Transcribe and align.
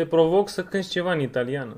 te 0.00 0.06
provoc 0.06 0.48
să 0.48 0.64
cânti 0.64 0.88
ceva 0.88 1.12
în 1.12 1.20
italiană. 1.20 1.76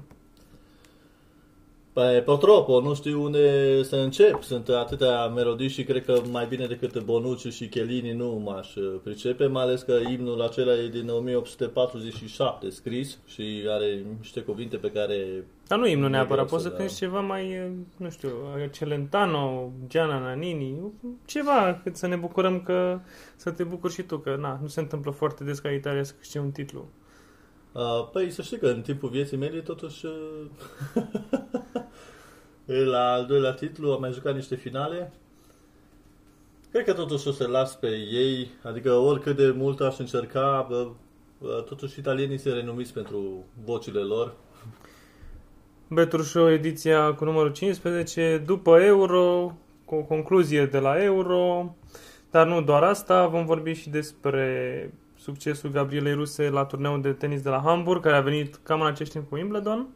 Păi, 1.92 2.22
purtroppo, 2.22 2.80
nu 2.80 2.94
știu 2.94 3.22
unde 3.22 3.82
să 3.82 3.96
încep. 3.96 4.42
Sunt 4.42 4.68
atâtea 4.68 5.26
melodii 5.26 5.68
și 5.68 5.84
cred 5.84 6.04
că 6.04 6.20
mai 6.30 6.46
bine 6.46 6.66
decât 6.66 7.02
Bonucci 7.02 7.52
și 7.52 7.68
Chelini 7.68 8.12
nu 8.12 8.42
m-aș 8.44 8.74
uh, 8.74 9.00
pricepe, 9.02 9.46
mai 9.46 9.62
ales 9.62 9.82
că 9.82 9.92
imnul 10.10 10.42
acela 10.42 10.72
e 10.72 10.88
din 10.88 11.08
1847 11.08 12.70
scris 12.70 13.18
și 13.26 13.64
are 13.68 14.04
niște 14.18 14.40
cuvinte 14.40 14.76
pe 14.76 14.90
care... 14.90 15.44
Dar 15.66 15.78
nu 15.78 15.86
imnul 15.86 16.08
E 16.08 16.10
neapărat, 16.10 16.44
greu 16.44 16.58
poți 16.58 16.62
să 16.62 16.68
să 16.68 16.74
dau. 16.74 16.78
cânti 16.78 16.98
ceva 17.00 17.20
mai, 17.20 17.72
nu 17.96 18.10
știu, 18.10 18.30
Celentano, 18.72 19.72
Gianna 19.88 20.18
Nannini, 20.18 20.92
ceva, 21.26 21.80
cât 21.82 21.96
să 21.96 22.06
ne 22.06 22.16
bucurăm 22.16 22.60
că, 22.60 23.00
să 23.36 23.50
te 23.50 23.64
bucuri 23.64 23.92
și 23.92 24.02
tu, 24.02 24.18
că 24.18 24.36
na, 24.40 24.58
nu 24.62 24.68
se 24.68 24.80
întâmplă 24.80 25.10
foarte 25.10 25.44
des 25.44 25.58
ca 25.58 25.70
Italia 25.70 26.02
să 26.02 26.12
câștige 26.18 26.38
un 26.38 26.50
titlu. 26.50 26.88
Uh, 27.72 28.08
păi 28.12 28.30
să 28.30 28.42
știi 28.42 28.58
că 28.58 28.66
în 28.66 28.80
timpul 28.80 29.08
vieții 29.08 29.36
mele 29.36 29.60
totuși 29.60 30.06
uh, 30.06 31.02
la 32.92 33.12
al 33.12 33.26
doilea 33.26 33.52
titlu 33.52 33.92
am 33.92 34.00
mai 34.00 34.12
jucat 34.12 34.34
niște 34.34 34.54
finale. 34.54 35.12
Cred 36.70 36.84
că 36.84 36.92
totuși 36.92 37.28
o 37.28 37.30
să 37.30 37.46
las 37.46 37.74
pe 37.74 37.88
ei, 38.12 38.50
adică 38.62 38.92
oricât 38.92 39.36
de 39.36 39.50
mult 39.50 39.80
aș 39.80 39.98
încerca, 39.98 40.66
bă, 40.68 40.88
bă, 41.40 41.64
totuși 41.68 41.98
italienii 41.98 42.38
se 42.38 42.50
renumiți 42.50 42.92
pentru 42.92 43.44
vocile 43.64 44.00
lor. 44.00 44.34
Betur 45.88 46.22
Show, 46.22 46.50
ediția 46.50 47.14
cu 47.14 47.24
numărul 47.24 47.52
15, 47.52 48.42
după 48.46 48.80
Euro, 48.80 49.54
cu 49.84 49.94
o 49.94 50.02
concluzie 50.02 50.66
de 50.66 50.78
la 50.78 51.02
Euro, 51.02 51.74
dar 52.30 52.46
nu 52.46 52.62
doar 52.62 52.82
asta, 52.82 53.26
vom 53.26 53.44
vorbi 53.44 53.72
și 53.72 53.90
despre 53.90 54.90
succesul 55.22 55.70
Gabrielei 55.70 56.14
Ruse 56.14 56.48
la 56.48 56.64
turneul 56.64 57.00
de 57.00 57.12
tenis 57.12 57.42
de 57.42 57.48
la 57.48 57.62
Hamburg, 57.64 58.02
care 58.02 58.16
a 58.16 58.20
venit 58.20 58.58
cam 58.62 58.80
în 58.80 58.86
acest 58.86 59.12
timp 59.12 59.28
cu 59.28 59.34
Wimbledon. 59.34 59.88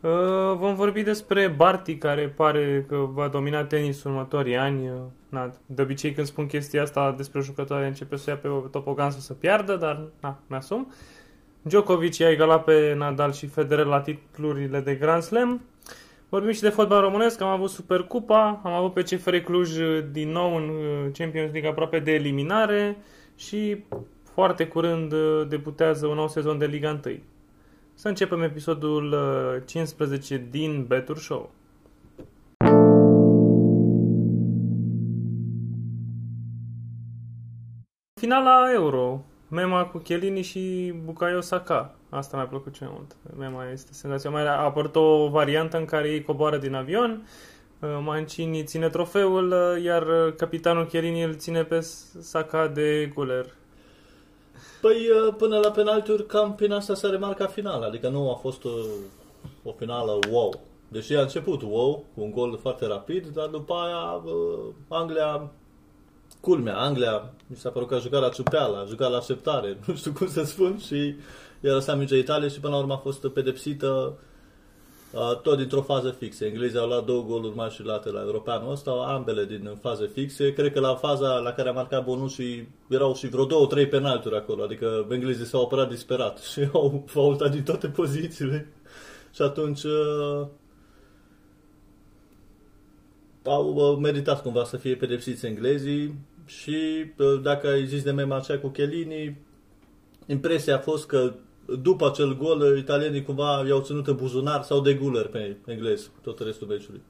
Uh, 0.00 0.10
Vom 0.56 0.74
vorbi 0.74 1.02
despre 1.02 1.48
Barty, 1.48 1.96
care 1.96 2.28
pare 2.28 2.84
că 2.88 2.96
va 2.96 3.28
domina 3.28 3.64
tenisul 3.64 4.10
în 4.10 4.16
următorii 4.16 4.56
ani. 4.56 4.88
Uh, 4.88 4.96
Na, 5.28 5.52
de 5.66 5.82
obicei 5.82 6.12
când 6.12 6.26
spun 6.26 6.46
chestia 6.46 6.82
asta 6.82 7.12
despre 7.16 7.40
jucătoare 7.40 7.86
începe 7.86 8.16
să 8.16 8.30
ia 8.30 8.36
pe 8.36 8.48
topogan 8.70 9.10
sau 9.10 9.20
să 9.20 9.32
piardă, 9.32 9.76
dar 9.76 10.00
na, 10.20 10.38
mi-asum. 10.46 10.92
Djokovic 11.62 12.16
i-a 12.16 12.30
egalat 12.30 12.64
pe 12.64 12.94
Nadal 12.96 13.32
și 13.32 13.46
Federer 13.46 13.86
la 13.86 14.00
titlurile 14.00 14.80
de 14.80 14.94
Grand 14.94 15.22
Slam. 15.22 15.60
Vorbim 16.28 16.52
și 16.52 16.60
de 16.60 16.68
fotbal 16.68 17.00
românesc, 17.00 17.40
am 17.40 17.48
avut 17.48 17.70
Supercupa, 17.70 18.60
am 18.64 18.72
avut 18.72 18.92
pe 18.92 19.02
CFR 19.02 19.36
Cluj 19.36 19.78
uh, 19.78 20.04
din 20.10 20.30
nou 20.30 20.56
în 20.56 20.68
uh, 20.68 21.10
Champions 21.12 21.52
League 21.52 21.70
aproape 21.70 21.98
de 21.98 22.12
eliminare 22.12 22.96
și 23.36 23.84
foarte 24.36 24.66
curând 24.66 25.12
uh, 25.12 25.48
debutează 25.48 26.06
un 26.06 26.14
nou 26.14 26.28
sezon 26.28 26.58
de 26.58 26.66
Liga 26.66 27.00
1. 27.04 27.18
Să 27.94 28.08
începem 28.08 28.42
episodul 28.42 29.12
uh, 29.12 29.62
15 29.66 30.46
din 30.50 30.84
Betur 30.86 31.18
Show. 31.18 31.50
Finala 38.20 38.72
Euro. 38.72 39.24
Mema 39.48 39.84
cu 39.84 39.98
Chiellini 39.98 40.42
și 40.42 40.94
Bukayo 41.04 41.40
Saka. 41.40 41.94
Asta 42.08 42.36
mi-a 42.36 42.46
plăcut 42.46 42.74
cel 42.74 42.86
mai 42.86 42.96
mult. 42.98 43.16
Mema 43.38 43.70
este 43.70 43.92
senzațional. 43.92 44.42
Mai 44.42 44.54
a 44.54 44.64
apărut 44.64 44.96
o 44.96 45.28
variantă 45.28 45.78
în 45.78 45.84
care 45.84 46.08
ei 46.08 46.22
coboară 46.22 46.58
din 46.58 46.74
avion, 46.74 47.26
uh, 47.80 47.98
Mancini 48.02 48.64
ține 48.64 48.88
trofeul, 48.88 49.50
uh, 49.50 49.82
iar 49.82 50.02
uh, 50.02 50.34
capitanul 50.34 50.86
Chiellini 50.86 51.22
îl 51.22 51.34
ține 51.34 51.64
pe 51.64 51.80
Saka 52.20 52.68
de 52.68 53.10
guler. 53.14 53.46
Păi 54.80 54.96
uh, 54.96 55.34
până 55.36 55.58
la 55.58 55.70
penaltiuri 55.70 56.26
cam 56.26 56.54
prin 56.54 56.72
asta 56.72 56.94
se 56.94 57.06
remarca 57.06 57.46
finala, 57.46 57.86
adică 57.86 58.08
nu 58.08 58.30
a 58.30 58.34
fost 58.34 58.64
o, 58.64 58.70
o 59.62 59.72
finală 59.72 60.18
wow. 60.30 60.60
Deși 60.88 61.14
a 61.14 61.20
început 61.20 61.62
wow, 61.62 62.04
cu 62.14 62.20
un 62.22 62.30
gol 62.30 62.58
foarte 62.60 62.86
rapid, 62.86 63.26
dar 63.26 63.46
după 63.46 63.74
aia 63.74 64.22
uh, 64.24 64.74
Anglia, 64.88 65.50
culmea, 66.40 66.76
Anglia, 66.76 67.32
mi 67.46 67.56
s-a 67.56 67.70
părut 67.70 67.88
că 67.88 67.94
a 67.94 67.98
jucat 67.98 68.20
la 68.20 68.28
ciupeală, 68.28 68.76
a 68.76 68.88
jucat 68.88 69.10
la 69.10 69.16
așteptare, 69.16 69.78
nu 69.86 69.94
știu 69.94 70.12
cum 70.12 70.28
să 70.28 70.42
spun, 70.44 70.78
și 70.78 71.14
i-a 71.60 71.72
lăsat 71.72 71.96
mingea 71.96 72.16
Italia 72.16 72.48
și 72.48 72.60
până 72.60 72.72
la 72.72 72.78
urmă 72.78 72.92
a 72.92 72.96
fost 72.96 73.28
pedepsită 73.28 73.86
uh, 73.86 74.26
tot 75.42 75.56
dintr-o 75.56 75.82
fază 75.82 76.10
fixă. 76.10 76.44
Englezii 76.44 76.78
au 76.78 76.86
luat 76.86 77.04
două 77.04 77.22
goluri 77.22 77.56
mari 77.56 77.74
și 77.74 77.82
late 77.82 78.10
la 78.10 78.20
europeanul 78.20 78.72
ăsta, 78.72 78.90
ambele 78.90 79.44
din 79.44 79.78
faze 79.80 80.06
fixe. 80.06 80.52
Cred 80.52 80.72
că 80.72 80.80
la 80.80 80.94
faza 80.94 81.38
la 81.38 81.52
care 81.52 81.68
a 81.68 81.72
marcat 81.72 82.04
Bonucci 82.04 82.66
erau 82.88 83.14
și 83.14 83.28
vreo 83.28 83.44
două, 83.44 83.66
trei 83.66 83.86
penalturi 83.86 84.36
acolo, 84.36 84.62
adică 84.62 85.06
englezii 85.10 85.44
s-au 85.44 85.62
apărat 85.62 85.88
disperat 85.88 86.38
și 86.52 86.68
au 86.72 87.04
faultat 87.06 87.50
din 87.50 87.62
toate 87.62 87.88
pozițiile. 87.88 88.72
Și 89.34 89.42
atunci 89.42 89.82
uh, 89.82 90.46
au 93.44 93.74
uh, 93.74 93.98
meritat 94.00 94.42
cumva 94.42 94.64
să 94.64 94.76
fie 94.76 94.94
pedepsiți 94.94 95.46
englezii 95.46 96.14
și 96.46 97.04
uh, 97.18 97.40
dacă 97.42 97.68
ai 97.68 97.86
zis 97.86 98.02
de 98.02 98.10
mema 98.10 98.36
aceea 98.36 98.60
cu 98.60 98.68
Chelini, 98.68 99.38
impresia 100.26 100.74
a 100.74 100.78
fost 100.78 101.06
că 101.06 101.34
după 101.82 102.06
acel 102.06 102.36
gol, 102.36 102.76
italienii 102.78 103.22
cumva 103.22 103.64
i-au 103.66 103.80
ținut 103.80 104.06
în 104.06 104.16
buzunar 104.16 104.62
sau 104.62 104.80
de 104.80 104.94
guler 104.94 105.26
pe 105.26 105.56
englezi 105.66 106.10
tot 106.22 106.38
restul 106.38 106.66
meciului. 106.66 107.02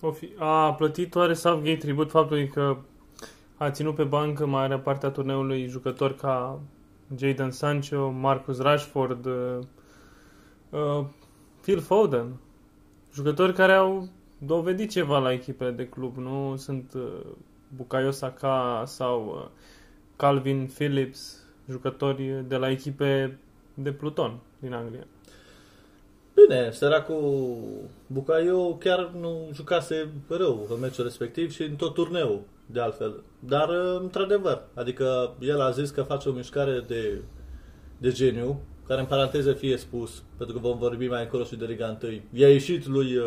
O 0.00 0.10
fi, 0.10 0.28
a 0.38 0.74
plătit 0.74 1.14
oare 1.14 1.34
Southgate 1.34 1.76
tribut 1.76 2.10
faptului 2.10 2.48
că 2.48 2.76
a 3.56 3.70
ținut 3.70 3.94
pe 3.94 4.04
bancă 4.04 4.46
marea 4.46 4.78
parte 4.78 5.06
a 5.06 5.10
turneului 5.10 5.66
jucători 5.66 6.14
ca 6.14 6.60
Jadon 7.16 7.50
Sancho, 7.50 8.10
Marcus 8.10 8.58
Rashford, 8.58 9.26
uh, 9.26 9.58
uh, 10.70 11.04
Phil 11.60 11.80
Foden. 11.80 12.40
Jucători 13.14 13.52
care 13.52 13.72
au 13.72 14.08
dovedit 14.38 14.90
ceva 14.90 15.18
la 15.18 15.32
echipele 15.32 15.70
de 15.70 15.88
club, 15.88 16.16
nu 16.16 16.56
sunt 16.56 16.92
uh, 16.94 17.02
Bukayo 17.76 18.10
Saka 18.10 18.82
sau 18.86 19.26
uh, 19.26 19.50
Calvin 20.16 20.70
Phillips, 20.74 21.46
jucători 21.70 22.44
de 22.48 22.56
la 22.56 22.70
echipe 22.70 23.38
de 23.74 23.92
pluton 23.92 24.38
din 24.58 24.72
Anglia. 24.72 25.06
Bine, 26.34 26.70
săracul 26.70 27.56
Bucaio 28.06 28.74
chiar 28.74 29.10
nu 29.20 29.50
jucase 29.54 30.12
rău 30.28 30.66
în 30.70 30.80
meciul 30.80 31.04
respectiv 31.04 31.50
și 31.50 31.62
în 31.62 31.76
tot 31.76 31.94
turneul, 31.94 32.40
de 32.66 32.80
altfel. 32.80 33.22
Dar, 33.38 33.68
într-adevăr, 34.00 34.62
adică 34.74 35.34
el 35.40 35.60
a 35.60 35.70
zis 35.70 35.90
că 35.90 36.02
face 36.02 36.28
o 36.28 36.32
mișcare 36.32 36.84
de, 36.86 37.22
de 37.98 38.10
geniu, 38.10 38.60
care 38.86 39.00
în 39.00 39.06
paranteză 39.06 39.52
fie 39.52 39.76
spus, 39.76 40.22
pentru 40.36 40.56
că 40.56 40.60
vom 40.62 40.78
vorbi 40.78 41.06
mai 41.06 41.22
încolo 41.22 41.44
și 41.44 41.56
de 41.56 41.64
Liga 41.64 41.98
1. 42.02 42.12
I-a 42.32 42.48
ieșit 42.48 42.86
lui 42.86 43.16
uh, 43.16 43.24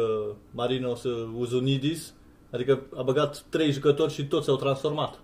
Marinos 0.51 1.03
uh, 1.03 1.29
Uzunidis, 1.37 2.13
adică 2.51 2.81
a 2.95 3.01
băgat 3.01 3.43
trei 3.49 3.71
jucători 3.71 4.13
și 4.13 4.25
toți 4.25 4.45
s-au 4.45 4.55
transformat. 4.55 5.19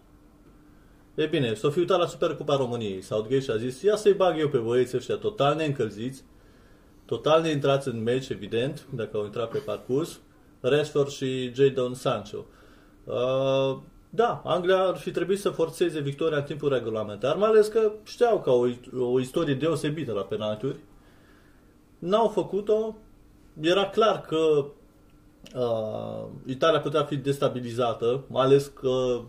E 1.15 1.25
bine, 1.25 1.53
s-o 1.53 1.69
fi 1.69 1.79
uitat 1.79 1.99
la 1.99 2.05
Supercupa 2.05 2.55
României. 2.55 3.01
Southgate 3.01 3.39
și 3.39 3.51
a 3.51 3.57
zis, 3.57 3.81
ia 3.81 3.95
să-i 3.95 4.13
bag 4.13 4.39
eu 4.39 4.49
pe 4.49 4.57
băieții 4.57 4.97
ăștia 4.97 5.15
total 5.15 5.55
neîncălziți, 5.55 6.23
total 7.05 7.41
neintrați 7.41 7.87
în 7.87 8.03
meci, 8.03 8.29
evident, 8.29 8.85
dacă 8.95 9.17
au 9.17 9.25
intrat 9.25 9.49
pe 9.49 9.57
parcurs, 9.57 10.19
Rashford 10.61 11.09
și 11.09 11.53
Jadon 11.53 11.93
Sancho. 11.93 12.45
Uh, 13.03 13.77
da, 14.09 14.41
Anglia 14.45 14.83
ar 14.83 14.97
fi 14.97 15.11
trebuit 15.11 15.39
să 15.39 15.49
forțeze 15.49 15.99
victoria 15.99 16.37
în 16.37 16.43
timpul 16.43 16.69
regulamentar, 16.69 17.35
mai 17.35 17.49
ales 17.49 17.67
că 17.67 17.91
știau 18.03 18.41
că 18.41 18.49
au 18.49 18.69
o, 18.97 19.03
o 19.05 19.19
istorie 19.19 19.53
deosebită 19.53 20.11
la 20.11 20.21
penaltiuri. 20.21 20.79
N-au 21.99 22.27
făcut-o. 22.27 22.95
Era 23.61 23.89
clar 23.89 24.21
că 24.21 24.65
uh, 25.55 26.27
Italia 26.45 26.79
putea 26.79 27.03
fi 27.03 27.15
destabilizată, 27.15 28.23
mai 28.27 28.45
ales 28.45 28.67
că 28.67 29.21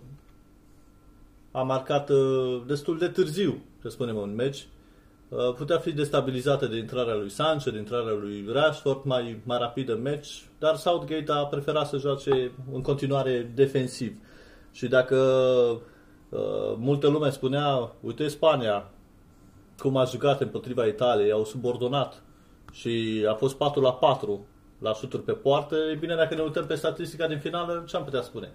a 1.52 1.62
marcat 1.62 2.10
uh, 2.10 2.62
destul 2.66 2.98
de 2.98 3.08
târziu, 3.08 3.62
să 3.82 3.88
spunem, 3.88 4.16
un 4.16 4.34
meci. 4.34 4.66
Uh, 5.28 5.54
putea 5.54 5.78
fi 5.78 5.92
destabilizată 5.92 6.66
de 6.66 6.76
intrarea 6.76 7.14
lui 7.14 7.30
Sancho, 7.30 7.70
de 7.70 7.78
intrarea 7.78 8.12
lui 8.20 8.44
Rashford, 8.52 9.04
mai, 9.04 9.40
mai 9.44 9.58
rapid 9.58 9.88
în 9.88 10.02
meci, 10.02 10.44
dar 10.58 10.76
Southgate 10.76 11.32
a 11.32 11.44
preferat 11.46 11.88
să 11.88 11.96
joace 11.96 12.52
în 12.72 12.82
continuare 12.82 13.50
defensiv. 13.54 14.16
Și 14.72 14.88
dacă 14.88 15.16
uh, 16.28 16.74
multă 16.76 17.08
lume 17.08 17.30
spunea, 17.30 17.92
uite 18.00 18.28
Spania, 18.28 18.90
cum 19.78 19.96
a 19.96 20.04
jucat 20.04 20.40
împotriva 20.40 20.86
Italiei, 20.86 21.32
au 21.32 21.44
subordonat 21.44 22.22
și 22.72 23.24
a 23.28 23.34
fost 23.34 23.56
4 23.56 23.80
la 23.80 23.92
4 23.92 24.46
la 24.78 24.94
șuturi 24.94 25.22
pe 25.22 25.32
poartă, 25.32 25.76
e 25.76 25.94
bine 25.94 26.14
dacă 26.14 26.34
ne 26.34 26.42
uităm 26.42 26.66
pe 26.66 26.74
statistica 26.74 27.26
din 27.26 27.38
finală, 27.38 27.84
ce 27.86 27.96
am 27.96 28.04
putea 28.04 28.22
spune? 28.22 28.52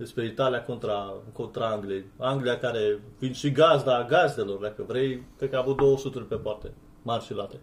Despre 0.00 0.24
Italia 0.24 0.62
contra, 0.62 1.12
contra 1.32 1.66
Angliei. 1.66 2.04
Anglia 2.18 2.58
care, 2.58 2.98
fiind 3.18 3.34
și 3.34 3.52
gazda 3.52 3.96
a 3.96 4.04
gazdelor, 4.04 4.58
dacă 4.58 4.84
vrei, 4.86 5.22
cred 5.36 5.50
că 5.50 5.56
a 5.56 5.58
avut 5.58 5.76
două 5.76 5.96
șuturi 5.96 6.26
pe 6.26 6.34
poarte, 6.34 6.72
mari 7.02 7.24
și 7.24 7.34
late. 7.34 7.56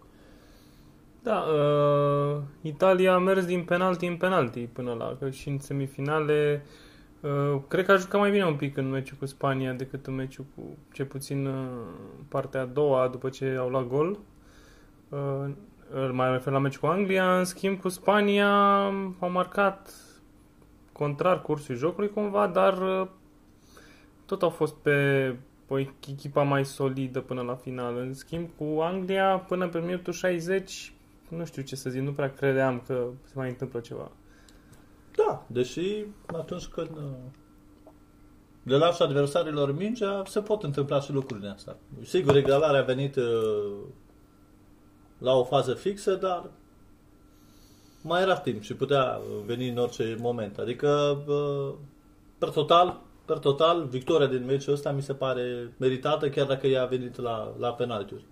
Da, 1.23 1.37
uh, 1.37 2.41
Italia 2.61 3.13
a 3.13 3.17
mers 3.17 3.45
din 3.45 3.63
penalti 3.63 4.05
în 4.05 4.17
penalti 4.17 4.59
până 4.59 4.93
la, 4.93 5.15
că 5.19 5.29
și 5.29 5.49
în 5.49 5.59
semifinale 5.59 6.65
uh, 7.21 7.61
cred 7.67 7.85
că 7.85 7.91
a 7.91 7.95
jucat 7.95 8.19
mai 8.19 8.31
bine 8.31 8.45
un 8.45 8.55
pic 8.55 8.77
în 8.77 8.89
meciul 8.89 9.17
cu 9.19 9.25
Spania 9.25 9.73
decât 9.73 10.05
în 10.05 10.15
meciul 10.15 10.45
cu, 10.55 10.77
ce 10.93 11.03
puțin, 11.03 11.45
uh, 11.45 11.53
partea 12.27 12.61
a 12.61 12.65
doua, 12.65 13.07
după 13.07 13.29
ce 13.29 13.55
au 13.59 13.69
luat 13.69 13.87
gol. 13.87 14.19
Uh, 15.09 15.49
îl 15.93 16.11
mai 16.11 16.31
refer 16.31 16.53
la 16.53 16.59
meci 16.59 16.77
cu 16.77 16.85
Anglia, 16.85 17.37
în 17.37 17.43
schimb 17.43 17.79
cu 17.79 17.89
Spania 17.89 18.83
au 19.19 19.29
marcat 19.31 20.06
contrar 20.97 21.41
cursului 21.41 21.79
jocului 21.79 22.09
cumva, 22.09 22.47
dar 22.47 22.81
uh, 22.81 23.07
tot 24.25 24.41
au 24.41 24.49
fost 24.49 24.75
pe 24.75 25.35
o 25.67 25.79
echipa 25.79 26.43
mai 26.43 26.65
solidă 26.65 27.21
până 27.21 27.41
la 27.41 27.55
final. 27.55 27.97
În 27.97 28.13
schimb 28.13 28.49
cu 28.57 28.79
Anglia, 28.81 29.37
până 29.37 29.67
pe 29.67 29.79
minutul 29.79 30.13
60, 30.13 30.93
nu 31.29 31.45
știu 31.45 31.61
ce 31.61 31.75
să 31.75 31.89
zic, 31.89 32.01
nu 32.01 32.11
prea 32.11 32.33
credeam 32.33 32.83
că 32.87 33.07
se 33.23 33.31
mai 33.35 33.49
întâmplă 33.49 33.79
ceva. 33.79 34.11
Da, 35.15 35.45
deși 35.47 36.05
atunci 36.25 36.65
când 36.65 36.89
uh, 36.89 37.03
le 38.63 38.77
lași 38.77 39.01
adversarilor 39.01 39.75
mingea, 39.75 40.23
se 40.25 40.41
pot 40.41 40.63
întâmpla 40.63 40.99
și 40.99 41.11
lucrurile 41.11 41.49
astea. 41.49 41.75
Sigur, 42.03 42.35
egalarea 42.35 42.79
a 42.79 42.83
venit 42.83 43.15
uh, 43.15 43.73
la 45.17 45.33
o 45.33 45.43
fază 45.43 45.73
fixă, 45.73 46.15
dar 46.15 46.49
mai 48.07 48.21
era 48.21 48.37
timp 48.37 48.61
și 48.61 48.75
putea 48.75 49.19
veni 49.45 49.69
în 49.69 49.77
orice 49.77 50.15
moment. 50.19 50.57
Adică, 50.57 51.23
uh, 51.27 51.73
per 52.37 52.49
total, 52.49 53.01
per 53.25 53.37
total, 53.37 53.87
victoria 53.89 54.27
din 54.27 54.45
meciul 54.45 54.73
ăsta 54.73 54.91
mi 54.91 55.01
se 55.01 55.13
pare 55.13 55.71
meritată, 55.77 56.29
chiar 56.29 56.45
dacă 56.45 56.67
ea 56.67 56.81
a 56.81 56.85
venit 56.85 57.19
la, 57.19 57.53
la 57.59 57.73
penaltiuri. 57.73 58.25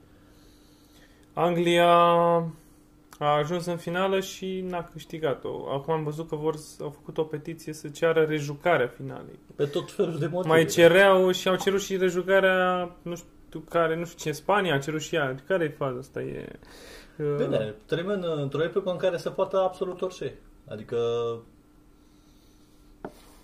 Anglia 1.33 1.89
a 3.19 3.37
ajuns 3.37 3.65
în 3.65 3.77
finală 3.77 4.19
și 4.19 4.65
n-a 4.67 4.83
câștigat-o. 4.83 5.71
Acum 5.73 5.93
am 5.93 6.03
văzut 6.03 6.29
că 6.29 6.35
vor, 6.35 6.55
au 6.81 6.89
făcut 6.89 7.17
o 7.17 7.23
petiție 7.23 7.73
să 7.73 7.87
ceară 7.87 8.23
rejucarea 8.23 8.87
finalei. 8.87 9.39
Pe 9.55 9.65
tot 9.65 9.91
felul 9.91 10.17
de 10.17 10.27
motive. 10.27 10.53
Mai 10.53 10.65
cereau 10.65 11.31
și 11.31 11.47
au 11.47 11.55
cerut 11.55 11.81
și 11.81 11.97
rejucarea, 11.97 12.91
nu 13.01 13.15
știu 13.15 13.59
care, 13.69 13.95
nu 13.95 14.05
știu 14.05 14.17
ce, 14.17 14.31
Spania 14.31 14.75
a 14.75 14.79
cerut 14.79 15.01
și 15.01 15.15
ea. 15.15 15.35
Care 15.47 15.63
e 15.63 15.69
faza 15.69 15.97
asta? 15.99 16.21
E, 16.21 16.47
uh, 16.51 16.59
Bine, 17.17 17.75
trăim 17.85 18.07
în, 18.07 18.25
într-o 18.37 18.63
epocă 18.63 18.89
în 18.91 18.97
care 18.97 19.17
se 19.17 19.29
poate 19.29 19.55
absolut 19.55 20.01
orice. 20.01 20.37
Adică, 20.67 20.97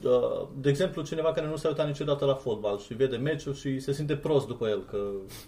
uh, 0.03 0.47
de 0.61 0.69
exemplu, 0.69 1.01
cineva 1.01 1.31
care 1.31 1.47
nu 1.47 1.55
s-a 1.55 1.67
uitat 1.67 1.87
niciodată 1.87 2.25
la 2.25 2.33
fotbal 2.33 2.79
și 2.79 2.93
vede 2.93 3.17
meciul 3.17 3.53
și 3.53 3.79
se 3.79 3.91
simte 3.91 4.15
prost 4.15 4.47
după 4.47 4.67
el, 4.67 4.83
că 4.89 4.97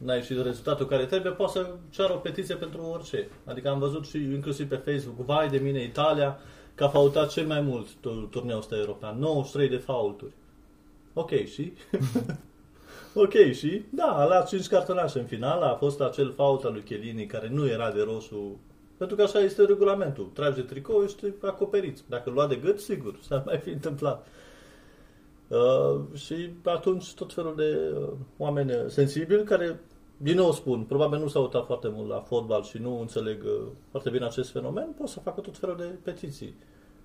n-a 0.03 0.13
ieșit 0.13 0.43
rezultatul 0.43 0.85
care 0.85 1.05
trebuie, 1.05 1.31
poate 1.31 1.51
să 1.51 1.69
ceară 1.89 2.13
o 2.13 2.17
petiție 2.17 2.55
pentru 2.55 2.81
orice. 2.81 3.27
Adică 3.45 3.69
am 3.69 3.79
văzut 3.79 4.05
și 4.05 4.17
inclusiv 4.17 4.67
pe 4.67 4.91
Facebook, 4.91 5.25
vai 5.25 5.49
de 5.49 5.57
mine, 5.57 5.83
Italia, 5.83 6.39
că 6.75 6.83
a 6.83 6.89
faultat 6.89 7.29
cel 7.29 7.45
mai 7.45 7.61
mult 7.61 7.87
tu- 7.99 8.27
turneul 8.31 8.59
ăsta 8.59 8.75
european, 8.75 9.19
93 9.19 9.69
de 9.69 9.77
faulturi. 9.77 10.33
Ok, 11.13 11.29
și? 11.29 11.73
ok, 13.15 13.51
și? 13.51 13.83
Da, 13.89 14.05
a 14.05 14.27
luat 14.27 14.47
5 14.47 14.67
cartonașe 14.67 15.19
în 15.19 15.25
final, 15.25 15.61
a 15.61 15.75
fost 15.75 16.01
acel 16.01 16.31
fault 16.31 16.63
al 16.63 16.71
lui 16.71 16.81
Chiellini 16.81 17.25
care 17.25 17.49
nu 17.49 17.67
era 17.67 17.91
de 17.91 18.01
roșu, 18.01 18.59
pentru 18.97 19.15
că 19.15 19.21
așa 19.21 19.39
este 19.39 19.65
regulamentul. 19.65 20.29
Tragi 20.33 20.55
de 20.55 20.61
tricou, 20.61 21.03
ești 21.03 21.25
acoperit. 21.41 21.99
Dacă 22.09 22.29
lua 22.29 22.47
de 22.47 22.55
gât, 22.55 22.79
sigur, 22.79 23.19
s-ar 23.21 23.43
mai 23.45 23.57
fi 23.57 23.69
întâmplat. 23.69 24.27
Uh, 25.47 26.01
și 26.13 26.49
atunci 26.63 27.13
tot 27.13 27.33
felul 27.33 27.55
de 27.55 27.93
uh, 27.97 28.09
oameni 28.37 28.71
sensibili 28.87 29.43
care, 29.43 29.79
din 30.17 30.35
nou 30.35 30.51
spun, 30.51 30.83
probabil 30.83 31.19
nu 31.19 31.27
s-au 31.27 31.41
uitat 31.41 31.65
foarte 31.65 31.87
mult 31.93 32.09
la 32.09 32.19
fotbal 32.19 32.63
și 32.63 32.77
nu 32.77 32.99
înțeleg 32.99 33.43
uh, 33.43 33.67
foarte 33.89 34.09
bine 34.09 34.25
acest 34.25 34.51
fenomen, 34.51 34.87
pot 34.97 35.07
să 35.07 35.19
facă 35.19 35.41
tot 35.41 35.57
felul 35.57 35.77
de 35.77 35.95
petiții. 36.03 36.55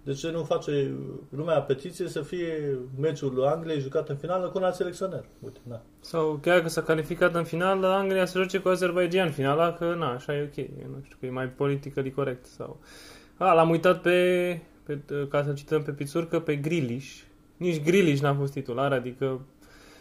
De 0.08 0.14
ce 0.14 0.31
nu 0.31 0.44
face 0.44 0.94
lumea 1.31 1.60
petiție 1.60 2.08
să 2.08 2.20
fie 2.20 2.78
meciul 3.00 3.32
lui 3.34 3.46
Angliei 3.46 3.81
jucat 3.81 4.08
în 4.08 4.16
finală 4.16 4.49
cu 4.49 4.58
un 4.58 4.64
alt 4.64 4.75
selecționer? 4.75 5.25
Uite, 5.40 5.58
na. 5.62 5.82
Sau 6.00 6.38
chiar 6.43 6.60
că 6.60 6.69
s-a 6.69 6.82
calificat 6.82 7.34
în 7.34 7.44
final, 7.44 7.84
Anglia 7.84 8.25
să 8.25 8.38
joace 8.38 8.58
cu 8.58 8.69
Azerbaijan 8.69 9.31
finala, 9.31 9.72
că 9.72 9.94
na, 9.99 10.12
așa 10.12 10.37
e 10.37 10.43
ok. 10.43 10.56
Eu 10.56 10.88
nu 10.94 11.00
știu, 11.05 11.16
că 11.20 11.26
e 11.26 11.31
mai 11.31 11.49
politically 11.49 12.10
corect. 12.10 12.46
Sau... 12.46 12.81
A, 13.37 13.52
l-am 13.52 13.70
uitat 13.70 14.00
pe, 14.00 14.60
pe 14.82 15.00
ca 15.28 15.43
să 15.43 15.52
cităm 15.52 15.82
pe 15.82 15.90
pițurcă, 15.90 16.40
pe 16.40 16.56
Grilish. 16.56 17.20
Nici 17.56 17.82
Grilish 17.82 18.22
n-a 18.22 18.34
fost 18.34 18.52
titular, 18.52 18.93
adică 18.93 19.40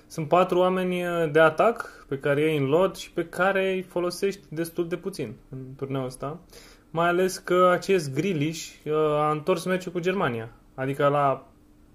sunt 0.07 0.27
patru 0.27 0.60
oameni 0.60 1.03
de 1.31 1.39
atac 1.39 2.06
pe 2.07 2.19
care 2.19 2.42
ei 2.42 2.57
în 2.57 2.65
lot 2.65 2.95
și 2.95 3.12
pe 3.12 3.25
care 3.25 3.74
îi 3.74 3.81
folosești 3.81 4.42
destul 4.50 4.88
de 4.88 4.95
puțin 4.95 5.33
în 5.50 5.60
turneul 5.77 6.06
ăsta. 6.06 6.39
Mai 6.89 7.07
ales 7.07 7.38
că 7.38 7.69
acest 7.72 8.13
Grilish 8.13 8.74
uh, 8.86 8.94
a 8.95 9.31
întors 9.31 9.66
meciul 9.66 9.92
cu 9.92 10.00
Germania. 10.00 10.50
Adică 10.75 11.07
la 11.07 11.48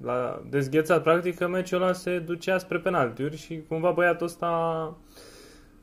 l-a 0.03 0.43
dezghețat. 0.51 1.03
Practic 1.03 1.37
că 1.37 1.49
meciul 1.49 1.83
ăla 1.83 1.93
se 1.93 2.19
ducea 2.19 2.59
spre 2.59 2.79
penaltiuri 2.79 3.37
și 3.37 3.63
cumva 3.69 3.91
băiatul 3.91 4.27
ăsta 4.27 4.47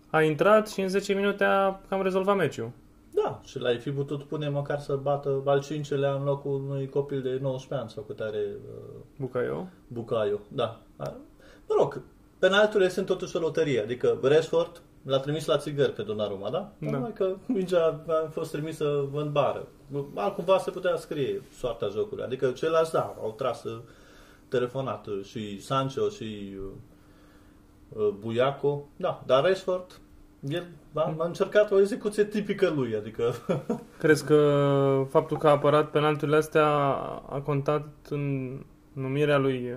a 0.09 0.21
intrat 0.21 0.67
și 0.69 0.81
în 0.81 0.87
10 0.87 1.13
minute 1.13 1.43
a 1.43 1.79
cam 1.89 2.01
rezolvat 2.01 2.35
meciul. 2.35 2.71
Da, 3.13 3.41
și 3.45 3.59
l-ai 3.59 3.77
fi 3.77 3.91
putut 3.91 4.23
pune 4.23 4.49
măcar 4.49 4.79
să 4.79 4.95
bată 4.95 5.41
al 5.45 5.61
cincelea 5.61 6.13
în 6.13 6.23
locul 6.23 6.51
unui 6.51 6.89
copil 6.89 7.21
de 7.21 7.37
19 7.41 7.73
ani 7.73 7.89
sau 7.89 8.03
cât 8.03 8.19
are 8.19 8.43
uh, 8.47 8.99
Bucaio. 9.17 9.67
Bucaio. 9.87 10.39
Da. 10.47 10.79
A- 10.97 11.17
Mă 11.67 11.75
rog, 11.79 12.01
penalturile 12.39 12.89
sunt 12.89 13.05
totuși 13.05 13.35
o 13.35 13.39
loterie. 13.39 13.81
Adică 13.81 14.19
Rashford 14.21 14.81
l-a 15.09 15.19
trimis 15.19 15.45
la 15.45 15.57
țigări 15.57 15.91
pe 15.91 16.01
Donnarumma, 16.01 16.49
da? 16.49 16.71
Da. 16.77 16.91
Numai 16.91 17.13
că 17.13 17.35
mingea 17.45 18.03
a 18.07 18.29
fost 18.31 18.51
trimisă 18.51 19.09
în 19.13 19.31
bară. 19.31 19.67
Altcumva 20.15 20.57
se 20.57 20.71
putea 20.71 20.95
scrie 20.95 21.41
soarta 21.57 21.87
jocului. 21.87 22.23
Adică 22.23 22.51
ceilalți, 22.51 22.91
da, 22.91 23.15
au 23.21 23.33
tras 23.37 23.63
uh, 23.63 23.79
telefonat 24.47 25.07
uh, 25.07 25.23
și 25.23 25.61
Sancho 25.61 26.09
și 26.09 26.55
uh, 26.57 26.71
uh, 27.89 28.13
Buiaco. 28.19 28.87
Da, 28.95 29.23
dar 29.25 29.43
Rashford, 29.43 29.99
el 30.39 30.63
a, 30.93 31.15
a 31.17 31.25
încercat 31.25 31.71
o 31.71 31.79
execuție 31.79 32.23
tipică 32.23 32.69
lui, 32.75 32.95
adică 32.95 33.33
Crezi 33.99 34.25
că 34.25 35.05
faptul 35.09 35.37
că 35.37 35.47
a 35.47 35.51
apărat 35.51 35.89
penalturile 35.89 36.37
astea 36.37 36.67
a 37.29 37.41
contat 37.43 37.87
în 38.09 38.53
numirea 38.93 39.37
lui 39.37 39.75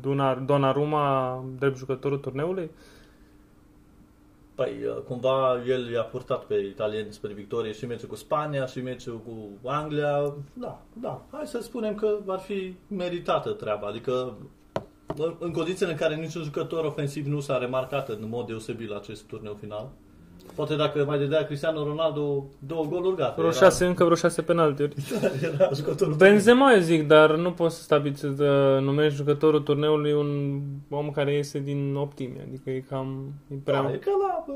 Dunar, 0.00 0.36
Donnarumma 0.36 1.44
drept 1.58 1.76
jucătorul 1.76 2.18
turneului? 2.18 2.70
Păi, 4.54 4.72
uh, 4.86 5.02
cumva 5.06 5.62
el 5.66 5.90
i-a 5.90 6.02
purtat 6.02 6.44
pe 6.44 6.54
italieni 6.54 7.12
spre 7.12 7.32
victorie 7.32 7.72
și 7.72 7.86
meciul 7.86 8.08
cu 8.08 8.14
Spania 8.14 8.66
și 8.66 8.80
meciul 8.82 9.18
cu 9.20 9.68
Anglia. 9.68 10.34
Da, 10.52 10.80
da. 11.00 11.22
Hai 11.30 11.46
să 11.46 11.60
spunem 11.60 11.94
că 11.94 12.18
ar 12.26 12.38
fi 12.38 12.74
meritată 12.88 13.50
treaba. 13.50 13.86
Adică, 13.86 14.36
în- 15.16 15.36
în 15.38 15.52
condițiile 15.52 15.90
în 15.92 15.96
care 15.98 16.14
niciun 16.14 16.42
jucător 16.42 16.84
ofensiv 16.84 17.26
nu 17.26 17.40
s-a 17.40 17.58
remarcat 17.58 18.08
în 18.08 18.28
mod 18.28 18.46
deosebit 18.46 18.88
la 18.88 18.96
acest 18.96 19.22
turneu 19.24 19.54
final. 19.54 19.88
Poate 20.54 20.76
dacă 20.76 21.04
mai 21.04 21.18
dădea 21.18 21.44
Cristiano 21.44 21.84
Ronaldo 21.84 22.44
două 22.58 22.84
goluri, 22.84 23.16
gata. 23.16 23.34
Vreo 23.36 23.50
șase, 23.50 23.86
încă 23.86 24.04
vreo 24.04 24.16
șase 24.16 24.42
penaltiuri. 24.42 24.94
Era, 25.22 25.32
era 25.54 25.68
jucătorul 25.74 26.14
Benzema, 26.14 26.72
eu 26.72 26.80
zic, 26.80 27.06
dar 27.06 27.34
nu 27.36 27.52
poți 27.52 27.76
să 27.76 27.82
stabiliți 27.82 28.20
să 28.20 28.78
numești 28.82 29.16
jucătorul 29.16 29.60
turneului 29.60 30.12
un 30.12 30.60
om 30.90 31.10
care 31.10 31.32
iese 31.34 31.58
din 31.58 31.94
optimi. 31.94 32.40
Adică 32.48 32.70
e 32.70 32.80
cam... 32.80 33.32
E 33.48 33.54
prea... 33.64 33.82
Da, 33.82 33.92
e 33.92 33.96
ca 33.96 34.10
la, 34.20 34.44
bă, 34.46 34.52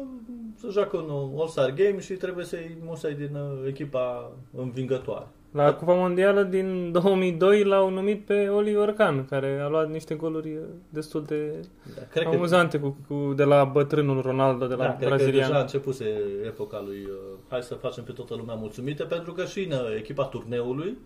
să 0.55 0.69
joacă 0.71 0.97
un 0.97 1.39
All-Star 1.39 1.71
Game 1.71 2.01
și 2.01 2.13
trebuie 2.13 2.45
să-i 2.45 2.79
musai 2.85 3.15
din 3.15 3.35
uh, 3.35 3.69
echipa 3.69 4.33
învingătoare. 4.57 5.27
La 5.57 5.75
Cupa 5.75 5.95
Mondială 5.95 6.43
din 6.43 6.93
2002 6.93 7.65
l-au 7.65 7.91
numit 7.91 8.25
pe 8.25 8.49
Oliver 8.49 8.93
Kahn, 8.93 9.25
care 9.25 9.59
a 9.61 9.69
luat 9.69 9.91
niște 9.91 10.15
goluri 10.15 10.59
destul 10.89 11.25
de 11.25 11.61
Da, 11.95 12.03
cred 12.11 12.23
că 12.25 12.35
amuzante 12.35 12.79
cu, 12.79 12.97
cu, 13.09 13.33
de 13.37 13.45
la 13.45 13.65
bătrânul 13.65 14.21
Ronaldo, 14.23 14.67
de 14.67 14.75
la 14.75 14.85
da, 14.85 14.95
cred 14.97 15.09
că 15.09 15.15
brazilian. 15.15 15.49
deja 15.49 15.61
începuse 15.61 16.05
epoca 16.47 16.83
lui 16.87 16.97
uh, 17.05 17.39
hai 17.49 17.63
să 17.63 17.75
facem 17.75 18.05
pe 18.05 18.13
toată 18.13 18.35
lumea 18.35 18.55
mulțumită, 18.55 19.05
pentru 19.05 19.33
că 19.33 19.45
și 19.45 19.65
în 19.65 19.71
uh, 19.73 19.97
echipa 19.99 20.25
turneului 20.25 20.97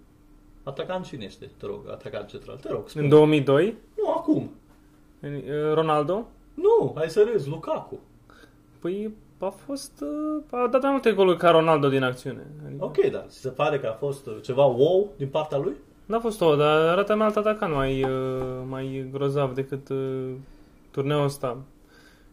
atacant 0.62 1.04
cine 1.04 1.24
este? 1.24 1.50
Te 1.58 1.66
rog, 1.66 1.80
atacant 1.90 2.28
central. 2.28 2.56
Te 2.56 2.68
rog, 2.70 2.88
spune. 2.88 3.04
În 3.04 3.10
2002, 3.10 3.74
Nu, 3.96 4.10
acum. 4.10 4.50
Ronaldo, 5.74 6.26
Nu, 6.54 6.92
hai 6.96 7.08
să 7.08 7.28
râzi, 7.32 7.48
Lukaku. 7.48 7.98
păi 8.78 9.14
a 9.46 9.48
fost... 9.48 10.04
A 10.50 10.66
dat 10.70 10.82
mai 10.82 10.90
multe 10.90 11.12
goluri 11.12 11.38
ca 11.38 11.50
Ronaldo 11.50 11.88
din 11.88 12.02
acțiune. 12.02 12.46
Adică, 12.66 12.84
Ok, 12.84 12.96
dar 13.10 13.24
ți 13.28 13.38
se 13.40 13.48
pare 13.48 13.78
că 13.78 13.86
a 13.86 13.92
fost 13.92 14.26
uh, 14.26 14.36
ceva 14.42 14.64
wow 14.64 15.12
din 15.16 15.28
partea 15.28 15.58
lui? 15.58 15.74
N-a 16.06 16.18
fost 16.20 16.40
o, 16.40 16.56
dar 16.56 16.88
arată 16.88 17.14
mai 17.16 17.26
alt 17.26 17.36
atacant 17.36 17.74
mai, 17.74 18.02
uh, 18.02 18.62
mai 18.68 19.08
grozav 19.12 19.54
decât 19.54 19.88
uh, 19.88 20.30
turneul 20.90 21.24
ăsta. 21.24 21.56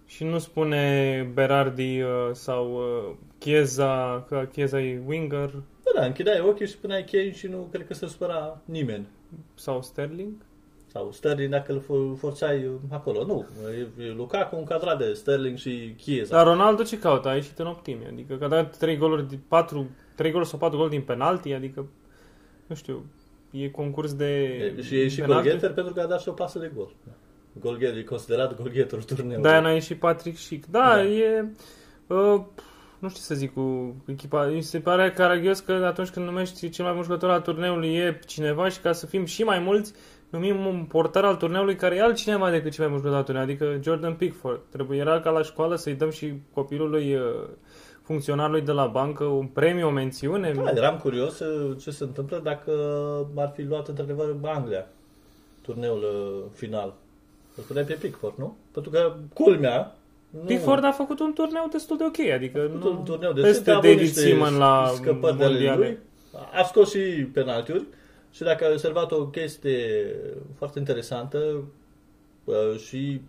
Și 0.05 0.23
nu 0.23 0.37
spune 0.37 1.31
Berardi 1.33 2.01
uh, 2.01 2.09
sau 2.31 2.73
uh, 2.73 3.15
Chiesa, 3.39 4.25
că 4.27 4.47
Chiesa 4.51 4.81
e 4.81 5.01
winger, 5.07 5.49
Da, 5.83 5.99
da, 5.99 6.05
închideai 6.05 6.39
ochii 6.39 6.67
și 6.67 6.77
puneai 6.77 7.03
chei 7.03 7.33
și 7.33 7.47
nu 7.47 7.67
cred 7.71 7.87
că 7.87 7.93
se 7.93 8.07
supăra 8.07 8.57
nimeni. 8.65 9.07
sau 9.53 9.81
Sterling. 9.81 10.31
Sau 10.97 11.11
Sterling 11.11 11.49
dacă 11.49 11.71
îl 11.71 11.79
for- 11.81 12.17
forțai 12.19 12.65
uh, 12.65 12.71
acolo. 12.89 13.25
Nu, 13.25 13.45
e, 13.99 14.03
e 14.05 14.11
Lukaku 14.11 14.55
încadrat 14.55 14.97
de 14.97 15.13
Sterling 15.13 15.57
și 15.57 15.95
Chiesa. 15.97 16.35
Dar 16.35 16.45
Ronaldo 16.45 16.83
ce 16.83 16.99
caută? 16.99 17.27
A 17.27 17.33
ieșit 17.35 17.59
în 17.59 17.65
optimi. 17.67 18.05
Adică 18.11 18.35
că 18.35 18.43
a 18.43 18.47
dat 18.47 18.77
3 18.77 18.97
goluri, 18.97 19.27
din 19.27 19.39
4, 19.47 19.89
3 20.15 20.31
goluri 20.31 20.49
sau 20.49 20.59
4 20.59 20.77
goluri 20.77 20.95
din 20.95 21.03
penalti, 21.05 21.53
adică 21.53 21.85
nu 22.67 22.75
știu, 22.75 23.05
e 23.51 23.69
concurs 23.69 24.13
de 24.13 24.25
E, 24.77 24.81
și 24.81 24.99
e 24.99 25.07
și 25.07 25.19
penalti. 25.21 25.43
golgheter 25.43 25.73
pentru 25.73 25.93
că 25.93 26.01
a 26.01 26.05
dat 26.05 26.21
și 26.21 26.29
o 26.29 26.31
pasă 26.31 26.59
de 26.59 26.71
gol. 26.75 26.95
Golgheter, 27.59 27.97
e 27.97 28.03
considerat 28.03 28.55
golgheterul 28.61 29.03
turneului. 29.03 29.41
De-aia 29.41 29.59
n-a 29.59 29.71
ieșit 29.71 29.99
Patrick 29.99 30.37
Schick. 30.37 30.65
Da, 30.65 30.79
Da. 30.93 31.03
e... 31.03 31.45
Uh, 32.07 32.41
nu 32.99 33.09
știu 33.09 33.19
ce 33.21 33.25
să 33.27 33.35
zic 33.35 33.53
cu 33.53 33.95
echipa. 34.05 34.45
Mi 34.45 34.61
se 34.61 34.79
pare 34.79 35.11
caragios 35.11 35.59
că 35.59 35.71
atunci 35.71 36.09
când 36.09 36.25
numești 36.25 36.69
cel 36.69 36.85
mai 36.85 36.93
bun 36.93 37.03
jucător 37.03 37.29
al 37.29 37.41
turneului 37.41 37.95
e 37.95 38.19
cineva 38.25 38.69
și 38.69 38.79
ca 38.79 38.91
să 38.91 39.05
fim 39.05 39.25
și 39.25 39.43
mai 39.43 39.59
mulți, 39.59 39.93
numim 40.29 40.65
un 40.65 40.85
portar 40.87 41.25
al 41.25 41.35
turneului 41.35 41.75
care 41.75 41.95
e 41.95 42.01
altcineva 42.01 42.49
decât 42.49 42.71
cel 42.71 42.83
mai 42.83 42.93
bun 42.93 42.97
jucător 42.97 43.17
al 43.17 43.23
turneului, 43.23 43.53
adică 43.53 43.83
Jordan 43.83 44.13
Pickford. 44.13 44.61
Trebuie 44.69 44.99
era 44.99 45.19
ca 45.19 45.29
la 45.29 45.41
școală 45.41 45.75
să-i 45.75 45.93
dăm 45.93 46.09
și 46.09 46.33
copilului 46.53 47.15
uh, 47.15 47.21
funcționarului 48.01 48.61
de 48.61 48.71
la 48.71 48.85
bancă 48.85 49.23
un 49.23 49.45
premiu, 49.45 49.87
o 49.87 49.91
mențiune. 49.91 50.53
Da, 50.63 50.71
eram 50.75 50.97
curios 50.97 51.39
uh, 51.39 51.77
ce 51.81 51.91
se 51.91 52.03
întâmplă 52.03 52.41
dacă 52.43 52.71
ar 53.35 53.51
fi 53.55 53.63
luat 53.63 53.87
într-adevăr 53.87 54.35
Anglia 54.43 54.87
turneul 55.61 56.03
uh, 56.03 56.51
final. 56.53 56.93
Îl 57.55 57.63
puneai 57.63 57.85
pe 57.85 57.93
Pickford, 57.93 58.33
nu? 58.37 58.57
Pentru 58.71 58.91
că, 58.91 59.15
culmea, 59.33 59.95
nu, 60.29 60.39
Pickford 60.39 60.83
a 60.83 60.91
făcut 60.91 61.19
un 61.19 61.33
turneu 61.33 61.67
destul 61.71 61.97
de 61.97 62.03
ok, 62.03 62.19
adică 62.33 62.59
făcut 62.59 62.91
nu, 62.91 62.97
un 62.97 63.03
turneu 63.03 63.31
de 63.33 63.41
peste 63.41 63.71
a 63.71 63.75
avut 63.75 63.83
David 63.83 63.99
niște 64.01 64.19
Seaman 64.19 64.57
la 64.57 64.91
scăpări 64.93 65.37
de 65.37 65.43
ale 65.43 65.53
mondiale. 65.53 65.85
lui. 65.85 65.97
A 66.59 66.63
scos 66.63 66.89
și 66.91 66.99
penaltiuri 67.33 67.83
și 68.31 68.43
dacă 68.43 68.65
ai 68.65 68.71
observat 68.71 69.11
o 69.11 69.27
chestie 69.27 70.15
foarte 70.55 70.79
interesantă 70.79 71.63
uh, 72.43 72.77
și 72.77 73.21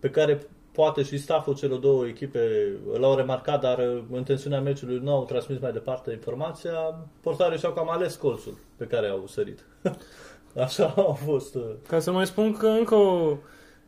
pe 0.00 0.10
care 0.10 0.46
poate 0.72 1.02
și 1.02 1.18
stafful 1.18 1.54
celor 1.54 1.78
două 1.78 2.06
echipe 2.06 2.72
l-au 2.98 3.16
remarcat, 3.16 3.60
dar 3.60 3.78
uh, 3.78 4.02
în 4.12 4.22
tensiunea 4.22 4.60
meciului 4.60 4.98
nu 5.02 5.12
au 5.12 5.24
transmis 5.24 5.58
mai 5.58 5.72
departe 5.72 6.12
informația, 6.12 7.06
portarii 7.20 7.58
și-au 7.58 7.72
cam 7.72 7.90
ales 7.90 8.16
colțul 8.16 8.58
pe 8.76 8.84
care 8.84 9.08
au 9.08 9.26
sărit. 9.26 9.64
Așa 10.64 10.94
au 10.96 11.12
fost. 11.12 11.54
uh, 11.54 11.62
Ca 11.88 11.98
să 11.98 12.12
mai 12.12 12.26
spun 12.26 12.52
că 12.52 12.66
încă 12.66 12.94
o 12.94 13.36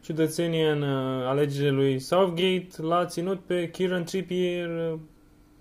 ciudățenie 0.00 0.69
în 0.69 0.83
uh, 0.83 1.26
alegerile 1.26 1.71
lui 1.71 1.99
Southgate 1.99 2.69
l-a 2.76 3.07
ținut 3.07 3.40
pe 3.40 3.71
Kieran 3.71 4.04
Trippier 4.04 4.69
uh, 4.69 4.99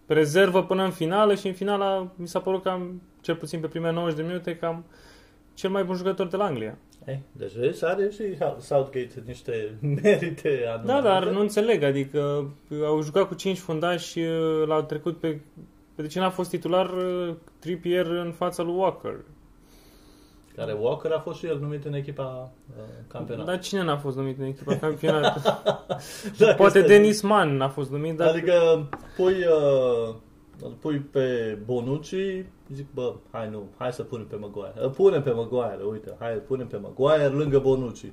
pe 0.05 0.13
rezervă 0.13 0.63
până 0.63 0.83
în 0.83 0.91
finală 0.91 1.35
și 1.35 1.47
în 1.47 1.53
finala 1.53 2.11
mi 2.15 2.27
s-a 2.27 2.39
părut 2.39 2.63
cam, 2.63 3.01
cel 3.21 3.35
puțin 3.35 3.59
pe 3.59 3.67
primele 3.67 3.93
90 3.93 4.17
de 4.19 4.25
minute, 4.25 4.55
cam 4.57 4.85
cel 5.53 5.69
mai 5.69 5.83
bun 5.83 5.95
jucător 5.95 6.27
de 6.27 6.37
la 6.37 6.43
Anglia. 6.45 6.77
Ei, 7.07 7.21
deci 7.31 7.53
vezi, 7.53 7.85
are 7.85 8.09
și 8.09 8.23
Southgate 8.59 9.23
niște 9.25 9.77
merite 10.03 10.63
anume. 10.67 10.93
Da, 10.93 11.01
dar 11.01 11.27
nu 11.29 11.39
înțeleg, 11.39 11.83
adică 11.83 12.51
uh, 12.69 12.77
au 12.85 13.01
jucat 13.01 13.27
cu 13.27 13.33
5 13.33 13.57
fundași, 13.57 14.19
uh, 14.19 14.67
l-au 14.67 14.81
trecut 14.81 15.17
pe... 15.17 15.39
pe 15.95 16.01
de 16.01 16.07
ce 16.07 16.19
n-a 16.19 16.29
fost 16.29 16.49
titular 16.49 16.89
uh, 16.89 17.33
Trippier 17.59 18.05
în 18.05 18.31
fața 18.31 18.63
lui 18.63 18.73
Walker? 18.75 19.15
Care 20.55 20.73
Walker 20.79 21.11
a 21.11 21.19
fost 21.19 21.39
și 21.39 21.45
el 21.45 21.59
numit 21.59 21.85
în 21.85 21.93
echipa 21.93 22.51
uh, 22.77 22.83
campionat. 23.07 23.45
Dar 23.45 23.59
cine 23.59 23.83
n-a 23.83 23.97
fost 23.97 24.15
numit 24.17 24.39
în 24.39 24.45
echipa 24.45 24.75
campionat? 24.75 25.43
Dacă 26.39 26.53
Poate 26.57 26.79
stai- 26.79 26.89
Denis 26.89 27.21
Mann 27.21 27.55
n-a 27.57 27.69
fost 27.69 27.91
numit, 27.91 28.17
dar... 28.17 28.27
Adică 28.27 28.89
pui, 29.15 29.33
uh, 29.33 30.15
îl 30.61 30.75
pui 30.79 30.99
pe 30.99 31.57
Bonucci, 31.65 32.45
zic, 32.73 32.87
bă, 32.93 33.15
hai 33.31 33.49
nu, 33.49 33.63
hai 33.77 33.91
să 33.93 34.03
punem 34.03 34.25
pe 34.25 34.35
Maguire. 34.35 34.73
Îl 34.75 34.89
punem 34.89 35.23
pe 35.23 35.31
Maguire, 35.31 35.83
uite, 35.89 36.15
hai, 36.19 36.33
îl 36.33 36.39
punem 36.39 36.67
pe 36.67 36.77
Maguire 36.77 37.27
lângă 37.27 37.59
Bonucci. 37.59 38.11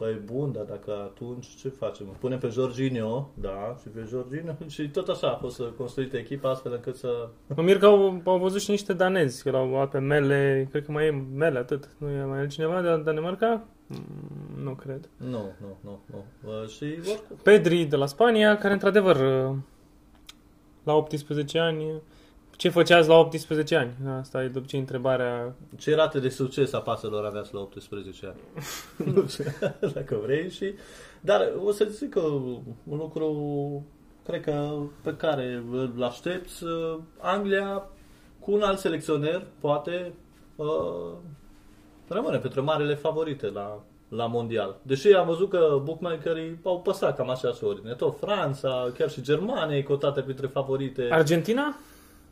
Păi 0.00 0.20
bun, 0.24 0.52
dar 0.52 0.64
dacă 0.64 0.92
atunci 0.92 1.46
ce 1.46 1.68
facem? 1.68 2.06
Îl 2.08 2.16
Punem 2.20 2.38
pe 2.38 2.48
Jorginho, 2.48 3.30
da, 3.34 3.76
și 3.80 3.88
pe 3.88 4.06
Jorginho 4.08 4.56
și 4.68 4.88
tot 4.88 5.08
așa 5.08 5.30
a 5.30 5.36
fost 5.36 5.62
construită 5.76 6.16
echipa 6.16 6.50
astfel 6.50 6.72
încât 6.72 6.96
să... 6.96 7.28
Mă 7.56 7.62
mir 7.62 7.78
că 7.78 7.86
au, 7.86 8.20
au 8.24 8.38
văzut 8.38 8.60
și 8.60 8.70
niște 8.70 8.92
danezi, 8.92 9.42
că 9.42 9.50
l-au 9.50 9.68
luat 9.68 9.90
pe 9.90 9.98
Mele, 9.98 10.68
cred 10.70 10.84
că 10.84 10.92
mai 10.92 11.06
e 11.06 11.24
Mele, 11.34 11.58
atât. 11.58 11.88
Nu 11.98 12.08
e 12.08 12.24
mai 12.24 12.38
altcineva 12.38 12.80
de 12.80 13.02
Danemarca? 13.04 13.66
Mm, 13.86 14.62
Nu 14.62 14.74
cred. 14.74 15.08
Nu, 15.16 15.52
nu, 15.60 15.78
nu, 15.80 16.00
nu. 16.06 16.24
Uh, 16.44 16.68
și 16.68 16.84
oricum. 16.84 17.36
Pedri 17.42 17.84
de 17.84 17.96
la 17.96 18.06
Spania, 18.06 18.58
care 18.58 18.72
într-adevăr 18.72 19.16
la 20.90 20.96
18 20.96 21.58
ani, 21.58 22.02
ce 22.56 22.68
făceați 22.68 23.08
la 23.08 23.14
18 23.14 23.76
ani? 23.76 23.92
Asta 24.18 24.42
e 24.42 24.48
după 24.48 24.66
ce 24.66 24.76
întrebarea... 24.76 25.54
Ce 25.78 25.94
rate 25.94 26.18
de 26.20 26.28
succes 26.28 26.72
a 26.72 26.78
paselor 26.78 27.24
aveați 27.24 27.54
la 27.54 27.60
18 27.60 28.26
ani? 28.26 28.40
nu 29.14 29.26
știu, 29.28 29.44
dacă 29.94 30.20
vrei 30.22 30.50
și... 30.50 30.74
Dar 31.20 31.52
o 31.64 31.72
să 31.72 31.84
zic 31.84 32.10
că 32.10 32.20
un 32.20 32.96
lucru, 32.96 33.86
cred 34.24 34.42
că 34.42 34.78
pe 35.02 35.16
care 35.16 35.64
îl 35.70 36.02
aștepți, 36.02 36.64
uh, 36.64 36.98
Anglia 37.18 37.88
cu 38.38 38.52
un 38.52 38.62
alt 38.62 38.78
selecționer, 38.78 39.46
poate, 39.60 40.12
uh, 40.56 41.12
rămâne 42.08 42.38
pentru 42.38 42.62
marele 42.62 42.94
favorite 42.94 43.46
la, 43.46 43.82
la 44.10 44.26
mondial. 44.26 44.76
Deși 44.82 45.12
am 45.12 45.26
văzut 45.26 45.50
că 45.50 45.80
bookmakerii 45.84 46.58
au 46.62 46.80
păsat 46.80 47.16
cam 47.16 47.30
așa 47.30 47.52
ordine. 47.62 47.94
Tot 47.94 48.18
Franța, 48.20 48.90
chiar 48.98 49.10
și 49.10 49.22
Germania 49.22 49.76
e 49.76 49.82
cotată 49.82 50.20
printre 50.20 50.46
favorite. 50.46 51.08
Argentina? 51.10 51.76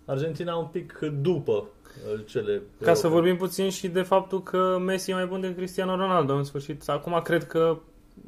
Argentina 0.05 0.55
un 0.57 0.67
pic 0.67 0.99
după 1.21 1.53
uh, 1.53 2.21
cele 2.27 2.53
Ca 2.81 2.95
să 2.95 3.07
europene. 3.07 3.13
vorbim 3.15 3.37
puțin 3.37 3.71
și 3.71 3.89
de 3.89 4.03
faptul 4.03 4.43
că 4.43 4.79
Messi 4.85 5.11
e 5.11 5.15
mai 5.15 5.27
bun 5.27 5.41
decât 5.41 5.57
Cristiano 5.57 5.97
Ronaldo 5.97 6.35
în 6.35 6.45
sfârșit. 6.45 6.89
Acum 6.89 7.21
cred 7.25 7.45
că 7.47 7.79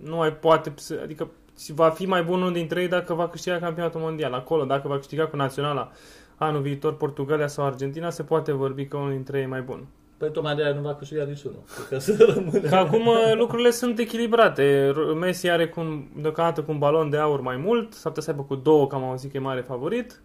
nu 0.03 0.17
mai 0.17 0.33
poate, 0.33 0.73
să- 0.77 1.01
adică 1.03 1.31
va 1.69 1.89
fi 1.91 2.07
mai 2.07 2.23
bun 2.23 2.41
unul 2.41 2.53
dintre 2.53 2.81
ei 2.81 2.89
dacă 2.89 3.15
va 3.15 3.29
câștiga 3.29 3.59
campionatul 3.59 4.01
mondial. 4.01 4.33
Acolo, 4.33 4.65
dacă 4.65 4.89
va 4.89 4.97
câștiga 4.97 5.27
cu 5.27 5.37
naționala 5.37 5.91
anul 6.37 6.61
viitor 6.61 6.97
Portugalia 6.97 7.47
sau 7.47 7.65
Argentina, 7.65 8.11
se 8.11 8.23
poate 8.23 8.53
vorbi 8.53 8.87
că 8.87 8.97
unul 8.97 9.11
dintre 9.11 9.39
ei 9.39 9.45
e 9.45 9.47
mai 9.47 9.63
bun. 9.63 9.87
Păi 10.21 10.31
tocmai 10.31 10.55
de 10.55 10.63
aia 10.65 10.75
nu 10.75 10.81
va 10.81 10.95
câștiga 10.95 11.25
niciunul. 11.25 11.63
Ca 11.91 11.99
să 11.99 12.33
rămână. 12.35 12.59
Că 12.69 12.75
acum 12.75 13.07
uh, 13.07 13.33
lucrurile 13.37 13.71
sunt 13.71 13.99
echilibrate. 13.99 14.91
R- 14.93 15.19
Messi 15.19 15.49
are 15.49 15.69
cu 15.69 15.81
un, 15.81 16.03
deocamdată 16.17 16.63
cu 16.63 16.71
un 16.71 16.79
balon 16.79 17.11
de 17.11 17.17
aur 17.17 17.41
mai 17.41 17.57
mult, 17.57 17.93
s-ar 17.93 18.13
putea 18.13 18.23
să 18.23 18.31
aibă 18.31 18.43
cu 18.43 18.55
două, 18.55 18.87
că 18.87 18.95
am 18.95 19.05
auzit 19.05 19.31
că 19.31 19.37
e 19.37 19.41
mare 19.41 19.61
favorit. 19.61 20.21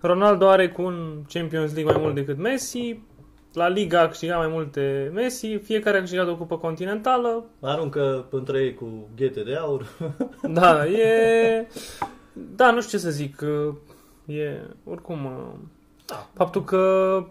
Ronaldo 0.00 0.48
are 0.48 0.68
cu 0.68 0.82
un 0.82 1.22
Champions 1.28 1.74
League 1.74 1.92
mai 1.92 2.02
mult 2.02 2.14
decât 2.14 2.38
Messi. 2.38 3.00
La 3.52 3.68
Liga 3.68 4.00
a 4.00 4.08
câștigat 4.08 4.38
mai 4.38 4.48
multe 4.48 5.10
Messi, 5.14 5.56
fiecare 5.56 5.96
a 5.96 6.00
câștigat 6.00 6.28
o 6.28 6.36
cupă 6.36 6.56
continentală. 6.58 7.44
Aruncă 7.60 8.26
între 8.30 8.58
ei 8.60 8.74
cu 8.74 9.08
ghete 9.16 9.42
de 9.42 9.54
aur. 9.54 9.86
Da, 10.52 10.86
e... 10.86 11.66
Da, 12.32 12.70
nu 12.70 12.80
știu 12.80 12.98
ce 12.98 13.04
să 13.04 13.10
zic. 13.10 13.36
că 13.36 13.72
E, 14.26 14.60
oricum, 14.84 15.24
uh, 15.24 15.58
Da. 16.06 16.26
faptul 16.34 16.64
că 16.64 17.24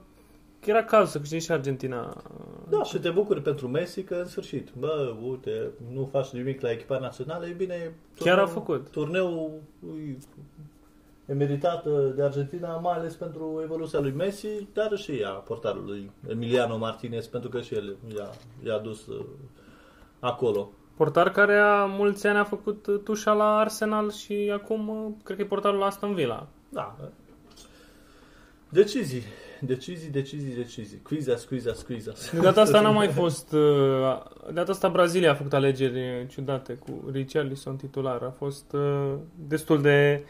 era 0.65 0.83
cazul 0.83 1.07
să 1.07 1.19
câștige 1.19 1.41
și 1.41 1.51
Argentina. 1.51 2.21
Da, 2.69 2.83
și 2.83 2.97
te 2.97 3.09
bucuri 3.09 3.41
pentru 3.41 3.67
Messi 3.67 4.03
că 4.03 4.15
în 4.15 4.25
sfârșit, 4.25 4.69
bă, 4.79 5.15
uite, 5.29 5.69
nu 5.93 6.09
faci 6.11 6.29
nimic 6.29 6.61
la 6.61 6.71
echipa 6.71 6.99
națională, 6.99 7.45
e 7.45 7.51
bine... 7.51 7.93
Chiar 8.19 8.39
a 8.39 8.45
făcut. 8.45 8.89
Turneul 8.89 9.51
ui, 9.91 10.17
e 11.25 11.33
meritat 11.33 11.85
uh, 11.85 12.11
de 12.15 12.23
Argentina, 12.23 12.75
mai 12.75 12.97
ales 12.97 13.15
pentru 13.15 13.59
evoluția 13.63 13.99
lui 13.99 14.11
Messi, 14.11 14.67
dar 14.73 14.97
și 14.97 15.11
ea, 15.11 15.29
portarul 15.29 15.85
lui 15.85 16.11
Emiliano 16.29 16.77
Martinez, 16.77 17.27
pentru 17.27 17.49
că 17.49 17.61
și 17.61 17.75
el 17.75 17.95
i-a, 18.15 18.29
i-a 18.65 18.77
dus 18.77 19.07
uh, 19.07 19.25
acolo. 20.19 20.71
Portar 20.95 21.31
care 21.31 21.57
a 21.57 21.85
mulți 21.85 22.27
ani 22.27 22.37
a 22.37 22.43
făcut 22.43 22.87
uh, 22.87 23.01
tușa 23.03 23.33
la 23.33 23.57
Arsenal 23.57 24.11
și 24.11 24.51
acum 24.53 24.87
uh, 24.89 25.11
cred 25.23 25.37
că 25.37 25.43
e 25.43 25.45
portarul 25.45 25.79
la 25.79 25.85
Aston 25.85 26.13
Villa. 26.13 26.47
Da. 26.69 26.95
Decizii. 28.69 29.23
Decizii, 29.61 30.09
decizii, 30.09 30.55
decizii. 30.55 30.99
Quiza, 31.01 31.35
squeeza, 31.35 31.73
squeeza. 31.73 32.13
De 32.33 32.39
data 32.39 32.61
asta 32.61 32.81
n-a 32.81 32.89
mai 32.91 33.07
fost... 33.21 33.51
uh, 33.53 33.59
De 34.47 34.51
data 34.53 34.71
asta 34.71 34.89
Brazilia 34.89 35.31
a 35.31 35.35
făcut 35.35 35.53
alegeri 35.53 36.27
ciudate 36.29 36.73
cu 36.73 37.09
Richarlison 37.11 37.75
titular. 37.75 38.21
A 38.21 38.29
fost 38.37 38.71
uh, 38.73 39.13
destul 39.47 39.81
de, 39.81 40.23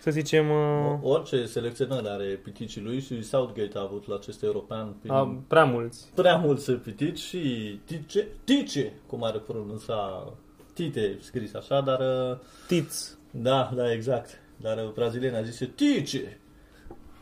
să 0.00 0.10
zicem, 0.10 0.50
uh, 0.50 0.98
Orice 1.02 1.46
selecționare 1.46 2.08
are 2.08 2.24
piticii 2.24 2.82
lui 2.82 3.00
și 3.00 3.22
Southgate 3.22 3.78
a 3.78 3.80
avut 3.80 4.06
la 4.08 4.14
acest 4.14 4.42
european 4.42 4.94
prin 5.00 5.12
a, 5.12 5.42
prea 5.48 5.64
mulți. 5.64 6.08
prea 6.14 6.36
mulți 6.36 6.72
pitici 6.72 7.18
și 7.18 7.38
Tice, 7.84 8.26
Tice, 8.44 8.92
cum 9.06 9.24
are 9.24 9.38
pronunța 9.38 10.26
Tite 10.74 11.18
scris 11.20 11.54
așa, 11.54 11.80
dar 11.80 12.00
uh, 12.30 12.38
Tiți. 12.66 13.14
da, 13.30 13.72
da, 13.74 13.92
exact. 13.92 14.40
Dar 14.56 14.76
uh, 14.76 14.90
brazilienii 14.94 15.38
a 15.38 15.42
zis 15.42 15.68
Tice. 15.74 16.36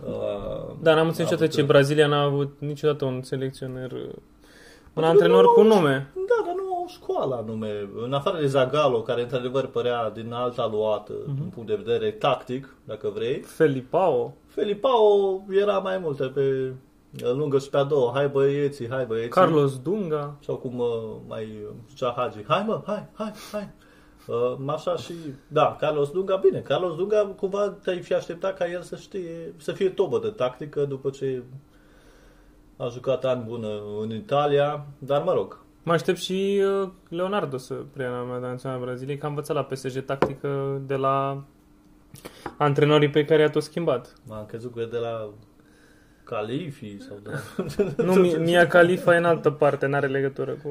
Uh, 0.07 0.75
Dar 0.83 0.95
n-am 0.95 1.05
a 1.05 1.07
înțeles 1.07 1.19
niciodată 1.31 1.43
avut, 1.43 1.51
ce 1.55 1.61
uh, 1.61 1.67
Brazilia 1.67 2.07
n-a 2.07 2.23
avut 2.23 2.57
niciodată 2.59 3.05
un 3.05 3.23
selecționer, 3.23 3.93
uh, 3.93 3.99
un 3.99 4.11
Pentru 4.93 5.03
că 5.03 5.07
antrenor 5.07 5.43
nu 5.45 5.51
cu 5.51 5.61
au- 5.61 5.67
nume. 5.67 6.11
Da, 6.15 6.45
dar 6.47 6.55
nu 6.55 6.75
au 6.77 6.87
școală 6.89 7.35
anume. 7.35 7.89
În 8.05 8.13
afară 8.13 8.39
de 8.41 8.47
Zagallo, 8.47 9.03
care 9.03 9.23
într-adevăr 9.23 9.67
părea 9.67 10.11
din 10.11 10.33
alta 10.33 10.69
luată, 10.73 11.13
Mhm. 11.27 11.35
din 11.35 11.51
punct 11.55 11.69
de 11.69 11.83
vedere 11.85 12.11
tactic, 12.11 12.75
dacă 12.85 13.11
vrei, 13.15 13.41
Felipao. 13.41 14.35
Felipao 14.47 15.41
era 15.51 15.79
mai 15.79 15.99
multe 16.03 16.25
pe 16.25 16.73
lungă 17.35 17.59
și 17.59 17.71
pe 17.71 17.77
a 17.77 17.83
doua. 17.85 18.11
Hai 18.15 18.29
băieții, 18.29 18.89
hai 18.91 19.05
băieții. 19.05 19.31
Carlos 19.31 19.79
Dunga. 19.79 20.35
Sau 20.45 20.57
cum 20.57 20.79
uh, 20.79 20.87
mai 21.29 21.43
uh, 21.43 21.75
zicea 21.89 22.15
Hagi. 22.17 22.45
Hai 22.49 22.65
mă, 22.67 22.83
hai, 22.87 23.07
hai, 23.13 23.33
hai. 23.53 23.69
Uh, 24.31 24.59
așa 24.67 24.97
și, 24.97 25.13
da, 25.49 25.77
Carlos 25.81 26.11
Dunga, 26.11 26.37
bine, 26.37 26.59
Carlos 26.61 26.97
Dunga 26.97 27.35
cumva 27.37 27.69
te-ai 27.69 28.01
fi 28.01 28.15
așteptat 28.15 28.57
ca 28.57 28.71
el 28.71 28.83
să 28.83 28.97
știe, 28.97 29.55
să 29.57 29.73
fie 29.73 29.89
tobă 29.89 30.19
de 30.19 30.29
tactică 30.29 30.85
după 30.85 31.11
ce 31.11 31.43
a 32.77 32.89
jucat 32.89 33.25
ani 33.25 33.45
bună 33.47 33.69
în 34.01 34.15
Italia, 34.15 34.87
dar 34.99 35.23
mă 35.23 35.33
rog, 35.33 35.59
Mă 35.83 35.93
aștept 35.93 36.19
și 36.19 36.63
uh, 36.83 36.89
Leonardo 37.09 37.57
să 37.57 37.75
preia 37.75 38.09
la 38.09 38.39
naționala 38.39 38.81
Braziliei, 38.81 39.19
că 39.19 39.25
am 39.25 39.31
învățat 39.31 39.57
la 39.57 39.65
PSG 39.65 40.05
tactică 40.05 40.81
de 40.87 40.95
la 40.95 41.45
Antrenorii 42.59 43.11
pe 43.11 43.25
care 43.25 43.41
i-a 43.41 43.51
tot 43.51 43.63
schimbat. 43.63 44.15
M-am 44.27 44.47
crezut 44.47 44.75
că 44.75 44.81
e 44.81 44.87
de 44.87 44.99
la 44.99 45.31
Califi 46.25 47.01
sau 47.01 47.19
de 47.23 47.31
la... 47.97 48.05
Nu, 48.05 48.13
Mi- 48.13 48.37
Mia 48.39 48.67
Khalifa 48.67 49.15
e 49.15 49.19
în 49.19 49.25
altă 49.25 49.51
parte, 49.51 49.87
n-are 49.87 50.07
legătură 50.07 50.53
cu... 50.63 50.69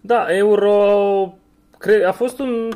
Da, 0.00 0.26
Euro... 0.36 1.34
Cre- 1.80 2.04
a 2.04 2.12
fost 2.12 2.38
un... 2.38 2.68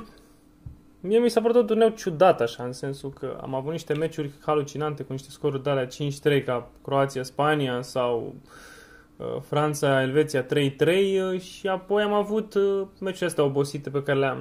Mie 1.00 1.18
mi 1.18 1.28
s-a 1.28 1.40
părut 1.40 1.56
un 1.56 1.66
turneu 1.66 1.88
ciudat 1.88 2.40
așa, 2.40 2.64
în 2.64 2.72
sensul 2.72 3.10
că 3.10 3.38
am 3.40 3.54
avut 3.54 3.70
niște 3.70 3.94
meciuri 3.94 4.30
halucinante 4.46 5.02
cu 5.02 5.12
niște 5.12 5.30
scoruri 5.30 5.62
de 5.62 5.70
alea 5.70 5.86
5-3 6.40 6.44
ca 6.44 6.70
Croația-Spania 6.82 7.82
sau 7.82 8.34
uh, 9.16 9.26
Franța-Elveția 9.40 10.46
3-3 10.46 10.48
uh, 10.48 11.40
și 11.40 11.68
apoi 11.68 12.02
am 12.02 12.12
avut 12.12 12.54
uh, 12.54 12.86
meciurile 13.00 13.26
astea 13.26 13.44
obosite 13.44 13.90
pe 13.90 14.02
care 14.02 14.18
le-am, 14.18 14.38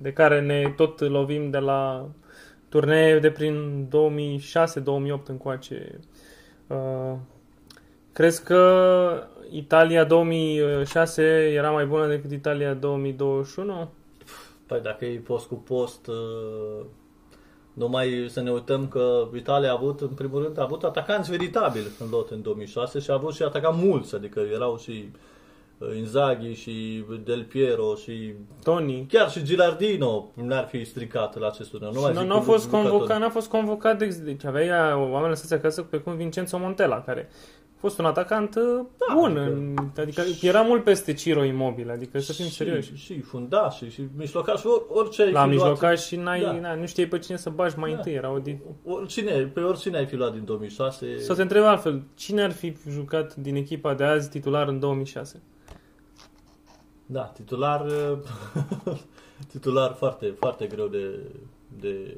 de 0.00 0.12
care 0.12 0.40
ne 0.40 0.72
tot 0.76 1.00
lovim 1.00 1.50
de 1.50 1.58
la 1.58 2.08
turnee 2.68 3.18
de 3.18 3.30
prin 3.30 3.86
2006-2008 5.20 5.22
încoace. 5.26 6.00
Uh, 6.66 7.14
crezi 8.12 8.44
că 8.44 9.28
Italia 9.50 10.04
2006 10.04 11.22
era 11.54 11.70
mai 11.70 11.86
bună 11.86 12.06
decât 12.06 12.30
Italia 12.30 12.74
2021? 12.74 13.88
Păi 14.66 14.80
dacă 14.82 15.04
e 15.04 15.18
post 15.18 15.46
cu 15.46 15.54
post, 15.54 16.06
uh, 16.06 16.84
numai 17.72 18.26
să 18.28 18.40
ne 18.40 18.50
uităm 18.50 18.88
că 18.88 19.28
Italia 19.34 19.70
a 19.70 19.72
avut, 19.72 20.00
în 20.00 20.08
primul 20.08 20.42
rând, 20.42 20.58
a 20.58 20.62
avut 20.62 20.82
atacanți 20.84 21.30
veritabili 21.30 21.86
în 21.98 22.06
lot 22.10 22.30
în 22.30 22.42
2006 22.42 22.98
și 22.98 23.10
a 23.10 23.14
avut 23.14 23.34
și 23.34 23.42
atacanți 23.42 23.84
mulți, 23.84 24.14
adică 24.14 24.40
erau 24.52 24.78
și 24.78 25.08
uh, 25.78 25.96
Inzaghi 25.96 26.52
și 26.52 27.04
Del 27.24 27.44
Piero 27.44 27.94
și 27.94 28.34
Tony. 28.62 29.06
chiar 29.08 29.30
și 29.30 29.42
Gilardino 29.42 30.30
n-ar 30.34 30.66
fi 30.66 30.84
stricat 30.84 31.38
la 31.38 31.46
acest 31.46 31.70
turneu. 31.70 31.92
Nu 31.92 32.00
mai 32.00 32.12
Nu, 32.12 32.18
zic 32.18 32.28
nu 32.28 32.34
a 32.34 32.38
cu 32.38 32.44
fost 32.44 32.64
Luca 32.64 32.76
Toni. 32.76 32.88
convocat, 32.90 33.20
n-a 33.20 33.30
fost 33.30 33.48
convocat, 33.48 33.98
de, 33.98 34.20
deci 34.24 34.44
avea 34.44 34.96
oameni 34.98 35.28
lăsați 35.28 35.54
acasă 35.54 35.82
pe 35.82 35.96
cum 35.96 36.16
Vincenzo 36.16 36.58
Montella, 36.58 37.02
care 37.02 37.28
a 37.76 37.78
fost 37.78 37.98
un 37.98 38.04
atacant 38.04 38.54
uh, 38.54 38.62
Da, 39.08 39.14
bun, 39.14 39.36
adică- 39.36 39.52
în- 39.52 39.76
adică 39.96 40.22
era 40.46 40.60
mult 40.60 40.84
peste 40.84 41.12
Ciro 41.12 41.44
Immobile, 41.44 41.92
adică 41.92 42.18
să 42.18 42.32
fim 42.32 42.44
și, 42.44 42.50
serioși. 42.52 42.94
Și 42.94 43.20
fundaș 43.20 43.76
și, 43.76 43.90
și 43.90 44.02
mijlocaș, 44.16 44.64
or, 44.64 44.82
orice 44.88 45.22
ai 45.22 45.32
La 45.32 45.40
fi 45.40 45.46
luat- 45.46 45.50
mijlocaș 45.50 46.04
și 46.06 46.16
n-ai, 46.16 46.40
Da. 46.40 46.52
na, 46.52 46.74
nu 46.74 46.86
știai 46.86 47.06
pe 47.06 47.18
cine 47.18 47.36
să 47.36 47.50
bagi 47.50 47.78
mai 47.78 47.90
Da. 47.90 47.96
întâi, 47.96 48.12
era 48.12 48.30
o 48.32 48.38
di- 48.38 48.58
Oricine, 48.84 49.32
pe 49.42 49.60
oricine 49.60 49.96
ai 49.98 50.06
fi 50.06 50.16
luat 50.16 50.32
din 50.32 50.44
2006. 50.44 51.18
Să 51.18 51.34
te 51.34 51.42
întreb 51.42 51.62
altfel, 51.62 52.02
cine 52.14 52.42
ar 52.42 52.52
fi 52.52 52.76
jucat 52.88 53.34
din 53.34 53.54
echipa 53.56 53.94
de 53.94 54.04
azi 54.04 54.30
titular 54.30 54.68
în 54.68 54.78
2006? 54.78 55.42
Da, 57.06 57.22
titular 57.22 57.86
titular 59.52 59.92
foarte, 59.94 60.34
foarte 60.38 60.66
greu 60.66 60.86
de, 60.86 61.20
de 61.80 62.16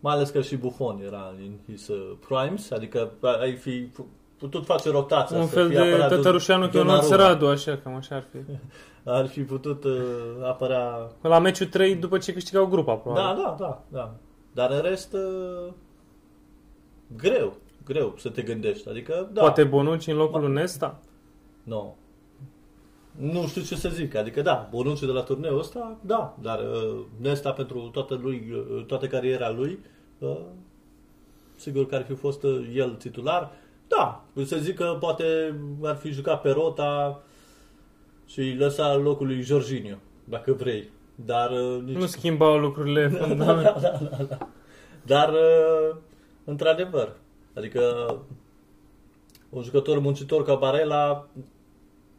mai 0.00 0.14
ales 0.14 0.30
că 0.30 0.40
și 0.40 0.56
Buffon 0.56 1.00
era 1.04 1.34
în 1.38 1.52
his 1.72 1.88
uh, 1.88 2.16
primes, 2.28 2.70
adică 2.70 3.12
ai 3.40 3.56
fi 3.56 3.88
putut 4.38 4.64
face 4.64 4.90
rotația. 4.90 5.38
Un 5.38 5.46
să 5.46 5.54
fel 5.54 5.68
fie 5.68 5.78
de 5.78 5.82
apărat 5.88 6.08
Tătărușanu 6.08 6.68
Don- 6.68 6.72
Ionuț 6.72 7.08
Donnarumma. 7.08 7.16
Radu, 7.16 7.46
așa, 7.46 7.76
cam 7.76 7.94
așa 7.94 8.14
ar 8.14 8.24
fi. 8.30 8.38
Ar 9.08 9.26
fi 9.26 9.40
putut 9.42 9.84
uh, 9.84 9.92
apărea... 10.42 11.10
La 11.20 11.38
meciul 11.38 11.66
3 11.66 11.94
după 11.96 12.18
ce 12.18 12.32
câștigau 12.32 12.66
grupa, 12.66 12.94
probabil. 12.94 13.24
Da, 13.24 13.42
da, 13.42 13.56
da, 13.58 13.82
da. 13.88 14.14
Dar 14.52 14.70
în 14.70 14.80
rest, 14.80 15.12
uh, 15.12 15.72
greu, 17.16 17.56
greu 17.84 18.14
să 18.18 18.28
te 18.28 18.42
gândești. 18.42 18.88
Adică, 18.88 19.30
da. 19.32 19.40
Poate 19.40 19.64
Bonucci 19.64 20.06
în 20.06 20.16
locul 20.16 20.40
Ma- 20.40 20.44
lui 20.44 20.52
Nesta? 20.52 21.00
Nu. 21.62 21.96
Nu 23.16 23.46
știu 23.46 23.62
ce 23.62 23.74
să 23.76 23.88
zic. 23.88 24.14
Adică 24.14 24.42
da, 24.42 24.68
Bonucci 24.70 25.00
de 25.00 25.06
la 25.06 25.20
turneul 25.22 25.58
ăsta, 25.58 25.96
da. 26.00 26.36
Dar 26.40 26.58
uh, 26.58 26.98
Nesta 27.20 27.52
pentru 27.52 27.78
toată, 27.92 28.18
lui, 28.22 28.52
uh, 28.76 28.84
toată 28.84 29.06
cariera 29.06 29.50
lui, 29.50 29.78
uh, 30.18 30.36
sigur 31.54 31.86
că 31.86 31.94
ar 31.94 32.04
fi 32.04 32.14
fost 32.14 32.42
uh, 32.42 32.70
el 32.74 32.90
titular. 32.90 33.50
Da, 33.88 34.24
să 34.44 34.56
zic 34.56 34.74
că 34.74 34.96
poate 35.00 35.54
ar 35.82 35.96
fi 35.96 36.10
jucat 36.10 36.40
pe 36.40 36.50
rota 36.50 37.22
și 38.26 38.54
lăsa 38.58 38.96
locul 38.96 39.26
lui 39.26 39.40
Jorginho, 39.40 39.96
dacă 40.24 40.52
vrei. 40.52 40.88
Dar 41.14 41.50
uh, 41.50 41.82
nici... 41.84 41.96
Nu 41.96 42.06
schimbau 42.06 42.58
lucrurile 42.58 43.08
fundamentale. 43.26 44.38
Dar, 45.02 45.28
uh, 45.28 45.96
într-adevăr, 46.44 47.16
adică 47.54 48.14
un 49.48 49.62
jucător 49.62 49.98
muncitor 49.98 50.44
ca 50.44 50.54
Barella 50.54 51.28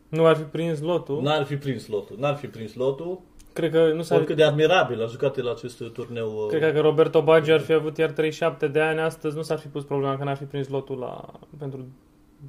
Nu 0.09 0.25
ar 0.25 0.35
fi 0.35 0.43
prins 0.43 0.81
lotul. 0.81 1.21
N-ar 1.21 1.43
fi 1.43 1.57
prins 1.57 1.87
lotul. 1.87 2.17
N-ar 2.19 2.35
fi 2.35 2.47
prins 2.47 2.73
lotul. 2.73 3.21
Cred 3.57 3.71
că 3.71 3.91
nu 3.93 4.01
s-ar 4.01 4.17
Oricât 4.17 4.35
de 4.35 4.43
admirabil 4.43 5.03
a 5.03 5.05
jucat 5.05 5.37
el 5.37 5.45
la 5.45 5.51
acest 5.51 5.83
turneu. 5.93 6.27
uh, 6.27 6.47
Cred 6.47 6.61
că 6.61 6.67
dacă 6.67 6.79
Roberto 6.79 7.21
Baggio 7.21 7.53
ar 7.53 7.59
fi 7.59 7.73
avut 7.73 7.97
iar 7.97 8.11
37 8.11 8.67
de 8.67 8.81
ani 8.81 8.99
astăzi, 8.99 9.35
nu 9.35 9.41
s-ar 9.41 9.57
fi 9.57 9.67
pus 9.67 9.83
problema 9.83 10.17
că 10.17 10.23
n-ar 10.23 10.35
fi 10.37 10.43
prins 10.43 10.67
lotul 10.67 10.97
la, 10.97 11.25
pentru 11.57 11.85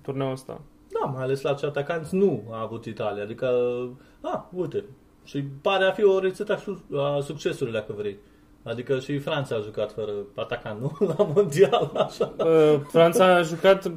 turneul 0.02 0.32
ăsta. 0.32 0.60
Da, 1.00 1.06
mai 1.06 1.22
ales 1.22 1.40
la 1.42 1.52
ce 1.54 1.66
atacanți 1.66 2.14
nu 2.14 2.42
a 2.50 2.60
avut 2.60 2.84
Italia. 2.84 3.22
Adică, 3.22 3.46
a, 4.20 4.48
uite. 4.54 4.84
Și 5.24 5.42
pare 5.62 5.84
a 5.84 5.90
fi 5.90 6.04
o 6.04 6.18
rețetă 6.18 6.52
a 6.52 6.56
su- 6.56 6.84
a 6.96 7.20
succesului, 7.20 7.72
dacă 7.72 7.94
vrei. 7.96 8.16
Adică 8.62 8.98
și 8.98 9.18
Franța 9.18 9.54
a 9.56 9.60
jucat 9.60 9.92
fără 9.92 10.12
atacant, 10.34 10.80
nu? 10.80 10.96
La 11.18 11.24
mondial, 11.34 11.90
așa. 11.94 12.32
Uh, 12.38 12.80
Franța 12.88 13.34
a 13.34 13.42
jucat... 13.42 13.92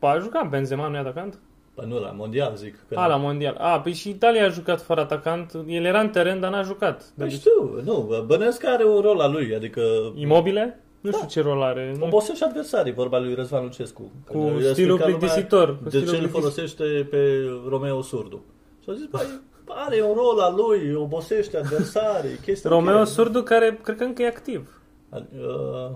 A 0.00 0.18
jucat 0.18 0.48
Benzema, 0.48 0.88
nu 0.88 0.96
e 0.96 0.98
atacant? 0.98 1.38
Păi 1.74 1.84
nu, 1.88 2.00
la 2.00 2.10
mondial 2.10 2.52
zic. 2.56 2.74
Că 2.88 2.98
A, 2.98 3.06
la 3.06 3.16
mondial. 3.16 3.54
A, 3.58 3.80
păi 3.80 3.92
și 3.92 4.08
Italia 4.08 4.44
a 4.44 4.48
jucat 4.48 4.82
fără 4.82 5.00
atacant. 5.00 5.52
El 5.66 5.84
era 5.84 6.00
în 6.00 6.08
teren, 6.08 6.40
dar 6.40 6.50
n-a 6.50 6.62
jucat. 6.62 7.02
Păi 7.18 7.28
Deci, 7.28 7.38
știu, 7.38 7.80
nu, 7.84 8.22
Bănesc 8.26 8.64
are 8.66 8.84
un 8.84 9.00
rol 9.00 9.20
al 9.20 9.32
lui, 9.32 9.54
adică 9.54 9.80
Imobile? 10.14 10.78
Nu 11.00 11.10
Da. 11.10 11.16
știu 11.16 11.28
ce 11.28 11.48
rol 11.48 11.62
are. 11.62 11.94
Nu- 11.98 12.04
obosește 12.04 12.44
adversarii, 12.44 12.92
vorba 12.92 13.18
lui 13.18 13.34
Răzvan 13.34 13.62
Lucescu. 13.62 14.02
Cu 14.26 14.32
Când 14.32 14.44
i-a 14.44 14.50
stilul 14.50 14.68
explicat 14.70 14.98
lumea 15.00 15.16
plictisitor. 15.18 15.76
Cu 15.76 15.82
De 15.82 15.88
stilul 15.88 16.06
ce 16.06 16.10
îl 16.14 16.18
plictisitor. 16.28 16.40
folosește 16.40 17.06
pe 17.10 17.48
Romeo 17.68 18.02
Surdu? 18.02 18.44
Și 18.82 18.90
a 18.90 18.92
zis, 18.92 19.04
băi, 19.06 19.26
are 19.86 20.02
un 20.02 20.14
rol 20.14 20.38
al 20.40 20.54
lui, 20.54 20.94
obosește 20.94 21.56
adversarii, 21.56 22.36
chestii 22.44 22.68
Romeo 22.70 22.98
ok. 23.00 23.06
Surdu, 23.06 23.42
care 23.42 23.80
cred 23.82 23.96
că 23.96 24.04
încă 24.04 24.22
e 24.22 24.26
activ. 24.26 24.80
Uh, 25.12 25.90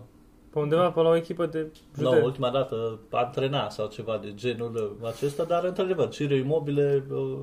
Pe 0.50 0.58
undeva 0.58 0.90
pe 0.90 1.00
la 1.00 1.08
o 1.08 1.16
echipă 1.16 1.46
de 1.46 1.66
nu, 1.94 2.02
județ. 2.10 2.24
ultima 2.24 2.50
dată 2.50 2.98
antrena 3.10 3.68
sau 3.68 3.86
ceva 3.86 4.18
de 4.22 4.34
genul 4.34 4.96
acesta, 5.14 5.44
dar 5.44 5.64
într-adevăr, 5.64 6.08
Ciro 6.08 6.34
Imobile, 6.34 7.04
uh, 7.10 7.38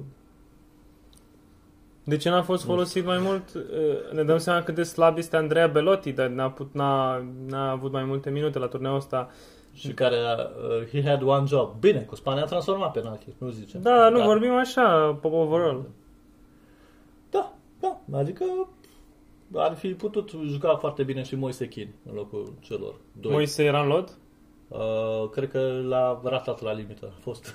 De 2.03 2.17
ce 2.17 2.29
n-a 2.29 2.41
fost 2.41 2.63
folosit 2.63 3.05
mai 3.05 3.17
mult? 3.19 3.53
Uh, 3.53 4.11
Ne 4.13 4.23
dăm 4.23 4.37
seama 4.37 4.63
cât 4.63 4.75
de 4.75 4.83
slab 4.83 5.17
este 5.17 5.35
Andrea 5.37 5.67
Belotti, 5.67 6.11
dar 6.11 6.27
n-a, 6.27 6.51
put, 6.51 6.73
n-a, 6.73 7.25
n-a 7.47 7.71
avut 7.71 7.91
mai 7.91 8.03
multe 8.03 8.29
minute 8.29 8.59
la 8.59 8.67
turneul 8.67 8.95
ăsta. 8.95 9.29
și 9.73 9.93
care 9.93 10.15
uh, 10.15 10.87
he 10.91 11.09
had 11.09 11.21
one 11.21 11.43
job. 11.47 11.73
Bine, 11.79 11.99
cu 11.99 12.15
Spania 12.15 12.43
a 12.43 12.45
transformat 12.45 12.91
penalti, 12.91 13.27
nu 13.37 13.49
zicem. 13.49 13.81
Da, 13.81 13.97
dar 13.97 14.11
nu 14.11 14.21
vorbim 14.23 14.51
așa, 14.53 15.17
pe 15.21 15.27
overall. 15.27 15.89
Da, 17.29 17.53
da, 17.79 17.99
adică 18.17 18.45
ar 19.55 19.75
fi 19.75 19.87
putut 19.87 20.31
juca 20.45 20.75
foarte 20.75 21.03
bine 21.03 21.23
și 21.23 21.35
Moise 21.35 21.67
Chin 21.67 21.93
în 22.09 22.15
locul 22.15 22.53
celor 22.59 22.95
doi. 23.11 23.31
Moise 23.31 23.63
era 23.63 23.81
în 23.81 23.87
lot? 23.87 24.17
Uh, 24.67 25.29
cred 25.31 25.49
că 25.49 25.81
l-a 25.87 26.21
ratat 26.23 26.61
la 26.61 26.73
limită. 26.73 27.13
A 27.15 27.19
fost. 27.21 27.53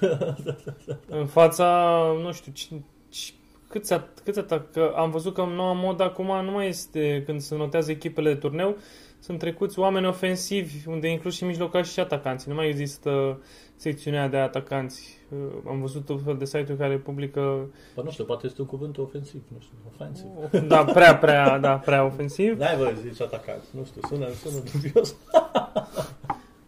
În 1.20 1.26
fața, 1.26 2.00
nu 2.22 2.32
știu, 2.32 2.52
ci, 2.52 2.68
ci, 3.08 3.34
câți, 3.68 3.94
at- 3.94 4.22
câți 4.24 4.38
atac, 4.38 4.70
că 4.70 4.92
am 4.96 5.10
văzut 5.10 5.34
că 5.34 5.40
în 5.40 5.48
noua 5.48 5.72
mod 5.72 6.00
acum 6.00 6.44
nu 6.44 6.50
mai 6.50 6.68
este, 6.68 7.22
când 7.26 7.40
se 7.40 7.56
notează 7.56 7.90
echipele 7.90 8.32
de 8.32 8.38
turneu, 8.38 8.76
sunt 9.20 9.38
trecuți 9.38 9.78
oameni 9.78 10.06
ofensivi, 10.06 10.88
unde 10.88 11.08
inclus 11.08 11.34
și 11.34 11.44
mijlocași 11.44 11.92
și 11.92 12.00
atacanți. 12.00 12.48
Nu 12.48 12.54
mai 12.54 12.68
există 12.68 13.40
secțiunea 13.76 14.28
de 14.28 14.36
atacanți. 14.36 15.18
Uh, 15.30 15.38
Am 15.68 15.80
văzut 15.80 16.08
un 16.08 16.18
fel 16.18 16.36
de 16.36 16.44
site-uri 16.44 16.76
care 16.76 16.96
publică, 16.96 17.40
Bă, 17.94 18.02
nu 18.04 18.10
știu, 18.10 18.24
poate 18.24 18.46
este 18.46 18.60
un 18.60 18.66
cuvânt 18.66 18.98
ofensiv, 18.98 19.42
nu 19.48 19.58
știu, 19.60 19.74
ofensiv. 19.94 20.26
da, 20.68 20.84
prea, 20.84 21.16
prea, 21.16 21.58
da, 21.58 21.76
prea 21.78 22.04
ofensiv. 22.04 22.58
N-ai 22.58 22.76
voie 22.76 22.94
să 22.94 23.00
zici 23.08 23.20
atacant, 23.20 23.62
nu 23.70 23.84
știu, 23.84 24.00
sună, 24.08 24.28
sună 24.28 24.62
dubios. 24.72 25.14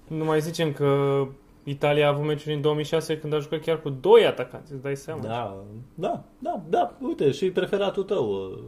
Nu 0.07 0.25
mai 0.25 0.41
zicem 0.41 0.73
că 0.73 1.23
Italia 1.65 2.07
a 2.07 2.09
avut 2.09 2.25
meciuri 2.27 2.55
în 2.55 2.61
2006 2.61 3.19
când 3.19 3.33
a 3.33 3.39
jucat 3.39 3.61
chiar 3.61 3.81
cu 3.81 3.89
doi 3.89 4.27
atacanți, 4.27 4.73
îți 4.73 4.83
dai 4.83 4.97
seama. 4.97 5.23
Da, 5.23 5.57
da, 5.95 6.25
da, 6.39 6.63
da, 6.69 6.97
uite, 7.01 7.31
și 7.31 7.51
preferatul 7.51 8.03
tău, 8.03 8.31
uh, 8.31 8.59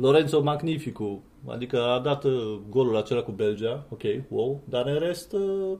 Lorenzo 0.00 0.40
Magnificu, 0.42 1.22
adică 1.46 1.82
a 1.82 1.98
dat 1.98 2.24
uh, 2.24 2.58
golul 2.68 2.96
acela 2.96 3.22
cu 3.22 3.30
Belgia, 3.30 3.86
ok, 3.90 4.02
wow, 4.28 4.60
dar 4.64 4.86
în 4.86 4.98
rest 4.98 5.32
uh, 5.32 5.78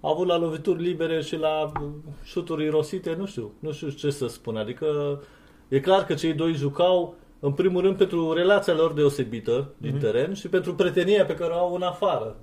a 0.00 0.10
avut 0.10 0.26
la 0.26 0.36
lovituri 0.36 0.82
libere 0.82 1.22
și 1.22 1.36
la 1.36 1.72
uh, 1.80 1.88
șuturi 2.22 2.64
irosite, 2.64 3.14
nu 3.14 3.26
știu, 3.26 3.52
nu 3.58 3.72
știu 3.72 3.88
ce 3.88 4.10
să 4.10 4.26
spun, 4.26 4.56
adică 4.56 5.20
e 5.68 5.80
clar 5.80 6.04
că 6.04 6.14
cei 6.14 6.32
doi 6.32 6.52
jucau 6.52 7.14
în 7.40 7.52
primul 7.52 7.82
rând 7.82 7.96
pentru 7.96 8.32
relația 8.32 8.74
lor 8.74 8.92
deosebită 8.92 9.72
din 9.76 9.90
Mhm. 9.90 10.00
teren 10.00 10.34
și 10.34 10.48
pentru 10.48 10.74
prietenia 10.74 11.24
pe 11.24 11.34
care 11.34 11.52
o 11.52 11.56
au 11.58 11.74
în 11.74 11.82
afară. 11.82 12.36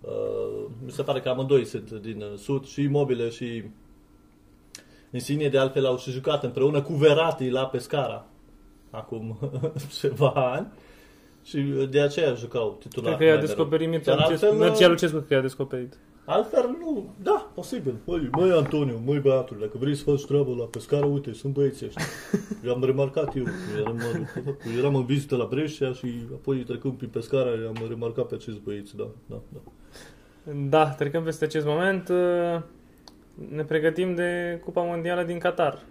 Uh, 0.00 0.66
mi 0.84 0.90
se 0.90 1.02
pare 1.02 1.20
că 1.20 1.28
amândoi 1.28 1.64
sunt 1.64 1.90
din 1.92 2.22
uh, 2.22 2.36
sud 2.38 2.66
și 2.66 2.82
imobile 2.82 3.28
și 3.28 3.64
Insigne 5.12 5.48
de 5.48 5.58
altfel 5.58 5.86
au 5.86 5.98
și 5.98 6.10
jucat 6.10 6.44
împreună 6.44 6.82
cu 6.82 6.92
Verratti 6.92 7.48
la 7.48 7.66
Pescara 7.66 8.26
acum 8.90 9.38
ceva 10.00 10.32
ani 10.34 10.66
Și 11.44 11.58
de 11.90 12.00
aceea 12.00 12.34
jucau 12.34 12.76
titular. 12.80 13.06
Cred 13.06 13.18
că 13.18 13.24
i-a 13.24 13.38
mai 13.38 13.46
descoperit 13.46 13.88
mereu. 13.88 13.90
Mircea 13.90 14.14
Dar 14.14 14.30
Lucescu. 14.30 14.46
altfel, 14.46 14.68
Mircea 14.68 14.88
Lucescu 14.88 15.16
cred 15.16 15.28
că 15.28 15.34
i-a 15.34 15.40
descoperit. 15.40 15.98
Altfel 16.30 16.76
nu, 16.78 17.14
da, 17.22 17.50
posibil. 17.54 17.94
Măi, 18.04 18.28
măi 18.32 18.50
Antonio, 18.50 19.00
măi 19.04 19.18
băiatul, 19.18 19.56
dacă 19.60 19.72
vrei 19.78 19.94
să 19.94 20.02
faci 20.02 20.24
treabă 20.24 20.54
la 20.58 20.64
pescară, 20.64 21.06
uite, 21.06 21.32
sunt 21.32 21.52
băieții 21.52 21.86
ăștia. 21.86 22.04
I-am 22.66 22.84
remarcat 22.84 23.36
eu, 23.36 23.44
eram, 23.80 24.00
eram 24.78 24.94
în 24.94 25.04
vizită 25.04 25.36
la 25.36 25.46
Brescia 25.50 25.92
și 25.92 26.06
apoi 26.32 26.56
trecând 26.56 26.94
prin 26.94 27.08
pescara, 27.08 27.50
am 27.50 27.86
remarcat 27.88 28.26
pe 28.26 28.34
acești 28.34 28.60
băieți, 28.64 28.96
da, 28.96 29.08
da, 29.26 29.40
da. 29.52 29.60
Da, 30.68 30.88
trecând 30.88 31.24
peste 31.24 31.44
acest 31.44 31.66
moment, 31.66 32.08
uh, 32.08 32.62
ne 33.54 33.62
pregătim 33.64 34.14
de 34.14 34.60
Cupa 34.64 34.82
Mondială 34.82 35.22
din 35.22 35.38
Qatar. 35.38 35.82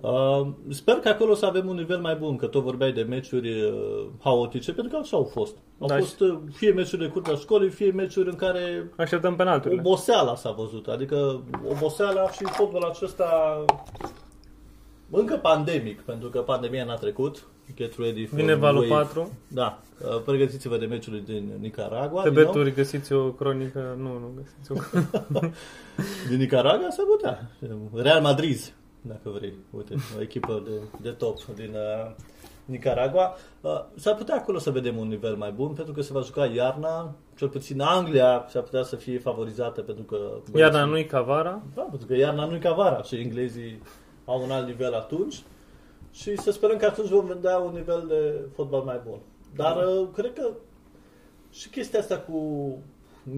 Uh, 0.00 0.46
sper 0.68 0.94
că 0.94 1.08
acolo 1.08 1.34
să 1.34 1.46
avem 1.46 1.68
un 1.68 1.76
nivel 1.76 1.98
mai 1.98 2.14
bun, 2.14 2.36
că 2.36 2.46
tot 2.46 2.62
vorbeai 2.62 2.92
de 2.92 3.02
meciuri 3.02 3.62
uh, 3.62 4.06
haotice, 4.20 4.72
pentru 4.72 4.92
că 4.92 4.98
așa 5.02 5.16
au 5.16 5.24
fost. 5.24 5.56
Au 5.78 5.86
Da, 5.86 5.96
fost 5.96 6.20
uh, 6.20 6.38
fie 6.52 6.70
meciuri 6.72 7.02
de 7.02 7.08
curtea 7.08 7.34
școlii, 7.34 7.70
fie 7.70 7.90
meciuri 7.90 8.28
în 8.28 8.36
care 8.36 8.90
Așteptăm 8.96 9.36
penalturile. 9.36 9.80
oboseala 9.80 10.34
s-a 10.34 10.50
văzut. 10.50 10.86
Adică 10.86 11.42
oboseala 11.70 12.30
și 12.30 12.44
fotbalul 12.44 12.88
acesta 12.88 13.64
încă 15.10 15.36
pandemic, 15.36 16.00
pentru 16.00 16.28
că 16.28 16.38
pandemia 16.40 16.84
n-a 16.84 16.94
trecut. 16.94 17.46
Get 17.76 17.98
ready 17.98 18.26
for 18.26 18.38
Vine 18.38 18.54
valul 18.54 18.80
wave. 18.90 18.94
4. 18.94 19.30
Da, 19.48 19.78
uh, 20.04 20.22
pregătiți-vă 20.24 20.76
de 20.76 20.86
meciurile 20.86 21.22
din 21.26 21.52
Nicaragua. 21.60 22.22
Pe 22.22 22.30
din 22.30 22.38
nou. 22.38 22.46
beturi 22.52 22.74
găsiți 22.74 23.12
o 23.12 23.30
cronică. 23.32 23.94
Nu, 23.98 24.08
nu 24.08 24.32
găsiți 24.36 24.72
o 24.72 24.74
Din 26.28 26.38
Nicaragua 26.38 26.90
s-ar 26.90 27.04
putea. 27.10 27.50
Real 27.94 28.20
Madrid, 28.20 28.74
dacă 29.02 29.30
vrei. 29.30 29.54
Uite, 29.70 29.94
o 30.18 30.20
echipă 30.20 30.62
de, 30.64 31.00
de 31.00 31.10
top 31.10 31.44
din 31.44 31.74
uh, 31.74 32.12
Nicaragua. 32.64 33.34
Uh, 33.60 33.84
s-ar 33.94 34.14
putea 34.14 34.34
acolo 34.34 34.58
să 34.58 34.70
vedem 34.70 34.96
un 34.96 35.08
nivel 35.08 35.36
mai 35.36 35.50
bun, 35.52 35.72
pentru 35.72 35.92
că 35.92 36.00
se 36.00 36.12
va 36.12 36.20
juca 36.20 36.46
iarna. 36.46 37.14
Cel 37.36 37.48
puțin 37.48 37.80
Anglia 37.80 38.46
s-ar 38.48 38.62
putea 38.62 38.82
să 38.82 38.96
fie 38.96 39.18
favorizată, 39.18 39.80
pentru 39.80 40.04
că... 40.04 40.18
Iarna 40.54 40.84
nu-i 40.84 41.06
ca 41.06 41.20
vara. 41.20 41.62
Da, 41.74 41.82
pentru 41.82 42.06
că 42.06 42.14
iarna 42.14 42.44
nu-i 42.44 42.58
ca 42.58 42.72
vara 42.72 43.02
și 43.02 43.16
englezii 43.16 43.82
au 44.24 44.42
un 44.42 44.50
alt 44.50 44.66
nivel 44.66 44.94
atunci. 44.94 45.42
Și 46.12 46.36
să 46.36 46.50
sperăm 46.50 46.76
că 46.76 46.86
atunci 46.86 47.08
vom 47.08 47.26
vedea 47.26 47.58
un 47.58 47.72
nivel 47.72 48.04
de 48.08 48.48
fotbal 48.54 48.82
mai 48.82 49.00
bun. 49.08 49.18
Dar 49.54 49.76
uh, 49.76 50.08
cred 50.12 50.32
că 50.32 50.50
și 51.50 51.68
chestia 51.68 51.98
asta 51.98 52.18
cu 52.18 52.36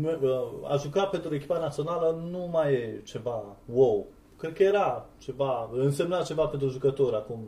uh, 0.02 0.70
a 0.70 0.76
juca 0.76 1.04
pentru 1.04 1.34
echipa 1.34 1.58
națională 1.58 2.24
nu 2.30 2.48
mai 2.52 2.72
e 2.72 3.00
ceva 3.04 3.56
wow. 3.72 4.06
Cred 4.42 4.54
că 4.54 4.62
era 4.62 5.06
ceva, 5.18 5.70
însemna 5.72 6.22
ceva 6.22 6.46
pentru 6.46 6.68
jucători 6.68 7.14
acum, 7.14 7.38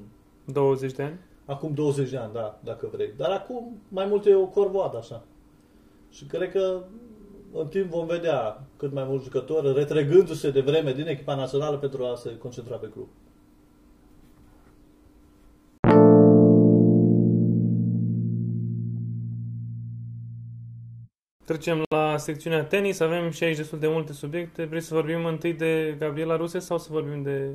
20 0.44 0.92
de 0.92 1.02
ani. 1.02 1.18
acum 1.44 1.74
20 1.74 2.10
de 2.10 2.16
ani, 2.16 2.32
da, 2.32 2.58
dacă 2.64 2.88
vrei. 2.92 3.12
Dar 3.16 3.30
acum 3.30 3.82
mai 3.88 4.06
mult 4.06 4.26
e 4.26 4.34
o 4.34 4.46
corvoadă 4.46 4.96
așa. 4.96 5.24
Și 6.10 6.24
cred 6.24 6.50
că 6.50 6.82
în 7.52 7.66
timp 7.66 7.90
vom 7.90 8.06
vedea 8.06 8.66
cât 8.76 8.92
mai 8.92 9.04
mulți 9.04 9.24
jucători 9.24 9.72
retrăgându-se 9.72 10.50
de 10.50 10.60
vreme 10.60 10.92
din 10.92 11.06
echipa 11.06 11.34
națională 11.34 11.76
pentru 11.76 12.04
a 12.04 12.14
se 12.14 12.38
concentra 12.38 12.76
pe 12.76 12.88
club. 12.88 13.08
Trecem 21.44 21.82
la 21.88 22.16
secțiunea 22.16 22.64
tenis. 22.64 23.00
Avem 23.00 23.30
și 23.30 23.44
aici 23.44 23.56
destul 23.56 23.78
de 23.78 23.88
multe 23.88 24.12
subiecte. 24.12 24.64
Vrei 24.64 24.80
să 24.80 24.94
vorbim 24.94 25.24
întâi 25.24 25.52
de 25.52 25.96
Gabriela 25.98 26.36
Ruse 26.36 26.58
sau 26.58 26.78
să 26.78 26.88
vorbim 26.90 27.22
de 27.22 27.48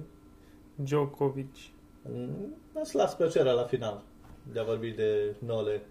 Djokovic? 0.75 1.53
Mm, 2.01 2.55
Îți 2.81 2.95
las 2.95 3.15
plăcerea 3.15 3.51
la 3.51 3.63
final 3.63 4.01
de 4.53 4.59
a 4.59 4.63
vorbi 4.63 4.89
de 4.89 5.35
Nole 5.45 5.81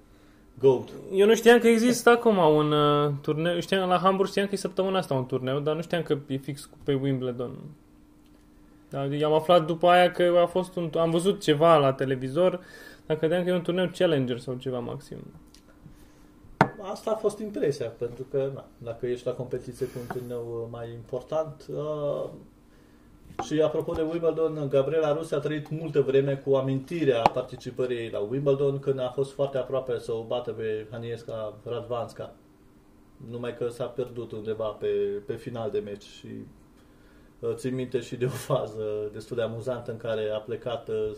Goat. 0.58 0.88
Eu 1.12 1.26
nu 1.26 1.34
știam 1.34 1.58
că 1.58 1.68
există 1.68 2.10
acum 2.10 2.36
un 2.36 2.72
uh, 2.72 3.10
turneu. 3.22 3.60
Știam, 3.60 3.88
la 3.88 3.98
Hamburg 3.98 4.28
știam 4.28 4.46
că 4.46 4.54
e 4.54 4.56
săptămâna 4.56 4.98
asta 4.98 5.14
un 5.14 5.26
turneu, 5.26 5.58
dar 5.60 5.74
nu 5.74 5.82
știam 5.82 6.02
că 6.02 6.18
e 6.26 6.36
fix 6.36 6.64
cu- 6.64 6.78
pe 6.84 6.94
Wimbledon. 6.94 7.58
Da, 8.90 9.00
am 9.24 9.32
aflat 9.32 9.66
după 9.66 9.88
aia 9.88 10.10
că 10.10 10.38
a 10.42 10.46
fost 10.46 10.76
un... 10.76 10.90
Am 10.98 11.10
văzut 11.10 11.40
ceva 11.42 11.76
la 11.76 11.92
televizor, 11.92 12.60
dar 13.06 13.16
credeam 13.16 13.42
că 13.44 13.50
e 13.50 13.54
un 13.54 13.62
turneu 13.62 13.90
Challenger 13.98 14.38
sau 14.38 14.54
ceva 14.54 14.78
maxim. 14.78 15.18
Asta 16.82 17.10
a 17.10 17.14
fost 17.14 17.38
impresia, 17.38 17.88
pentru 17.88 18.26
că 18.30 18.50
na, 18.54 18.64
dacă 18.78 19.06
ești 19.06 19.26
la 19.26 19.32
competiție 19.32 19.86
cu 19.86 19.98
un 20.00 20.16
turneu 20.16 20.60
uh, 20.62 20.68
mai 20.70 20.92
important 20.92 21.66
uh, 21.74 22.30
și 23.44 23.60
apropo 23.60 23.92
de 23.92 24.02
Wimbledon, 24.02 24.68
Gabriela 24.68 25.12
Rus 25.12 25.30
a 25.30 25.38
trăit 25.38 25.70
multă 25.70 26.00
vreme 26.00 26.34
cu 26.34 26.54
amintirea 26.54 27.22
participării 27.22 27.98
ei 27.98 28.10
la 28.10 28.18
Wimbledon 28.18 28.78
când 28.78 28.98
a 29.00 29.08
fost 29.08 29.32
foarte 29.32 29.58
aproape 29.58 29.98
să 29.98 30.12
o 30.12 30.22
bată 30.22 30.50
pe 30.50 30.86
Haniesca 30.90 31.54
Radvanska. 31.64 32.34
Numai 33.30 33.56
că 33.56 33.68
s-a 33.68 33.84
pierdut 33.84 34.32
undeva 34.32 34.68
pe, 34.68 34.86
pe 35.26 35.34
final 35.34 35.70
de 35.70 35.78
meci 35.78 36.04
și 36.04 36.28
uh, 37.38 37.54
țin 37.54 37.74
minte 37.74 38.00
și 38.00 38.16
de 38.16 38.24
o 38.24 38.28
fază 38.28 39.10
destul 39.12 39.36
de 39.36 39.42
amuzantă 39.42 39.90
în 39.90 39.96
care 39.96 40.28
a 40.28 40.38
plecat 40.38 40.88
uh, 40.88 41.10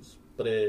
spre 0.00 0.68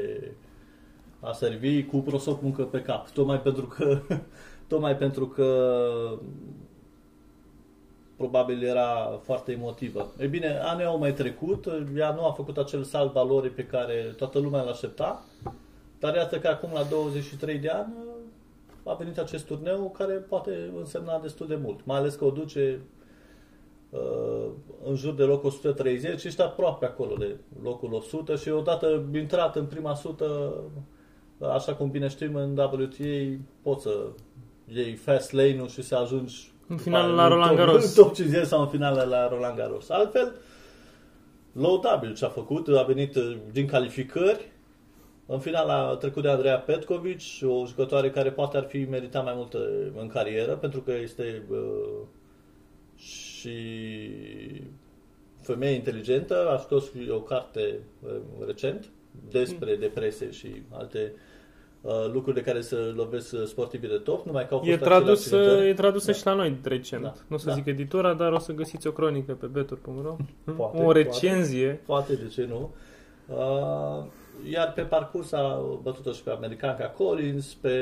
a 1.20 1.32
servi 1.32 1.84
cu 1.84 1.96
prosop 1.96 2.42
muncă 2.42 2.62
pe 2.62 2.82
cap. 2.82 3.08
Tocmai 3.10 3.40
pentru 3.40 3.66
că, 3.66 4.00
tocmai 4.68 4.96
pentru 4.96 5.26
că 5.26 5.78
probabil 8.16 8.62
era 8.62 9.20
foarte 9.22 9.52
emotivă. 9.52 10.12
E 10.18 10.26
bine, 10.26 10.60
anii 10.62 10.84
au 10.84 10.98
mai 10.98 11.12
trecut, 11.12 11.66
ea 11.96 12.14
nu 12.14 12.26
a 12.26 12.32
făcut 12.32 12.56
acel 12.56 12.82
salt 12.82 13.12
valorii 13.12 13.50
pe 13.50 13.64
care 13.64 14.14
toată 14.16 14.38
lumea 14.38 14.62
îl 14.62 14.68
aștepta, 14.68 15.24
dar 15.98 16.14
iată 16.14 16.38
că 16.38 16.48
acum 16.48 16.70
la 16.72 16.82
23 16.82 17.58
de 17.58 17.68
ani 17.68 17.92
a 18.84 18.94
venit 18.94 19.18
acest 19.18 19.46
turneu 19.46 19.94
care 19.98 20.12
poate 20.12 20.70
însemna 20.78 21.18
destul 21.18 21.46
de 21.46 21.58
mult, 21.62 21.84
mai 21.84 21.96
ales 21.96 22.14
că 22.14 22.24
o 22.24 22.30
duce 22.30 22.80
uh, 23.90 24.50
în 24.84 24.94
jur 24.94 25.14
de 25.14 25.22
locul 25.22 25.48
130, 25.48 26.24
ești 26.24 26.42
aproape 26.42 26.86
acolo 26.86 27.14
de 27.14 27.36
locul 27.62 27.92
100 27.92 28.36
și 28.36 28.48
odată 28.48 29.04
intrat 29.14 29.56
în 29.56 29.66
prima 29.66 29.94
sută, 31.38 31.52
așa 31.52 31.74
cum 31.74 31.90
bine 31.90 32.08
știm 32.08 32.34
în 32.34 32.50
WTA, 32.58 33.42
poți 33.62 33.82
să 33.82 34.06
iei 34.66 34.94
fast 34.94 35.32
lane-ul 35.32 35.68
și 35.68 35.82
să 35.82 35.96
ajungi 35.96 36.52
În 36.66 36.76
final 36.76 37.08
în 37.10 37.14
la 37.14 37.28
Roland 37.28 37.50
top- 37.50 37.56
Garros. 37.56 37.96
În 37.96 38.02
top 38.02 38.14
50 38.14 38.46
sau 38.46 38.60
în 38.60 38.68
finală 38.68 39.02
la 39.02 39.28
Roland 39.28 39.56
Garros. 39.56 39.90
Altfel, 39.90 40.34
laudabil 41.52 42.14
ce 42.14 42.24
a 42.24 42.28
făcut, 42.28 42.68
a 42.68 42.82
venit 42.82 43.14
uh, 43.14 43.36
din 43.52 43.66
calificări, 43.66 44.52
în 45.26 45.38
final 45.38 45.68
a 45.68 45.96
trecut 45.96 46.22
de 46.22 46.28
Andreea 46.28 46.58
Petkovic, 46.58 47.20
o 47.42 47.66
jucătoare 47.66 48.10
care 48.10 48.30
poate 48.30 48.56
ar 48.56 48.64
fi 48.64 48.86
meritat 48.90 49.24
mai 49.24 49.32
mult 49.36 49.52
uh, 49.52 49.60
în 50.00 50.08
carieră, 50.08 50.52
pentru 50.52 50.80
că 50.80 50.92
este 50.92 51.42
uh, 51.50 51.58
și 52.96 53.58
femeie 55.40 55.74
inteligentă, 55.74 56.50
a 56.50 56.56
scos 56.56 56.84
și 56.84 57.10
o 57.10 57.20
carte 57.20 57.78
uh, 58.02 58.46
recent 58.46 58.90
despre 59.30 59.76
depresie 59.76 60.30
și 60.30 60.62
alte 60.70 61.12
uh, 61.80 61.92
lucruri 62.12 62.34
de 62.36 62.42
care 62.42 62.60
se 62.60 62.76
lovesc 62.76 63.32
uh, 63.32 63.42
sportivii 63.44 63.88
de 63.88 63.96
top, 63.96 64.26
numai 64.26 64.48
că 64.48 64.54
au 64.54 64.58
fost 64.60 64.70
E, 64.70 64.74
acele 64.74 64.88
tradus, 64.88 65.18
accidentări. 65.32 65.68
e 65.68 65.74
tradusă 65.74 66.10
Da. 66.10 66.16
și 66.16 66.26
la 66.26 66.34
noi 66.34 66.58
recent. 66.62 67.02
Da. 67.02 67.12
Nu 67.28 67.36
o 67.36 67.38
să 67.38 67.46
Da. 67.48 67.52
zic 67.54 67.66
editura, 67.66 68.14
dar 68.14 68.32
o 68.32 68.38
să 68.38 68.52
găsiți 68.52 68.86
o 68.86 68.90
cronică 68.92 69.32
pe 69.32 69.46
betur.ro. 69.46 70.16
Poate, 70.56 70.82
o 70.82 70.92
recenzie. 70.92 71.80
Poate, 71.86 72.14
de 72.14 72.26
ce 72.28 72.46
nu? 72.48 72.70
Uh, 73.26 74.04
iar 74.50 74.72
pe 74.72 74.82
parcurs 74.82 75.32
a 75.32 75.60
bătut-o 75.82 76.12
și 76.12 76.22
pe 76.22 76.30
americanca 76.30 76.84
Collins, 76.86 77.54
pe 77.54 77.74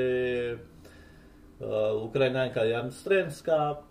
uh, 1.59 1.67
ucraineanca 2.03 2.65
Jan 2.67 2.91
Strenska. 2.91 3.85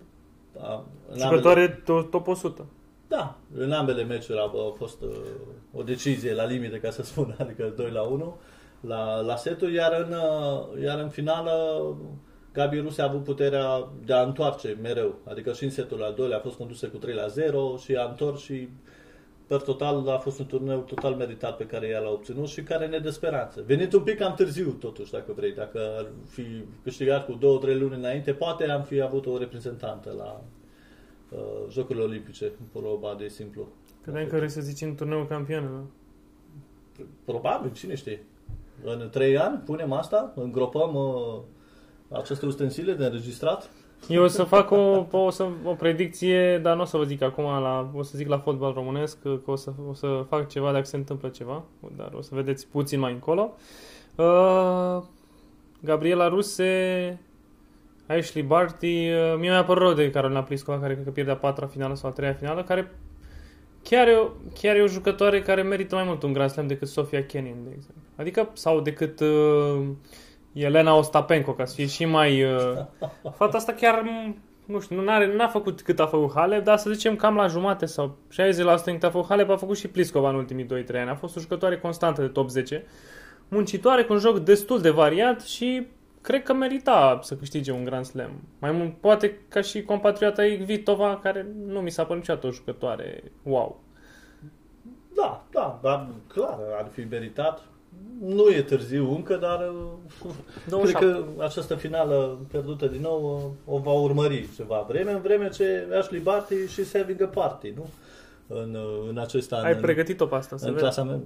Uh, 0.54 0.80
în 1.12 1.18
Jucătoare 1.20 1.82
to- 1.82 2.10
top 2.10 2.28
100. 2.28 2.66
Da, 3.08 3.38
în 3.58 3.72
ambele 3.72 4.04
meciuri 4.04 4.40
a, 4.40 4.42
a 4.42 4.74
fost 4.78 5.02
uh, 5.02 5.10
o 5.74 5.84
decizie 5.84 6.34
la 6.34 6.46
limite, 6.46 6.80
ca 6.80 6.90
să 6.90 7.04
spun, 7.04 7.36
adică 7.40 7.74
2 7.76 7.92
la 7.92 8.02
1 8.02 8.38
la, 8.80 9.20
la 9.20 9.36
setul, 9.36 9.72
iar 9.72 10.06
în, 10.08 10.14
uh, 10.14 10.84
iar 10.84 11.00
în 11.00 11.10
finală 11.10 11.84
Gabi 12.54 12.80
Ruse 12.80 13.02
a 13.02 13.06
avut 13.06 13.24
puterea 13.24 13.88
de 14.06 14.14
a 14.14 14.22
întoarce 14.22 14.78
mereu, 14.82 15.16
adică 15.24 15.54
și 15.54 15.64
în 15.64 15.70
setul 15.70 16.04
al 16.04 16.14
doilea 16.14 16.38
a 16.38 16.42
fost 16.42 16.58
condusă 16.58 16.88
cu 16.88 16.98
3 16.98 17.14
la 17.14 17.28
0 17.28 17.78
și 17.78 17.96
a 17.96 18.04
întors 18.10 18.42
și 18.42 18.70
per 19.48 19.62
total 19.62 20.10
a 20.10 20.18
fost 20.18 20.40
un 20.40 20.46
turneu 20.46 20.80
total 20.80 21.14
meritat 21.14 21.58
pe 21.58 21.66
care 21.66 21.88
ea 21.88 22.00
l-a 22.00 22.10
obținut 22.10 22.48
și 22.48 22.62
care 22.62 22.88
ne 22.88 23.00
dă 23.00 23.10
speranță. 23.10 23.64
Venit 23.66 23.94
un 23.94 24.04
pic 24.04 24.18
cam 24.18 24.34
târziu 24.34 24.70
totuși, 24.70 25.12
dacă 25.12 25.34
vrei, 25.36 25.54
dacă 25.54 25.80
ar 25.98 26.06
fi 26.30 26.46
câștigat 26.84 27.26
cu 27.26 27.32
2-3 27.32 27.40
luni 27.62 27.96
înainte, 27.96 28.34
poate 28.34 28.70
am 28.70 28.84
fi 28.84 29.02
avut 29.02 29.26
o 29.26 29.38
reprezentantă 29.38 30.14
la 30.18 30.42
uh, 31.36 31.72
Jocurile 31.72 32.04
Olimpice, 32.04 32.52
proba 32.72 33.16
de 33.18 33.28
simplu. 33.28 33.68
Credeam 34.02 34.28
că 34.28 34.36
vrei 34.36 34.50
să 34.50 34.62
zici 34.62 34.82
în 34.82 34.96
turneul 34.96 35.28
campionilor. 35.28 35.84
Probabil, 37.26 37.72
cine 37.72 37.96
știe. 37.96 38.24
În 38.84 39.10
3 39.12 39.38
ani 39.38 39.58
punem 39.58 39.92
asta, 39.92 40.34
îngropăm 40.36 40.96
uh, 40.96 41.42
aceste 42.18 42.46
ustensile 42.46 42.94
de 42.94 43.06
înregistrat. 43.06 43.70
Eu 44.10 44.24
o 44.24 44.28
să 44.28 44.44
fac 44.44 44.72
o, 44.72 45.06
o, 45.12 45.30
să, 45.30 45.48
o 45.64 45.74
predicție, 45.74 46.58
dar 46.58 46.76
nu 46.76 46.82
o 46.82 46.86
să 46.86 46.98
vă 46.98 47.04
zic 47.04 47.22
acum, 47.22 47.44
la, 47.44 47.92
o 47.96 48.02
să 48.02 48.18
zic 48.18 48.28
la 48.28 48.40
fotbal 48.40 48.74
românesc, 48.74 49.22
că 49.22 49.40
o 49.46 49.56
să, 49.56 49.72
o 49.90 49.94
să 49.94 50.26
fac 50.28 50.48
ceva 50.48 50.72
dacă 50.72 50.86
se 50.86 50.96
întâmplă 50.96 51.30
ceva, 51.30 51.64
dar 51.96 52.14
o 52.14 52.22
să 52.22 52.36
vedeți 52.36 52.68
puțin 52.68 53.00
mai 53.00 53.12
încolo. 53.12 53.54
Uh, 54.16 55.04
Gabriela 55.80 56.28
Ruse, 56.28 57.20
Ashley 58.08 58.44
Barty, 58.44 59.10
uh, 59.10 59.36
mie 59.38 59.50
mi-a 59.50 59.64
părut 59.64 59.84
rău 59.84 59.94
de 59.94 60.10
Carolina 60.10 60.44
Pliskova, 60.44 60.80
care 60.80 60.94
cred 60.94 61.06
că 61.06 61.12
pierde 61.12 61.32
a 61.32 61.36
patra 61.36 61.68
finală 61.68 61.96
sau 61.96 62.10
a 62.10 62.14
treia 62.14 62.34
finală, 62.34 62.64
care 62.64 62.92
chiar 63.84 64.08
e, 64.08 64.16
o, 64.16 64.30
chiar 64.54 64.76
e 64.76 64.82
o 64.82 64.88
jucătoare 64.88 65.42
care 65.42 65.62
merită 65.62 65.96
mai 65.96 66.04
mult 66.04 66.24
un 66.24 66.34
Grand 66.34 66.50
Slam 66.50 66.68
decât 66.68 66.88
Sofia 66.88 67.26
Kenin, 67.26 67.56
de 67.64 67.70
exemplu. 67.76 68.04
Adică, 68.16 68.50
sau 68.54 68.82
decât 68.82 69.20
uh, 69.20 69.88
Elena 70.54 70.96
Ostapenko, 70.96 71.54
ca 71.54 71.66
să 71.66 71.76
fie 71.76 71.86
și 71.86 72.06
mai... 72.06 72.44
Uh, 72.44 72.86
fata 73.38 73.58
asta 73.58 73.74
chiar, 73.74 74.02
m, 74.02 74.38
nu 74.66 74.80
știu, 74.80 75.02
nu 75.02 75.12
are, 75.12 75.36
n-a 75.36 75.48
făcut 75.48 75.82
cât 75.82 76.00
a 76.00 76.06
făcut 76.06 76.32
Halep, 76.34 76.64
dar 76.64 76.78
să 76.78 76.90
zicem 76.90 77.16
cam 77.16 77.36
la 77.36 77.48
jumate 77.48 77.86
sau 77.86 78.18
60% 78.32 78.84
din 78.86 78.94
cât 78.94 79.04
a 79.04 79.10
făcut 79.10 79.28
Halep 79.28 79.50
a 79.50 79.56
făcut 79.56 79.78
și 79.78 79.88
Pliskova 79.88 80.30
în 80.30 80.36
ultimii 80.36 80.66
2-3 80.66 80.68
ani. 80.90 81.10
A 81.10 81.16
fost 81.16 81.38
o 81.38 81.40
jucătoare 81.40 81.78
constantă 81.78 82.22
de 82.22 82.28
top 82.28 82.50
10, 82.50 82.84
muncitoare, 83.48 84.04
cu 84.04 84.14
un 84.14 84.20
joc 84.20 84.40
destul 84.40 84.82
de 84.82 84.90
variat 84.90 85.42
și 85.42 85.88
cred 86.26 86.44
că 86.44 86.54
merita 86.54 87.20
să 87.22 87.36
câștige 87.36 87.72
un 87.72 87.84
Grand 87.84 88.06
Slam. 88.06 88.32
Mai 88.60 88.72
mult, 88.72 88.98
poate 88.98 89.40
ca 89.48 89.62
și 89.62 89.84
compatriota 89.84 90.46
ei 90.46 90.56
Vitova, 90.56 91.20
care 91.24 91.48
nu 91.66 91.80
mi 91.80 91.90
s-a 91.90 92.04
părut 92.04 92.18
niciodată 92.18 92.48
o 92.48 92.52
jucătoare 92.52 93.24
wow. 93.44 93.82
Da, 95.16 95.46
da, 95.52 95.80
dar 95.84 96.08
clar, 96.28 96.60
ar 96.78 96.88
fi 96.92 97.02
meritat. 97.10 97.62
Nu 98.20 98.50
e 98.50 98.62
târziu 98.62 99.16
încă, 99.16 99.36
dar 99.36 99.60
uh, 99.60 100.32
cred 100.52 100.70
27. 100.70 101.06
că 101.06 101.44
această 101.44 101.76
finală 101.76 102.40
pierdută 102.50 102.86
din 102.86 103.02
nou 103.02 103.54
uh, 103.68 103.76
o 103.76 103.78
va 103.78 103.92
urmări 103.92 104.50
ceva 104.56 104.86
vreme, 104.88 105.12
în 105.12 105.22
vreme 105.22 105.50
ce 105.50 105.88
Ashley 106.00 106.20
Barty 106.20 106.68
și 106.68 106.84
having 106.94 107.22
a 107.22 107.26
party, 107.28 107.74
nu? 107.76 107.90
În, 108.48 108.76
uh, 108.76 109.10
în 109.10 109.18
acest 109.18 109.54
an. 109.54 109.66
Ai 109.66 109.74
în, 109.74 109.82
pregătit-o 109.82 110.26
pe 110.26 110.36
asta, 110.36 110.58
să 110.58 110.66
în 110.66 110.72
vezi. 110.72 110.84
clasament. 110.84 111.24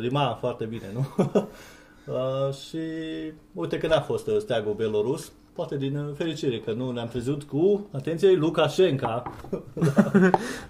Rima 0.00 0.36
foarte 0.40 0.64
bine, 0.64 0.86
nu? 0.94 1.06
uh, 2.10 2.54
și 2.54 2.78
uite 3.52 3.78
că 3.78 3.86
n-a 3.86 4.00
fost 4.00 4.26
uh, 4.26 4.36
steagul 4.38 4.72
belorus, 4.74 5.32
poate 5.52 5.76
din 5.76 5.96
uh, 5.96 6.14
fericire 6.16 6.58
că 6.58 6.72
nu 6.72 6.90
ne-am 6.90 7.08
trezit 7.08 7.42
cu, 7.42 7.88
atenție, 7.92 8.32
Lukashenka. 8.32 9.22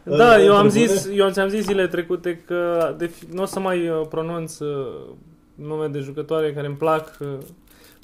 Da, 0.03 0.35
În- 0.35 0.40
eu 0.44 0.57
am 0.57 0.64
în 0.64 0.70
zis, 0.70 1.01
tribune. 1.01 1.22
eu 1.22 1.31
ți-am 1.31 1.48
zis 1.48 1.64
zile 1.64 1.87
trecute 1.87 2.37
că 2.46 2.94
de, 2.98 3.11
nu 3.33 3.42
o 3.42 3.44
să 3.44 3.61
mai 3.61 3.88
uh, 3.88 4.07
pronunț 4.09 4.59
uh, 4.59 4.87
nume 5.55 5.87
de 5.87 5.98
jucătoare 5.98 6.53
care 6.53 6.66
îmi 6.66 6.77
plac 6.77 7.16
uh, 7.20 7.29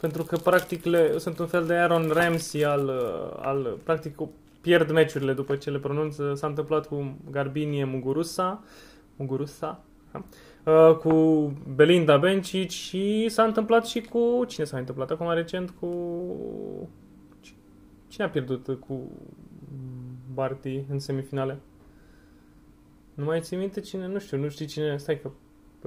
pentru 0.01 0.23
că 0.23 0.37
practic 0.37 0.85
le, 0.85 1.19
sunt 1.19 1.39
un 1.39 1.47
fel 1.47 1.65
de 1.67 1.75
Aaron 1.75 2.11
Ramsey 2.13 2.65
al, 2.65 2.85
uh, 2.87 3.39
al 3.43 3.77
practic 3.83 4.17
pierd 4.61 4.91
meciurile 4.91 5.33
după 5.33 5.57
ce 5.57 5.71
le 5.71 5.79
pronunț. 5.79 6.17
S-a 6.35 6.47
întâmplat 6.47 6.87
cu 6.87 7.17
Garbinie 7.31 7.85
Muguruza, 7.85 8.63
Muguruza, 9.17 9.81
da? 10.13 10.23
Uh, 10.67 10.97
cu 10.97 11.13
Belinda 11.75 12.19
Bencic 12.19 12.71
și 12.71 13.29
s-a 13.29 13.45
întâmplat 13.45 13.87
și 13.87 14.01
cu 14.01 14.45
cine 14.47 14.65
s-a 14.65 14.79
întâmplat 14.79 15.11
acum 15.11 15.33
recent 15.33 15.71
cu 15.71 15.89
cine 18.09 18.25
a 18.27 18.31
pierdut 18.31 18.67
uh, 18.67 18.77
cu 18.77 19.11
Barty 20.35 20.85
în 20.91 20.99
semifinale? 20.99 21.61
Nu 23.15 23.25
mai 23.25 23.41
ții 23.41 23.57
minte 23.57 23.81
cine? 23.81 24.07
Nu 24.07 24.19
știu, 24.19 24.39
nu 24.39 24.49
știi 24.49 24.67
cine. 24.67 24.97
Stai 24.97 25.21
că 25.21 25.31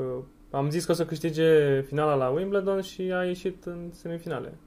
uh, 0.01 0.23
am 0.51 0.69
zis 0.69 0.85
că 0.85 0.91
o 0.91 0.95
să 0.95 1.05
câștige 1.05 1.81
finala 1.81 2.15
la 2.15 2.29
Wimbledon 2.29 2.81
și 2.81 3.01
a 3.01 3.25
ieșit 3.25 3.65
în 3.65 3.91
semifinale. 3.91 4.57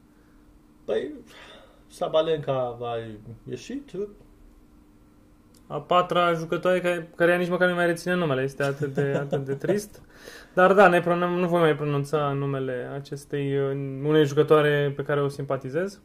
Păi, 0.84 1.12
Sabalenka 1.86 2.76
va 2.78 2.94
ieșit, 3.48 3.90
A 5.72 5.76
patra 5.80 6.32
jucătoare 6.32 6.80
care, 6.80 7.10
care 7.16 7.36
nici 7.36 7.48
măcar 7.48 7.68
nu 7.68 7.74
mai 7.74 7.86
reține 7.86 8.14
numele. 8.14 8.42
Este 8.42 8.62
atât 8.62 8.94
de, 8.94 9.16
atât 9.20 9.44
de 9.44 9.54
trist. 9.54 10.02
Dar 10.54 10.72
da, 10.72 10.88
ne 10.88 11.00
pronun- 11.00 11.38
nu 11.38 11.48
voi 11.48 11.60
mai 11.60 11.74
pronunța 11.76 12.32
numele 12.38 12.90
acestei 12.94 13.56
uh, 13.58 13.70
unei 14.08 14.24
jucătoare 14.24 14.92
pe 14.96 15.02
care 15.02 15.20
o 15.22 15.28
simpatizez. 15.28 16.00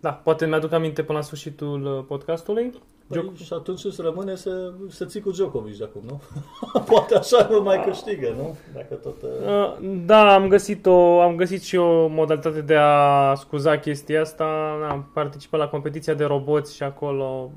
Da, 0.00 0.10
poate 0.12 0.46
mi-aduc 0.46 0.72
aminte 0.72 1.02
până 1.02 1.18
la 1.18 1.24
sfârșitul 1.24 1.84
uh, 1.96 2.04
podcastului. 2.08 2.72
Păi, 3.08 3.18
Djok- 3.20 3.44
și 3.44 3.52
atunci 3.52 3.84
îți 3.84 4.00
rămâne 4.02 4.34
să, 4.34 4.72
să 4.88 5.04
ții 5.04 5.20
cu 5.20 5.30
Djokovic 5.30 5.76
de 5.78 5.84
acum, 5.84 6.02
nu? 6.06 6.20
Poate 6.90 7.14
așa 7.16 7.48
nu 7.50 7.62
mai 7.62 7.82
câștigă, 7.86 8.34
nu? 8.36 8.56
Dacă 8.74 8.94
tot... 8.94 9.22
uh, 9.22 9.28
Uh, 9.46 9.88
Da, 10.06 10.34
am 10.34 10.48
găsit, 10.48 10.86
o, 10.86 11.20
am 11.20 11.36
găsit 11.36 11.62
și 11.62 11.76
o 11.76 12.06
modalitate 12.06 12.60
de 12.60 12.74
a 12.76 13.34
scuza 13.34 13.78
chestia 13.78 14.20
asta. 14.20 14.44
Am 14.90 15.10
participat 15.14 15.60
la 15.60 15.68
competiția 15.68 16.14
de 16.14 16.24
roboți 16.24 16.74
și 16.76 16.82
acolo, 16.82 17.50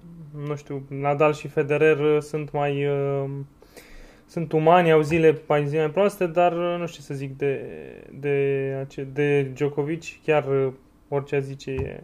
nu 0.48 0.56
știu, 0.56 0.84
Nadal 0.90 1.34
și 1.34 1.48
Federer 1.48 2.00
uh, 2.00 2.22
sunt 2.22 2.52
mai... 2.52 2.86
uh, 2.86 3.30
Sunt 4.28 4.52
umani, 4.52 4.92
au 4.92 5.02
zile 5.02 5.42
mai 5.48 5.68
zile 5.68 5.82
mai 5.82 5.92
proaste, 5.92 6.28
dar 6.28 6.52
uh, 6.52 6.76
nu 6.80 6.86
știu 6.88 7.00
ce 7.00 7.06
să 7.08 7.14
zic 7.14 7.38
de, 7.38 7.62
de, 8.20 8.78
ace- 8.82 9.08
de 9.14 9.52
Djokovic, 9.54 10.04
chiar 10.24 10.48
uh, 10.48 10.74
orice 11.10 11.36
a 11.36 11.40
zice 11.40 11.72
e... 11.72 12.04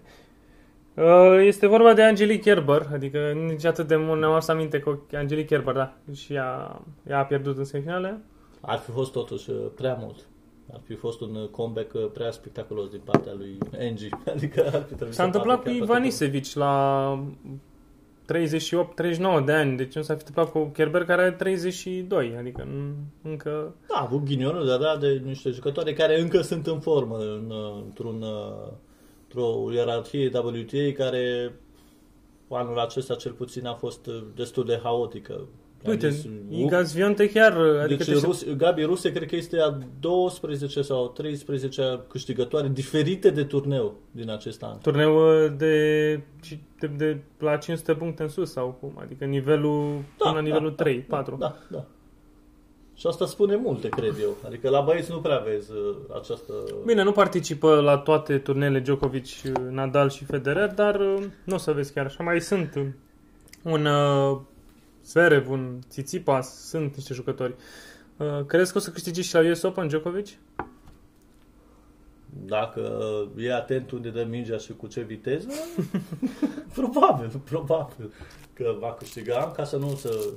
Uh, 1.01 1.39
Este 1.45 1.67
vorba 1.67 1.93
de 1.93 2.03
Angelique 2.03 2.53
Kerber, 2.53 2.87
adică 2.93 3.31
nici 3.47 3.65
atât 3.65 3.87
de 3.87 3.95
mult 3.95 4.19
ne-am 4.19 4.31
adus 4.31 4.47
aminte 4.47 4.79
că 4.79 4.99
Angelique 5.13 5.55
Kerber, 5.55 5.73
da, 5.73 5.93
și 6.13 6.33
ea, 6.33 6.81
ea 7.09 7.19
a 7.19 7.23
pierdut 7.23 7.57
în 7.57 7.63
semifinale. 7.63 8.19
Ar 8.61 8.77
fi 8.77 8.91
fost 8.91 9.11
totuși 9.11 9.49
uh, 9.49 9.55
prea 9.75 9.93
mult. 10.01 10.15
Ar 10.73 10.79
fi 10.85 10.95
fost 10.95 11.21
un 11.21 11.35
uh, 11.35 11.47
comeback 11.49 11.93
uh, 11.93 12.09
prea 12.13 12.31
spectaculos 12.31 12.89
din 12.89 13.01
partea 13.03 13.33
lui 13.37 13.57
Angie. 13.79 14.09
Adică 14.35 14.61
ar 14.61 14.81
fi 14.87 14.93
trebuit 14.93 15.13
S-a 15.15 15.21
să 15.21 15.23
întâmplat 15.23 15.57
bată 15.57 15.69
cu 15.69 15.75
chiar 15.75 15.83
Ivan 15.83 16.01
pe 16.01 16.07
Isevic 16.07 16.53
la 16.53 17.23
38-39 18.33 19.45
de 19.45 19.51
ani, 19.51 19.77
deci 19.77 19.95
nu 19.95 20.01
s-a 20.01 20.13
fi 20.13 20.19
întâmplat 20.19 20.51
cu 20.51 20.69
Kerber 20.73 21.05
care 21.05 21.21
are 21.21 21.31
32, 21.31 22.35
adică 22.39 22.63
nu- 22.63 23.29
încă... 23.29 23.75
Da, 23.87 23.95
a 23.95 24.01
avut 24.01 24.23
ghinionul 24.23 24.65
de 24.65 24.71
a 24.71 24.77
da 24.77 24.97
de 24.97 25.21
niște 25.25 25.49
jucători 25.49 25.93
care 25.93 26.19
încă 26.19 26.41
sunt 26.41 26.67
în 26.67 26.79
formă 26.79 27.17
în, 27.17 27.49
uh, 27.49 27.83
într-un, 27.85 28.21
uh, 28.21 28.71
într-o 29.23 29.71
ierarhie 29.73 30.31
WTA 30.33 30.91
care 31.03 31.53
anul 32.49 32.79
acesta 32.79 33.15
cel 33.15 33.31
puțin 33.31 33.65
a 33.65 33.73
fost 33.73 34.05
uh, 34.07 34.23
destul 34.35 34.65
de 34.65 34.79
haotică. 34.83 35.47
Am 35.85 35.91
Uite, 35.91 36.09
zis, 36.09 36.25
Iga 36.49 36.83
Swiatek 36.83 37.31
chiar... 37.31 37.57
Adică 37.57 38.03
deci 38.03 38.19
te- 38.19 38.25
Rus, 38.25 38.45
Gabi 38.57 38.83
Ruse 38.83 39.11
cred 39.11 39.27
că 39.27 39.35
este 39.35 39.59
a 39.59 39.77
12 39.99 40.81
sau 40.81 41.07
13 41.07 41.99
câștigătoare 42.09 42.67
diferite 42.67 43.29
de 43.29 43.43
turneu 43.43 43.95
din 44.11 44.29
acest 44.29 44.63
an. 44.63 44.77
turneu 44.81 45.43
uh, 45.43 45.51
de, 45.57 46.13
de, 46.79 46.87
de, 46.97 47.17
la 47.39 47.57
500 47.57 47.93
puncte 47.93 48.23
în 48.23 48.29
sus 48.29 48.51
sau 48.51 48.77
cum, 48.79 48.91
adică 49.01 49.25
nivelul 49.25 50.03
până 50.17 50.33
la 50.33 50.41
nivelul 50.41 50.71
3, 50.71 50.99
4. 50.99 51.35
Da, 51.39 51.55
da. 51.69 51.85
Și 52.97 53.07
asta 53.07 53.25
spune 53.25 53.55
multe, 53.55 53.89
cred 53.89 54.15
eu. 54.21 54.35
Adică 54.45 54.69
la 54.69 54.81
băieți 54.81 55.11
nu 55.11 55.19
prea 55.19 55.37
vezi 55.37 55.71
uh, 55.71 55.95
această... 56.19 56.53
Bine, 56.85 57.03
nu 57.03 57.11
participă 57.11 57.79
la 57.81 57.97
toate 57.97 58.37
turnele 58.37 58.79
Djokovic, 58.79 59.25
Nadal 59.69 60.09
și 60.09 60.25
Federer, 60.25 60.73
dar 60.73 60.99
uh, 60.99 61.23
nu 61.43 61.55
o 61.55 61.57
să 61.57 61.71
vezi 61.71 61.93
chiar 61.93 62.05
așa. 62.05 62.23
Mai 62.23 62.41
sunt 62.41 62.75
uh, 62.75 62.85
un 63.63 63.85
uh, 63.85 64.37
Zverev, 65.07 65.49
un 65.49 65.79
Tsitsipas, 65.87 66.67
sunt 66.67 66.95
niște 66.95 67.13
jucători. 67.13 67.55
Uh, 68.17 68.45
crezi 68.45 68.71
că 68.71 68.77
o 68.77 68.81
să 68.81 68.91
câștige 68.91 69.21
și 69.21 69.33
la 69.33 69.49
US 69.49 69.61
Open 69.61 69.87
Djokovic? 69.87 70.27
Dacă 72.45 72.81
e 73.37 73.53
atent 73.53 73.91
unde 73.91 74.09
dă 74.09 74.25
mingea 74.29 74.57
și 74.57 74.73
cu 74.73 74.87
ce 74.87 75.01
viteză, 75.01 75.47
probabil, 76.75 77.41
probabil 77.49 78.13
că 78.53 78.75
va 78.79 78.93
câștiga, 78.93 79.51
ca 79.55 79.63
să 79.63 79.77
nu 79.77 79.95
să 79.95 80.33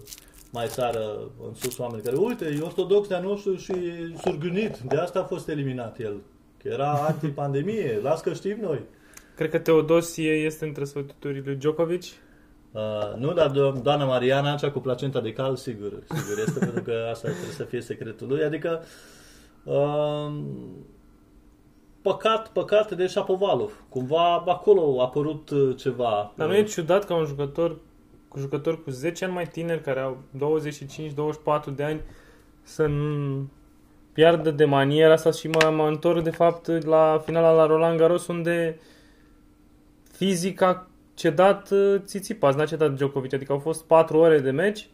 mai 0.50 0.66
sară 0.66 1.30
în 1.46 1.54
sus 1.54 1.78
oameni 1.78 2.02
care, 2.02 2.16
uite, 2.16 2.44
e 2.44 2.60
ortodox 2.60 3.08
de-a 3.08 3.20
nostru 3.20 3.56
și 3.56 3.72
e 3.72 4.14
surgânit, 4.22 4.78
de 4.78 4.96
asta 4.96 5.20
a 5.20 5.24
fost 5.24 5.48
eliminat 5.48 6.00
el. 6.00 6.20
Că 6.62 6.68
era 6.68 6.92
anti-pandemie, 6.92 8.00
las 8.02 8.20
că 8.20 8.32
știm 8.32 8.58
noi. 8.60 8.80
Cred 9.36 9.50
că 9.50 9.58
Teodosie 9.58 10.32
este 10.32 10.64
între 10.64 10.84
sfătuitorii 10.84 11.42
lui 11.44 11.54
Djokovic. 11.54 12.02
Uh, 12.72 13.14
nu, 13.16 13.32
dar 13.32 13.50
do- 13.50 13.82
doamna 13.82 14.04
Mariana, 14.04 14.54
cea 14.54 14.70
cu 14.70 14.78
placenta 14.78 15.20
de 15.20 15.32
cal, 15.32 15.56
sigur, 15.56 15.92
sigur 16.08 16.38
este, 16.38 16.58
pentru 16.66 16.82
că 16.82 17.08
asta 17.10 17.28
trebuie 17.28 17.52
să 17.52 17.64
fie 17.64 17.80
secretul 17.80 18.28
lui. 18.28 18.42
Adică, 18.42 18.82
uh, 19.64 20.32
păcat, 22.02 22.48
păcat 22.48 22.92
de 22.92 23.06
Șapovalov. 23.06 23.84
Cumva 23.88 24.34
acolo 24.34 25.00
a 25.00 25.02
apărut 25.02 25.50
uh, 25.50 25.76
ceva. 25.76 26.32
Dar 26.36 26.48
nu 26.48 26.56
e 26.56 26.62
ciudat 26.62 27.04
ca 27.04 27.14
un 27.14 27.24
jucător 27.24 27.78
cu 28.28 28.38
jucători 28.38 28.82
cu 28.82 28.90
10 28.90 29.24
ani 29.24 29.34
mai 29.34 29.46
tineri, 29.46 29.80
care 29.80 30.00
au 30.00 30.18
25-24 31.70 31.74
de 31.74 31.82
ani, 31.82 32.00
să 32.62 32.86
nu 32.86 33.48
piardă 34.12 34.50
de 34.50 34.64
maniera 34.64 35.12
asta 35.12 35.30
și 35.30 35.48
mă, 35.48 35.70
mă 35.70 35.86
întorc 35.86 36.22
de 36.22 36.30
fapt 36.30 36.84
la 36.84 37.22
finala 37.24 37.50
la 37.50 37.66
Roland 37.66 37.98
Garros 37.98 38.26
unde 38.26 38.80
fizic 40.12 40.60
a 40.60 40.89
cedat 41.20 41.70
uh, 41.70 42.00
Tsitsipas, 42.04 42.54
n-a 42.54 42.64
cedat 42.64 42.94
Djokovic, 42.94 43.32
adică 43.34 43.52
au 43.52 43.58
fost 43.58 43.84
4 43.84 44.18
ore 44.18 44.38
de 44.40 44.50
meci, 44.50 44.88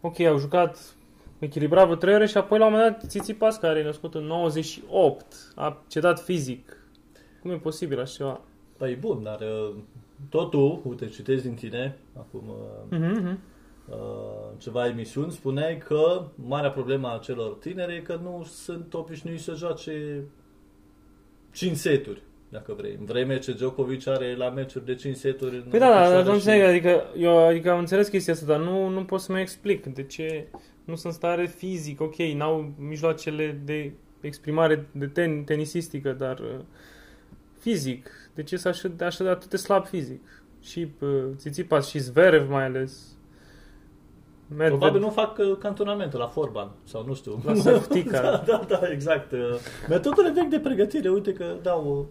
ok, 0.00 0.20
au 0.20 0.38
jucat 0.38 0.94
echilibrat 1.38 1.84
vreo 1.84 1.96
3 1.96 2.14
ore 2.14 2.26
și 2.26 2.36
apoi 2.36 2.58
la 2.58 2.66
un 2.66 2.72
moment 2.72 2.90
dat 2.92 3.06
Tsitsipas, 3.06 3.56
care 3.56 3.78
e 3.78 3.84
născut 3.84 4.14
în 4.14 4.24
98, 4.24 5.24
a 5.54 5.82
cedat 5.88 6.20
fizic. 6.20 6.76
Cum 7.42 7.50
e 7.50 7.54
posibil 7.56 8.00
așa 8.00 8.12
ceva? 8.16 8.40
Păi 8.76 8.94
bun, 8.94 9.22
dar 9.22 9.40
uh, 9.40 9.74
totul, 10.28 10.80
uite, 10.84 11.06
citesc 11.06 11.42
din 11.42 11.54
tine, 11.54 11.98
acum 12.16 12.42
uh, 12.48 12.98
Mhm. 12.98 13.38
uh, 13.88 13.96
ceva 14.58 14.86
emisiuni, 14.86 15.32
spuneai 15.32 15.78
că 15.78 16.22
marea 16.34 16.70
problemă 16.70 17.08
a 17.08 17.18
celor 17.22 17.52
tineri 17.54 17.94
e 17.96 18.00
că 18.00 18.18
nu 18.22 18.46
sunt 18.50 18.94
obișnuiți 18.94 19.42
să 19.42 19.54
joace 19.54 20.22
5 21.52 21.76
seturi, 21.76 22.22
dacă 22.48 22.74
vrei. 22.76 22.96
În 22.98 23.04
vreme 23.04 23.38
ce 23.38 23.52
Djokovic 23.52 24.06
are 24.06 24.36
la 24.36 24.48
meciuri 24.50 24.84
de 24.84 24.94
5 24.94 25.16
seturi. 25.16 25.56
în 25.56 25.64
Păi 25.70 25.78
da, 25.78 25.88
dar 25.88 26.02
picioare 26.02 26.22
nu 26.22 26.28
și- 26.28 26.34
înțeleg, 26.34 26.62
adică 26.62 27.02
eu 27.18 27.46
adică 27.46 27.70
am 27.70 27.78
înțeles 27.78 28.08
chestia 28.08 28.32
asta, 28.32 28.46
dar 28.46 28.58
nu, 28.60 28.88
nu 28.88 29.04
pot 29.04 29.20
să 29.20 29.32
mă 29.32 29.40
explic 29.40 29.86
de 29.86 30.02
ce 30.02 30.46
nu 30.84 30.94
sunt 30.94 31.12
în 31.12 31.18
stare 31.18 31.46
fizic, 31.46 32.00
ok, 32.00 32.16
n-au 32.16 32.72
mijloacele 32.78 33.60
de 33.64 33.92
exprimare 34.20 34.86
de 34.92 35.06
ten, 35.06 35.44
tenisistică, 35.44 36.12
dar 36.12 36.38
uh, 36.38 36.60
fizic, 37.60 38.10
de 38.34 38.42
ce 38.42 38.56
să 38.56 38.68
așa, 38.68 38.90
așa 39.00 39.24
de 39.24 39.30
atât 39.30 39.50
de 39.50 39.56
slab 39.56 39.86
fizic? 39.86 40.42
Și 40.62 40.88
uh, 41.00 41.08
Tsitsipas 41.36 41.88
și 41.88 41.98
Zverev 41.98 42.50
mai 42.50 42.64
ales. 42.64 43.16
Medvedev, 44.48 44.78
Probabil 44.78 45.00
nu 45.00 45.10
fac 45.10 45.38
uh, 45.38 45.56
cantonamentul 45.58 46.18
la 46.18 46.26
Forban 46.26 46.70
sau 46.84 47.04
nu 47.06 47.14
știu. 47.14 47.40
La 47.44 47.54
Softica. 47.54 48.20
da, 48.20 48.42
da, 48.46 48.64
da, 48.68 48.80
exact. 48.92 49.32
Uh, 49.32 49.38
Metodele 49.88 50.30
vechi 50.30 50.48
de 50.48 50.58
pregătire, 50.60 51.08
uite 51.08 51.32
că 51.32 51.56
dau 51.62 51.98
uh, 51.98 52.04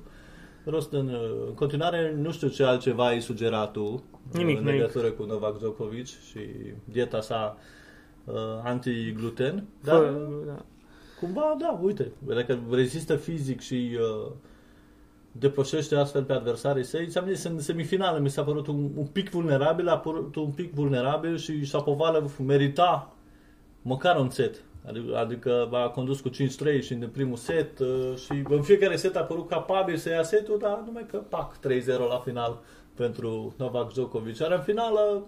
rost 0.70 0.94
în, 0.94 1.08
uh, 1.08 1.46
în 1.48 1.54
continuare. 1.54 2.16
Nu 2.18 2.32
știu 2.32 2.48
ce 2.48 2.64
altceva 2.64 3.08
ai 3.08 3.22
sugerat 3.22 3.72
tu 3.72 3.84
uh, 3.84 4.00
Nimic, 4.32 4.58
în 4.58 4.64
nimic. 4.64 4.80
legătură 4.80 5.12
cu 5.12 5.24
Novak 5.24 5.58
Djokovic 5.58 6.06
și 6.06 6.40
dieta 6.84 7.22
sa 7.22 7.58
uh, 8.26 8.34
anti-gluten. 8.64 9.64
Dar 9.84 9.96
Fă, 9.96 10.18
da. 10.46 10.66
cumva, 11.20 11.56
da, 11.60 11.80
uite, 11.84 12.12
dacă 12.20 12.60
rezistă 12.72 13.16
fizic 13.16 13.60
și 13.62 13.98
uh, 14.00 14.32
depășește 15.32 15.96
astfel 15.96 16.24
pe 16.24 16.34
adversarii 16.34 16.84
săi. 16.84 17.08
Ți-am 17.08 17.28
zis, 17.28 17.44
în 17.44 17.60
semifinală 17.60 18.20
mi 18.20 18.30
s-a 18.30 18.44
părut 18.44 18.68
un, 18.68 18.90
un 18.96 19.06
pic 19.06 19.30
vulnerabil, 19.30 19.88
a 19.88 19.98
părut 19.98 20.36
un 20.36 20.52
pic 20.52 20.74
vulnerabil 20.74 21.38
și 21.38 21.66
Șapovalov 21.66 22.38
merita 22.46 23.16
măcar 23.82 24.20
un 24.20 24.30
set. 24.30 24.62
Adică, 24.86 25.18
adică 25.18 25.70
a 25.72 25.90
condus 25.90 26.20
cu 26.20 26.30
5-3 26.30 26.34
și 26.82 26.94
în 26.94 27.10
primul 27.10 27.38
set 27.38 27.80
uh, 27.80 28.16
și 28.16 28.44
în 28.50 28.62
fiecare 28.62 28.96
set 28.96 29.16
a 29.16 29.24
părut 29.24 29.50
capabil 29.50 29.96
să 29.96 30.10
ia 30.10 30.24
setul, 30.24 30.58
dar 30.58 30.84
numai 30.86 31.06
că 31.12 31.18
pac 31.18 31.58
3-0 31.58 31.60
la 32.10 32.22
final 32.24 32.60
pentru 32.96 33.54
Novak 33.58 33.92
Djokovic. 33.92 34.38
Iar 34.38 34.52
în 34.52 34.62
finală 34.62 35.28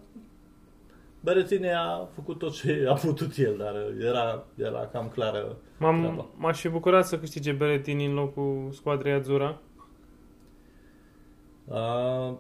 Bereține 1.22 1.74
a 1.74 2.08
făcut 2.14 2.38
tot 2.38 2.54
ce 2.54 2.86
a 2.90 2.94
putut 2.94 3.38
el, 3.38 3.58
dar 3.58 3.76
era, 4.00 4.46
era 4.56 4.90
cam 4.92 5.10
clară 5.14 5.58
treaba. 5.80 5.98
M-am, 5.98 6.30
m-aș 6.36 6.60
fi 6.60 6.70
bucurat 6.70 7.06
să 7.06 7.20
câștige 7.20 7.52
Berettini 7.52 8.06
în 8.06 8.14
locul 8.14 8.70
squadrei 8.72 9.14
Azzurra. 9.14 9.60
Uh, 11.66 12.34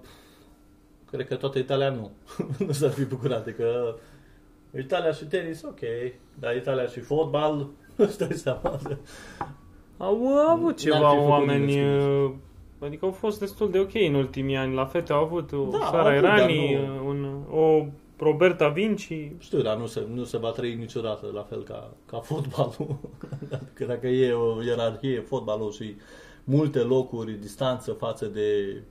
cred 1.11 1.27
că 1.27 1.35
toată 1.35 1.59
Italia 1.59 1.89
nu. 1.89 2.11
nu 2.65 2.71
s-ar 2.71 2.89
fi 2.89 3.05
bucurat. 3.05 3.41
Adică 3.41 3.97
Italia 4.77 5.11
și 5.11 5.25
tenis, 5.25 5.63
ok. 5.63 5.79
Dar 6.39 6.55
Italia 6.55 6.85
și 6.85 6.99
fotbal, 6.99 7.67
îți 7.95 8.17
dai 8.17 8.33
seama. 8.33 8.79
Au 9.97 10.25
avut 10.49 10.65
N-ar 10.67 10.75
ceva 10.75 11.09
fi 11.09 11.15
făcut 11.15 11.29
oameni, 11.29 11.65
nimeni 11.65 12.23
uh, 12.23 12.31
adică 12.79 13.05
au 13.05 13.11
fost 13.11 13.39
destul 13.39 13.71
de 13.71 13.79
ok 13.79 13.93
în 13.93 14.13
ultimii 14.13 14.55
ani. 14.55 14.73
La 14.73 14.85
fete 14.85 15.13
au 15.13 15.23
avut 15.23 15.51
o 15.51 15.67
Da, 15.71 15.77
au 15.77 15.91
Sara 15.91 16.09
avut, 16.09 16.21
dar 16.21 16.37
Irani, 16.37 16.73
nu- 16.73 16.81
uh, 16.95 17.01
un, 17.05 17.43
o 17.51 17.85
Roberta 18.17 18.67
Vinci. 18.67 19.31
Știu, 19.37 19.61
dar 19.61 19.77
nu 19.77 19.85
se, 19.85 20.03
nu 20.13 20.23
se 20.23 20.37
va 20.37 20.49
trăi 20.49 20.75
niciodată 20.75 21.29
la 21.33 21.41
fel 21.43 21.63
ca, 21.63 21.93
ca 22.05 22.17
fotbalul. 22.19 22.97
Că 23.73 23.85
dacă 23.85 24.07
e 24.07 24.33
o 24.33 24.63
ierarhie, 24.63 25.19
fotbalul 25.19 25.71
și 25.71 25.95
multe 26.43 26.79
locuri, 26.79 27.31
distanță 27.31 27.91
față 27.91 28.25
de 28.25 28.81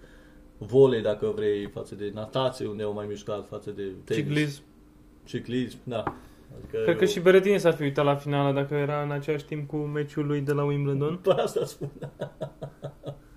volei, 0.58 1.02
dacă 1.02 1.32
vrei, 1.34 1.66
față 1.66 1.94
de 1.94 2.10
natație, 2.14 2.66
unde 2.66 2.82
au 2.82 2.92
mai 2.92 3.06
mișcat, 3.08 3.46
față 3.48 3.70
de 3.70 3.82
tenis. 4.04 4.22
Ciclism. 4.24 4.62
Ciclism, 5.28 5.78
da. 5.84 6.02
Adică 6.56 6.82
Cred 6.82 6.96
că 6.96 7.04
și 7.04 7.20
Berettini 7.20 7.58
s-ar 7.58 7.74
fi 7.74 7.82
uitat 7.82 8.04
la 8.04 8.14
finală 8.14 8.52
dacă 8.52 8.74
era 8.74 9.02
în 9.02 9.10
același 9.10 9.44
timp 9.44 9.68
cu 9.68 9.76
meciul 9.76 10.26
lui 10.26 10.40
de 10.40 10.52
la 10.52 10.64
Wimbledon. 10.64 11.16
Pe 11.16 11.30
asta 11.30 11.64
spun. 11.64 11.90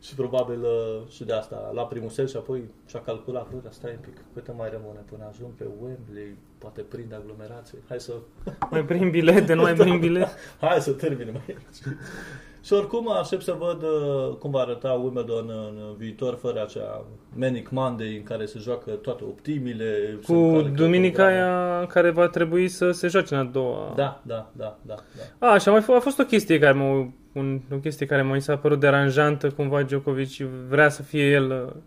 și 0.00 0.14
probabil 0.14 0.60
uh, 0.62 1.08
și 1.08 1.24
de 1.24 1.32
asta, 1.32 1.70
la 1.74 1.82
primul 1.82 2.08
set 2.08 2.28
și 2.30 2.36
apoi 2.36 2.62
și-a 2.86 3.00
calculat, 3.00 3.50
bă, 3.50 3.56
dar 3.62 3.72
stai 3.72 3.90
un 3.90 3.98
pic, 4.00 4.24
cât 4.34 4.54
mai 4.56 4.68
rămâne 4.72 5.00
până 5.10 5.24
ajung 5.28 5.50
pe 5.56 5.66
Wembley, 5.82 6.36
poate 6.58 6.80
prind 6.80 7.14
aglomerație, 7.14 7.78
hai 7.88 8.00
să, 8.00 8.12
Mai 8.70 8.84
prin 8.84 9.10
bilete, 9.10 9.54
nu 9.54 9.62
mai 9.68 9.74
prin 9.74 9.98
bilete. 9.98 10.30
hai 10.60 10.80
să 10.80 10.92
termine 10.92 11.30
mai 11.30 11.56
Și 12.64 12.72
oricum 12.72 13.10
aștept 13.10 13.42
să 13.42 13.56
văd 13.58 13.82
uh, 13.82 14.36
cum 14.36 14.50
va 14.50 14.60
arăta 14.60 14.92
Wimbledon 14.92 15.48
în 15.48 15.94
viitor 15.96 16.34
fără 16.34 16.62
acea 16.62 17.04
Manic 17.34 17.68
Monday 17.70 18.16
în 18.16 18.22
care 18.22 18.46
se 18.46 18.58
joacă 18.58 18.90
toate 18.90 19.24
optimile. 19.24 20.18
se 20.22 20.32
Cu 20.32 20.38
încalcă 20.38 20.68
duminica 20.68 21.22
programe. 21.24 21.42
aia 21.42 21.86
care 21.86 22.10
va 22.10 22.28
trebui 22.28 22.68
să 22.68 22.90
se 22.90 23.08
joace 23.08 23.34
în 23.34 23.40
a 23.40 23.44
doua. 23.44 23.92
Da, 23.96 24.22
da, 24.26 24.50
da, 24.56 24.78
da, 24.82 24.94
da. 25.38 25.46
A, 25.48 25.58
și 25.58 25.68
a 25.68 25.72
mai 25.72 25.80
fost, 25.80 25.98
a 25.98 26.00
fost 26.00 26.18
o 26.18 26.24
chestie 26.24 26.58
care 26.58 26.72
mă, 26.72 27.06
un, 27.32 27.60
o 27.72 27.76
chestie 27.76 28.06
care 28.06 28.22
mi 28.22 28.40
s-a 28.40 28.56
părut 28.56 28.80
deranjantă, 28.80 29.50
cumva 29.50 29.82
Djokovic 29.82 30.36
vrea 30.68 30.88
să 30.88 31.02
fie 31.02 31.30
el 31.30 31.50
uh, 31.50 31.82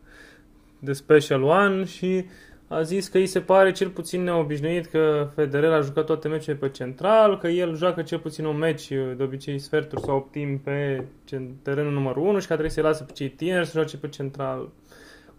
de 0.79 0.93
special 0.93 1.43
one 1.43 1.83
și 1.83 2.25
a 2.67 2.81
zis 2.81 3.07
că 3.07 3.17
îi 3.17 3.25
se 3.25 3.39
pare 3.39 3.71
cel 3.71 3.89
puțin 3.89 4.23
neobișnuit 4.23 4.85
că 4.85 5.29
Federer 5.35 5.71
a 5.71 5.81
jucat 5.81 6.05
toate 6.05 6.27
meciurile 6.27 6.67
pe 6.67 6.69
central, 6.69 7.37
că 7.37 7.47
el 7.47 7.75
joacă 7.75 8.01
cel 8.01 8.19
puțin 8.19 8.45
un 8.45 8.57
meci, 8.57 8.89
uh, 8.89 9.13
de 9.17 9.23
obicei 9.23 9.59
sferturi 9.59 10.01
sau 10.01 10.15
optim 10.15 10.57
pe 10.57 11.03
cen- 11.25 11.61
terenul 11.61 11.91
numărul 11.91 12.23
1 12.23 12.39
și 12.39 12.47
că 12.47 12.53
trebuie 12.53 12.69
să-i 12.69 12.83
lasă 12.83 13.03
pe 13.03 13.11
cei 13.11 13.29
tineri 13.29 13.65
să 13.65 13.71
joace 13.71 13.97
pe 13.97 14.07
central. 14.07 14.69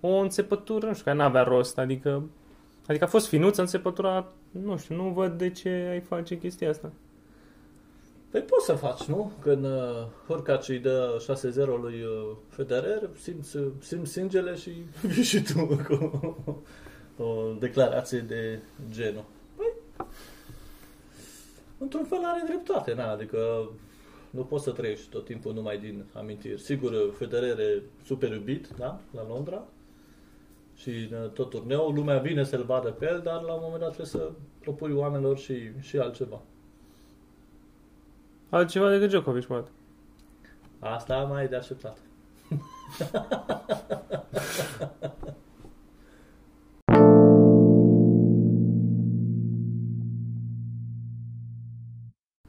O 0.01 0.17
înțepătură, 0.17 0.87
nu 0.87 0.93
știu, 0.93 1.05
care 1.05 1.17
n-avea 1.17 1.43
rost, 1.43 1.79
adică 1.79 2.23
Adică 2.87 3.05
a 3.05 3.09
fost 3.09 3.27
finuță 3.27 3.61
înțepătura, 3.61 4.33
nu 4.51 4.77
știu, 4.77 4.95
nu 4.95 5.09
văd 5.09 5.39
de 5.39 5.51
ce 5.51 5.89
ai 5.91 6.01
face 6.01 6.39
chestia 6.39 6.69
asta. 6.69 6.93
Păi 8.35 8.43
poți 8.43 8.65
să 8.65 8.73
faci, 8.73 9.03
nu? 9.03 9.33
Când 9.41 9.65
uh, 9.65 10.07
Hurkacz 10.27 10.69
îi 10.69 10.79
dă 10.79 11.25
6-0 11.53 11.81
lui 11.81 12.03
uh, 12.03 12.37
Federer, 12.49 13.11
simți, 13.21 13.57
uh, 13.57 13.67
simți 13.79 14.13
sângele 14.13 14.55
și 14.55 14.71
vii 15.03 15.23
și 15.33 15.43
tu 15.43 15.67
cu 15.67 16.23
o 17.23 17.53
declarație 17.59 18.19
de 18.19 18.61
genul. 18.91 19.25
Păi, 19.57 19.73
într-un 21.79 22.05
fel 22.05 22.19
are 22.23 22.43
dreptate, 22.47 22.95
na, 22.95 23.11
adică 23.11 23.71
nu 24.31 24.45
poți 24.45 24.65
să 24.65 24.71
trăiești 24.71 25.09
tot 25.09 25.25
timpul 25.25 25.53
numai 25.55 25.79
din 25.79 26.05
amintiri. 26.13 26.61
Sigur, 26.61 27.15
Federer 27.19 27.59
e 27.59 27.83
super 28.05 28.33
iubit, 28.33 28.69
da, 28.79 29.01
la 29.11 29.27
Londra, 29.29 29.65
și 30.75 30.91
în 30.91 31.31
tot 31.31 31.51
turneul, 31.51 31.95
lumea 31.95 32.19
vine 32.19 32.45
să-l 32.45 32.65
vadă 32.65 32.91
pe 32.91 33.07
el, 33.07 33.21
dar 33.25 33.43
la 33.43 33.53
un 33.53 33.61
moment 33.63 33.81
dat 33.81 33.93
trebuie 33.93 34.07
să 34.07 34.31
propui 34.61 34.93
oamenilor 34.93 35.39
și, 35.39 35.57
și 35.81 35.99
altceva. 35.99 36.43
Altceva 38.55 38.91
decât 38.91 39.09
Djokovic, 39.09 39.45
poate. 39.45 39.71
Asta 40.79 41.17
mai 41.17 41.45
e 41.45 41.47
de 41.47 41.57
așteptat. 41.57 41.99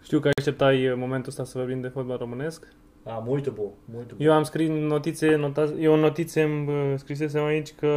Știu 0.03 0.19
că 0.19 0.29
așteptai 0.37 0.87
uh, 0.87 0.95
momentul 0.97 1.29
ăsta 1.29 1.43
să 1.43 1.57
vorbim 1.57 1.81
de 1.81 1.87
fotbal 1.87 2.17
românesc. 2.17 2.67
A, 3.03 3.23
muito 3.25 3.51
bom, 3.51 3.71
muito 3.85 4.15
bom. 4.15 4.25
Eu 4.27 4.33
am 4.33 4.43
scris 4.43 4.69
notițe, 4.69 5.35
nota, 5.35 5.73
eu 5.79 5.93
în 5.93 5.99
notițe 5.99 6.41
îmi 6.41 6.69
uh, 6.69 6.93
scrisesem 6.97 7.43
aici 7.43 7.73
că 7.73 7.91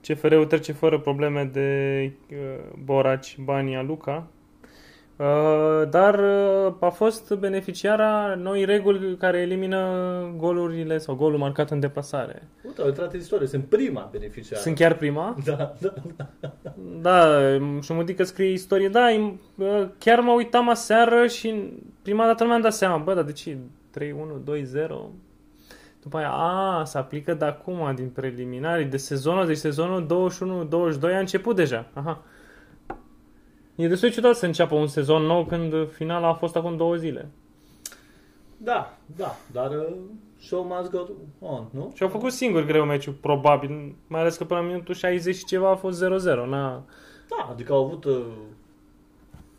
CFR-ul 0.00 0.46
trece 0.46 0.72
fără 0.72 1.00
probleme 1.00 1.44
de 1.44 2.12
uh, 2.30 2.36
Boraci, 2.84 3.38
Bania, 3.38 3.82
Luca. 3.82 4.30
Uh, 5.20 5.88
dar 5.90 6.18
uh, 6.18 6.74
a 6.80 6.88
fost 6.88 7.34
beneficiara 7.34 8.34
noi 8.34 8.64
reguli 8.64 9.16
care 9.16 9.38
elimină 9.38 9.86
golurile 10.36 10.98
sau 10.98 11.14
golul 11.14 11.38
marcat 11.38 11.70
în 11.70 11.80
deplasare. 11.80 12.48
Uite, 12.66 12.80
au 12.80 12.86
intrat 12.86 13.12
în 13.12 13.18
istorie, 13.18 13.46
sunt 13.46 13.64
prima 13.64 14.08
beneficiară. 14.12 14.62
Sunt 14.62 14.74
chiar 14.74 14.94
prima? 14.94 15.36
Da, 15.44 15.74
da. 15.80 15.92
Da, 17.00 17.38
și 17.82 17.92
mă 17.92 18.02
că 18.04 18.22
scrie 18.22 18.52
istorie. 18.52 18.88
Da, 18.88 19.10
im- 19.10 19.40
bă, 19.54 19.88
chiar 19.98 20.20
mă 20.20 20.32
uitam 20.32 20.68
aseară 20.68 21.26
și 21.26 21.54
prima 22.02 22.26
dată 22.26 22.42
nu 22.42 22.48
mi-am 22.48 22.60
dat 22.60 22.72
seama. 22.72 22.96
Bă, 22.96 23.14
dar 23.14 23.24
de 23.24 23.32
ce 23.32 23.56
3-1, 23.98 24.02
2-0? 24.04 24.10
După 26.02 26.16
aia, 26.16 26.30
a, 26.30 26.84
se 26.84 26.98
aplică 26.98 27.34
de 27.34 27.44
acum, 27.44 27.92
din 27.94 28.08
preliminarii, 28.08 28.84
de 28.84 28.96
sezonul, 28.96 29.46
deci 29.46 29.56
sezonul 29.56 30.28
21-22 31.10 31.14
a 31.14 31.18
început 31.18 31.56
deja. 31.56 31.86
Aha. 31.92 32.22
E 33.80 33.88
destul 33.88 34.08
de 34.08 34.14
ciudat 34.14 34.36
să 34.36 34.46
înceapă 34.46 34.74
un 34.74 34.86
sezon 34.86 35.22
nou 35.22 35.44
când 35.44 35.90
finala 35.92 36.28
a 36.28 36.32
fost 36.34 36.56
acum 36.56 36.76
două 36.76 36.94
zile. 36.96 37.30
Da, 38.56 38.98
da, 39.16 39.36
dar 39.52 39.70
uh, 39.70 39.96
show 40.40 40.62
must 40.70 40.90
go 40.90 41.06
on, 41.40 41.66
nu? 41.70 41.92
Și 41.94 42.02
au 42.02 42.08
făcut 42.08 42.32
singur 42.32 42.64
greu 42.64 42.84
meciul, 42.84 43.12
probabil, 43.12 43.94
mai 44.06 44.20
ales 44.20 44.36
că 44.36 44.44
până 44.44 44.60
la 44.60 44.66
minutul 44.66 44.94
60 44.94 45.36
și 45.36 45.44
ceva 45.44 45.70
a 45.70 45.74
fost 45.74 46.04
0-0. 46.04 46.08
Na, 46.48 46.84
Da, 47.28 47.48
adică 47.50 47.72
au 47.72 47.84
avut 47.84 48.04
uh, 48.04 48.24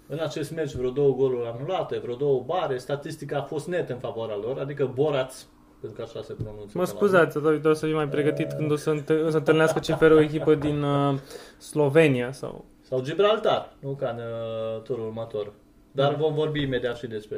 în 0.07 0.19
acest 0.21 0.51
meci 0.51 0.73
vreo 0.73 0.89
două 0.89 1.15
goluri 1.15 1.51
anulate, 1.55 1.99
vreo 2.03 2.15
două 2.15 2.43
bare, 2.45 2.77
statistica 2.77 3.37
a 3.37 3.41
fost 3.41 3.67
net 3.67 3.89
în 3.89 3.97
favoarea 3.97 4.35
lor, 4.35 4.59
adică 4.59 4.91
Boraț, 4.93 5.45
pentru 5.79 5.99
că 5.99 6.05
așa 6.07 6.21
se 6.21 6.33
pronunță. 6.33 6.61
Mă 6.65 6.69
până 6.71 6.81
la 6.81 6.85
scuzați, 6.85 7.41
dar 7.41 7.51
trebuie 7.51 7.75
să 7.75 7.85
fii 7.85 7.95
mai 7.95 8.07
pregătit 8.07 8.51
când 8.51 8.71
o 8.71 8.75
să, 8.75 8.89
înte- 8.89 9.21
o 9.25 9.29
să 9.29 9.37
întâlnească 9.37 9.79
CFR 9.93 10.11
o 10.11 10.21
echipă 10.21 10.55
din 10.55 10.83
uh, 10.83 11.17
Slovenia 11.57 12.31
sau... 12.31 12.65
urmă. 12.91 13.05
Sau 13.05 13.15
Gibraltar, 13.15 13.73
nu 13.79 13.89
ca 13.89 14.09
în 14.09 14.17
uh, 14.17 14.81
turul 14.81 15.05
următor. 15.05 15.53
Dar 15.91 16.15
vom 16.15 16.33
vorbi 16.33 16.61
imediat 16.61 16.97
și 16.97 17.07
despre 17.07 17.37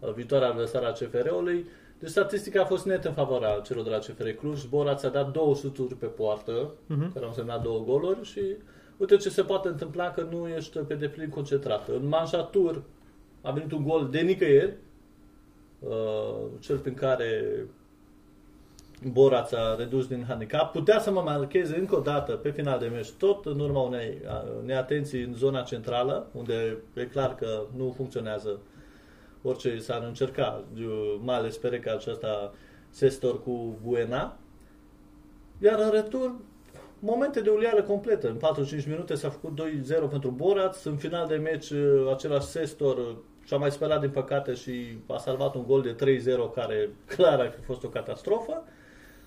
uh, 0.00 0.12
viitoarea 0.12 0.48
adversară 0.48 0.86
a 0.86 0.92
CFR-ului. 0.92 1.66
Deci 1.98 2.10
statistica 2.10 2.62
a 2.62 2.64
fost 2.64 2.86
net 2.86 3.04
în 3.04 3.12
favoarea 3.12 3.60
celor 3.64 3.84
de 3.84 3.90
la 3.90 3.98
CFR 3.98 4.28
Cluj. 4.28 4.64
Bora 4.64 4.94
ți-a 4.94 5.08
dat 5.08 5.32
două 5.32 5.54
șuturi 5.54 5.94
pe 5.94 6.06
poartă, 6.06 6.70
uh-huh. 6.70 7.12
care 7.12 7.24
au 7.24 7.28
însemnat 7.28 7.62
două 7.62 7.84
goluri 7.84 8.24
și 8.24 8.40
uite 8.96 9.16
ce 9.16 9.28
se 9.28 9.42
poate 9.42 9.68
întâmpla 9.68 10.10
că 10.10 10.26
nu 10.30 10.48
ești 10.48 10.78
pe 10.78 10.94
deplin 10.94 11.28
concentrat. 11.28 11.88
În 11.88 12.08
manjatur 12.08 12.82
a 13.42 13.50
venit 13.50 13.72
un 13.72 13.82
gol 13.82 14.08
de 14.10 14.20
nicăieri, 14.20 14.76
uh, 15.78 16.46
cel 16.60 16.78
prin 16.78 16.94
care 16.94 17.42
Bora 19.04 19.42
ți-a 19.42 19.74
redus 19.74 20.06
din 20.06 20.24
handicap. 20.28 20.72
Putea 20.72 21.00
să 21.00 21.10
mă 21.10 21.20
marcheze 21.20 21.78
încă 21.78 21.96
o 21.96 22.00
dată 22.00 22.32
pe 22.32 22.50
final 22.50 22.78
de 22.78 22.86
meci, 22.86 23.10
tot 23.10 23.46
în 23.46 23.60
urma 23.60 23.80
unei 23.80 24.18
neatenții 24.64 25.22
în 25.22 25.34
zona 25.34 25.62
centrală, 25.62 26.26
unde 26.32 26.76
e 26.94 27.04
clar 27.04 27.34
că 27.34 27.62
nu 27.76 27.92
funcționează 27.96 28.58
orice 29.42 29.78
s-ar 29.78 30.02
încerca, 30.02 30.64
mai 31.22 31.36
ales 31.36 31.56
pe 31.56 31.78
că 31.78 31.90
acesta 31.90 32.52
Sestor 32.90 33.42
cu 33.42 33.78
Buena. 33.82 34.36
Iar 35.58 35.78
în 35.78 35.90
retur, 35.90 36.34
momente 36.98 37.40
de 37.40 37.50
ulială 37.50 37.82
completă. 37.82 38.28
În 38.28 38.36
45 38.36 38.86
minute 38.86 39.14
s-a 39.14 39.28
făcut 39.28 39.60
2-0 40.06 40.10
pentru 40.10 40.30
Boraț. 40.30 40.84
În 40.84 40.96
final 40.96 41.26
de 41.26 41.36
meci, 41.36 41.72
același 42.12 42.46
Sestor 42.46 43.16
și-a 43.44 43.56
mai 43.56 43.70
sperat 43.70 44.00
din 44.00 44.10
păcate 44.10 44.54
și 44.54 44.98
a 45.06 45.16
salvat 45.16 45.54
un 45.54 45.64
gol 45.66 45.82
de 45.82 46.20
3-0 46.50 46.54
care 46.54 46.90
clar 47.16 47.40
ar 47.40 47.50
fi 47.50 47.60
fost 47.60 47.84
o 47.84 47.88
catastrofă. 47.88 48.62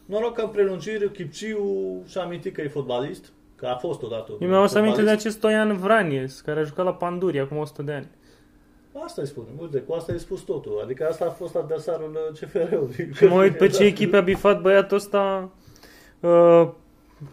Noroc 0.09 0.33
că 0.33 0.41
în 0.41 0.47
prelungiri 0.47 1.11
Chipciu 1.11 2.03
și-a 2.07 2.21
amintit 2.21 2.53
că 2.53 2.61
e 2.61 2.67
fotbalist, 2.67 3.31
că 3.55 3.65
a 3.65 3.75
fost 3.75 4.01
odată 4.01 4.31
Eu 4.39 4.47
mi-am 4.47 4.69
aminte 4.75 5.01
de 5.01 5.09
acest 5.09 5.39
Toian 5.39 5.77
Vranies, 5.77 6.41
care 6.41 6.59
a 6.59 6.63
jucat 6.63 6.85
la 6.85 6.93
Panduri 6.93 7.39
acum 7.39 7.57
100 7.57 7.81
de 7.81 7.91
ani. 7.91 8.07
Asta 9.03 9.21
îi 9.21 9.27
spun. 9.27 9.43
Uite, 9.61 9.77
cu 9.77 9.93
asta 9.93 10.11
ai 10.11 10.19
spus 10.19 10.41
totul. 10.41 10.79
Adică 10.83 11.07
asta 11.09 11.25
a 11.25 11.29
fost 11.29 11.55
adversarul 11.55 12.11
uh, 12.31 12.39
CFR-ului. 12.39 13.09
Mă 13.33 13.41
uit 13.41 13.57
pe 13.57 13.67
ce 13.67 13.83
echipe 13.83 14.17
a 14.17 14.21
bifat 14.21 14.61
băiatul 14.61 14.97
ăsta. 14.97 15.51
Uh, 16.19 16.69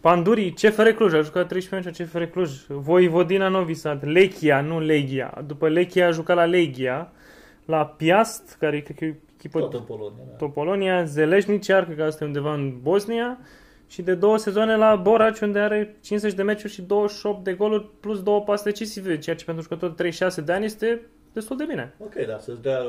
Pandurii, 0.00 0.52
CFR 0.52 0.88
Cluj, 0.88 1.12
a 1.12 1.20
jucat 1.20 1.48
13 1.48 1.88
ani 1.88 2.08
CFR 2.08 2.22
Cluj. 2.22 2.50
Voivodina 2.68 3.48
Novi 3.48 3.74
Sad, 3.74 4.02
Lechia, 4.04 4.60
nu 4.60 4.80
Legia. 4.80 5.42
După 5.46 5.68
Lechia 5.68 6.06
a 6.06 6.10
jucat 6.10 6.36
la 6.36 6.44
Legia, 6.44 7.12
la 7.64 7.86
Piast, 7.86 8.56
care 8.58 8.80
cred 8.80 8.96
că 8.96 9.04
e 9.04 9.20
echipă 9.46 9.60
tot 9.60 9.74
în 9.74 9.80
Polonia. 9.80 10.24
Da. 10.28 10.36
Tot 10.36 10.52
Polonia, 10.52 11.04
Zeleșnici, 11.04 11.66
cred 11.66 11.96
că 11.96 12.02
asta 12.02 12.24
e 12.24 12.26
undeva 12.26 12.54
în 12.54 12.80
Bosnia 12.82 13.38
și 13.86 14.02
de 14.02 14.14
două 14.14 14.36
sezoane 14.36 14.76
la 14.76 14.96
Boraci, 14.96 15.40
unde 15.40 15.58
are 15.58 15.96
50 16.00 16.32
de 16.32 16.42
meciuri 16.42 16.72
și 16.72 16.82
28 16.82 17.44
de 17.44 17.52
goluri 17.52 17.88
plus 18.00 18.22
două 18.22 18.40
pase 18.42 18.62
decisive, 18.64 19.18
ceea 19.18 19.36
ce 19.36 19.44
pentru 19.44 19.62
jucător 19.62 19.88
de 19.88 19.94
36 19.94 20.40
de 20.40 20.52
ani 20.52 20.64
este 20.64 21.06
destul 21.32 21.56
de 21.56 21.64
bine. 21.64 21.94
Ok, 21.98 22.14
da, 22.26 22.38
să-ți 22.38 22.62
dea 22.62 22.80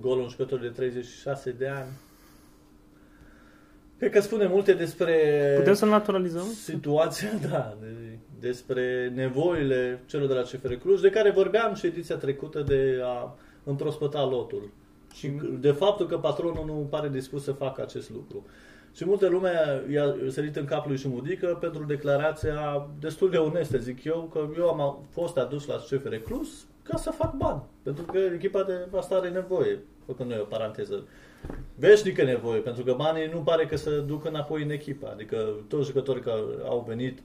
golul 0.00 0.22
un 0.22 0.28
jucător 0.28 0.58
de 0.58 0.68
36 0.68 1.50
de 1.50 1.68
ani. 1.68 1.88
Cred 3.98 4.12
că 4.12 4.20
spune 4.20 4.46
multe 4.46 4.72
despre... 4.72 5.14
Putem 5.56 5.74
să 5.74 5.84
naturalizăm? 5.84 6.46
Situația, 6.46 7.28
da, 7.50 7.76
de, 7.80 8.18
despre 8.40 9.12
nevoile 9.14 10.02
celor 10.06 10.26
de 10.26 10.34
la 10.34 10.42
CFR 10.42 10.72
Cluj, 10.72 11.00
de 11.00 11.10
care 11.10 11.30
vorbeam 11.30 11.74
și 11.74 11.86
ediția 11.86 12.16
trecută 12.16 12.60
de 12.60 13.00
a 13.04 13.36
împrospăta 13.64 14.24
lotul. 14.24 14.70
Și 15.12 15.28
de 15.60 15.70
faptul 15.70 16.06
că 16.06 16.18
patronul 16.18 16.64
nu 16.66 16.86
pare 16.90 17.08
dispus 17.08 17.42
să 17.42 17.52
facă 17.52 17.82
acest 17.82 18.10
lucru. 18.10 18.46
Și 18.94 19.04
multă 19.04 19.28
lume 19.28 19.50
i-a 19.90 20.14
sărit 20.28 20.56
în 20.56 20.64
capul 20.64 20.90
lui 20.90 20.98
Șumudică 20.98 21.56
pentru 21.60 21.84
declarația 21.84 22.88
destul 23.00 23.30
de 23.30 23.36
onestă, 23.36 23.78
zic 23.78 24.04
eu, 24.04 24.28
că 24.32 24.48
eu 24.58 24.68
am 24.68 25.06
fost 25.10 25.36
adus 25.36 25.66
la 25.66 25.74
CFR 25.74 26.14
Cluj 26.14 26.48
ca 26.82 26.96
să 26.96 27.10
fac 27.10 27.36
bani. 27.36 27.62
Pentru 27.82 28.04
că 28.04 28.18
echipa 28.18 28.62
de 28.62 28.86
asta 28.96 29.14
are 29.14 29.28
nevoie. 29.28 29.78
Făcând 30.06 30.30
noi 30.30 30.38
o 30.40 30.44
paranteză. 30.44 31.04
Veșnică 31.74 32.22
nevoie, 32.22 32.60
pentru 32.60 32.84
că 32.84 32.94
banii 32.96 33.30
nu 33.32 33.38
pare 33.38 33.66
că 33.66 33.76
se 33.76 34.00
duc 34.00 34.24
înapoi 34.24 34.62
în 34.62 34.70
echipă. 34.70 35.10
Adică 35.12 35.64
toți 35.68 35.86
jucătorii 35.86 36.22
care 36.22 36.40
au 36.64 36.84
venit 36.88 37.18
uh, 37.18 37.24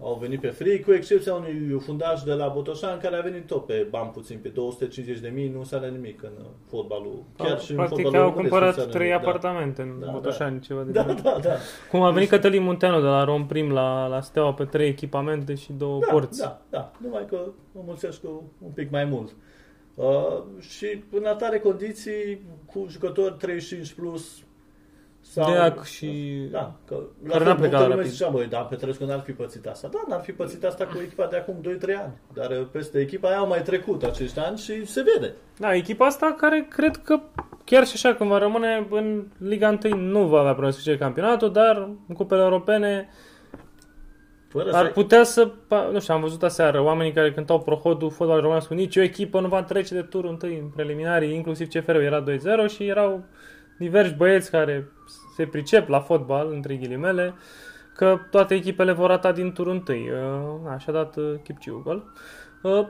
au 0.00 0.18
venit 0.20 0.40
pe 0.40 0.48
free, 0.48 0.80
cu 0.80 0.92
excepția 0.92 1.34
unui 1.34 1.78
fundaj 1.80 2.22
de 2.22 2.32
la 2.32 2.48
Botoșan 2.48 2.98
care 2.98 3.16
a 3.16 3.20
venit 3.20 3.46
tot 3.46 3.66
pe 3.66 3.86
bani 3.90 4.10
puțin, 4.10 4.38
pe 4.42 4.48
250 4.48 5.18
de 5.18 5.28
mii, 5.28 5.48
nu 5.48 5.58
înseamnă 5.58 5.86
nimic 5.86 6.22
în 6.22 6.32
fotbalul. 6.68 7.24
Chiar 7.36 7.56
a, 7.56 7.56
și 7.56 7.72
Practic 7.72 7.96
în 7.96 8.02
fotbalul 8.02 8.26
au 8.26 8.32
cumpărat 8.32 8.90
trei 8.90 9.08
da. 9.08 9.16
apartamente 9.16 9.82
în 9.82 10.00
da, 10.00 10.10
Botoșani, 10.10 10.58
da. 10.58 10.66
ceva 10.66 10.82
de 10.82 10.90
da, 10.90 11.02
da, 11.02 11.12
da, 11.12 11.38
da. 11.42 11.54
Cum 11.90 12.02
a 12.02 12.10
venit 12.10 12.28
Cătălin 12.28 12.62
Munteanu 12.62 13.00
de 13.00 13.06
la 13.06 13.24
Romprim 13.24 13.72
la, 13.72 14.06
la 14.06 14.20
Steaua 14.20 14.52
pe 14.52 14.64
trei 14.64 14.88
echipamente 14.88 15.54
și 15.54 15.72
două 15.72 16.00
da, 16.00 16.06
porți. 16.12 16.40
Da, 16.40 16.62
da, 16.70 16.92
numai 16.98 17.26
că 17.28 17.40
mă 17.72 17.82
mulțesc 17.84 18.20
cu 18.20 18.52
un 18.64 18.70
pic 18.70 18.90
mai 18.90 19.04
mult. 19.04 19.36
Uh, 19.94 20.42
și 20.60 21.04
în 21.10 21.24
atare 21.24 21.58
condiții, 21.58 22.40
cu 22.66 22.86
jucători 22.88 23.36
35 23.38 23.92
plus, 23.92 24.42
sau, 25.20 25.52
Deac 25.52 25.84
și... 25.84 26.08
Da, 26.50 26.74
că 26.86 26.96
care 27.28 27.44
n-a 27.44 27.54
plecat 27.54 27.88
rapid. 27.88 28.06
Zicea, 28.06 28.28
băi, 28.28 28.46
da, 28.46 28.58
Petrescu 28.58 29.04
n-ar 29.04 29.20
fi 29.20 29.32
pățit 29.32 29.66
asta. 29.66 29.88
Da, 29.92 30.04
n-ar 30.08 30.20
fi 30.20 30.32
pățit 30.32 30.64
asta 30.64 30.84
cu 30.84 30.98
echipa 31.04 31.26
de 31.26 31.36
acum 31.36 31.54
2-3 31.62 31.66
ani. 32.02 32.12
Dar 32.32 32.50
uh, 32.50 32.66
peste 32.70 33.00
echipa 33.00 33.28
aia 33.28 33.38
au 33.38 33.46
mai 33.46 33.62
trecut 33.62 34.02
acești 34.02 34.38
ani 34.38 34.58
și 34.58 34.86
se 34.86 35.04
vede. 35.14 35.34
Da, 35.58 35.74
echipa 35.74 36.06
asta 36.06 36.34
care 36.38 36.66
cred 36.70 36.96
că 36.96 37.20
chiar 37.64 37.86
și 37.86 37.92
așa 37.94 38.14
când 38.14 38.30
va 38.30 38.38
rămâne 38.38 38.86
în 38.90 39.24
Liga 39.38 39.78
1 39.84 39.96
nu 39.96 40.26
va 40.26 40.38
avea 40.38 40.52
probleme 40.52 40.72
să 40.72 40.96
campionatul, 40.96 41.52
dar 41.52 41.76
în 42.08 42.14
cupele 42.14 42.42
europene 42.42 43.08
Fără 44.48 44.72
ar 44.72 44.86
să... 44.86 44.92
putea 44.92 45.22
să, 45.22 45.50
nu 45.92 46.00
știu, 46.00 46.14
am 46.14 46.20
văzut 46.20 46.42
aseară 46.42 46.82
oamenii 46.82 47.12
care 47.12 47.32
cântau 47.32 47.60
prohodul 47.60 48.10
fotbal 48.10 48.40
românesc, 48.40 48.68
nici 48.68 48.96
o 48.96 49.02
echipă 49.02 49.40
nu 49.40 49.48
va 49.48 49.62
trece 49.62 49.94
de 49.94 50.02
turul 50.02 50.30
întâi 50.30 50.58
în 50.58 50.68
preliminarii, 50.68 51.34
inclusiv 51.34 51.68
CFR 51.68 51.94
era 51.94 52.24
2-0 52.24 52.26
și 52.74 52.86
erau 52.86 53.24
diversi 53.78 54.14
băieți 54.14 54.50
care 54.50 54.92
se 55.38 55.46
pricep 55.46 55.88
la 55.88 56.00
fotbal, 56.00 56.52
între 56.52 56.74
ghilimele, 56.74 57.34
că 57.94 58.18
toate 58.30 58.54
echipele 58.54 58.92
vor 58.92 59.08
rata 59.08 59.32
din 59.32 59.52
turul 59.52 59.72
întâi. 59.72 60.10
Uh, 60.10 60.70
așa 60.74 60.84
a 60.88 60.92
dat 60.92 61.16
uh, 61.16 61.34
Chipciu 61.42 61.80
gol. 61.84 62.12
Uh, 62.62 62.86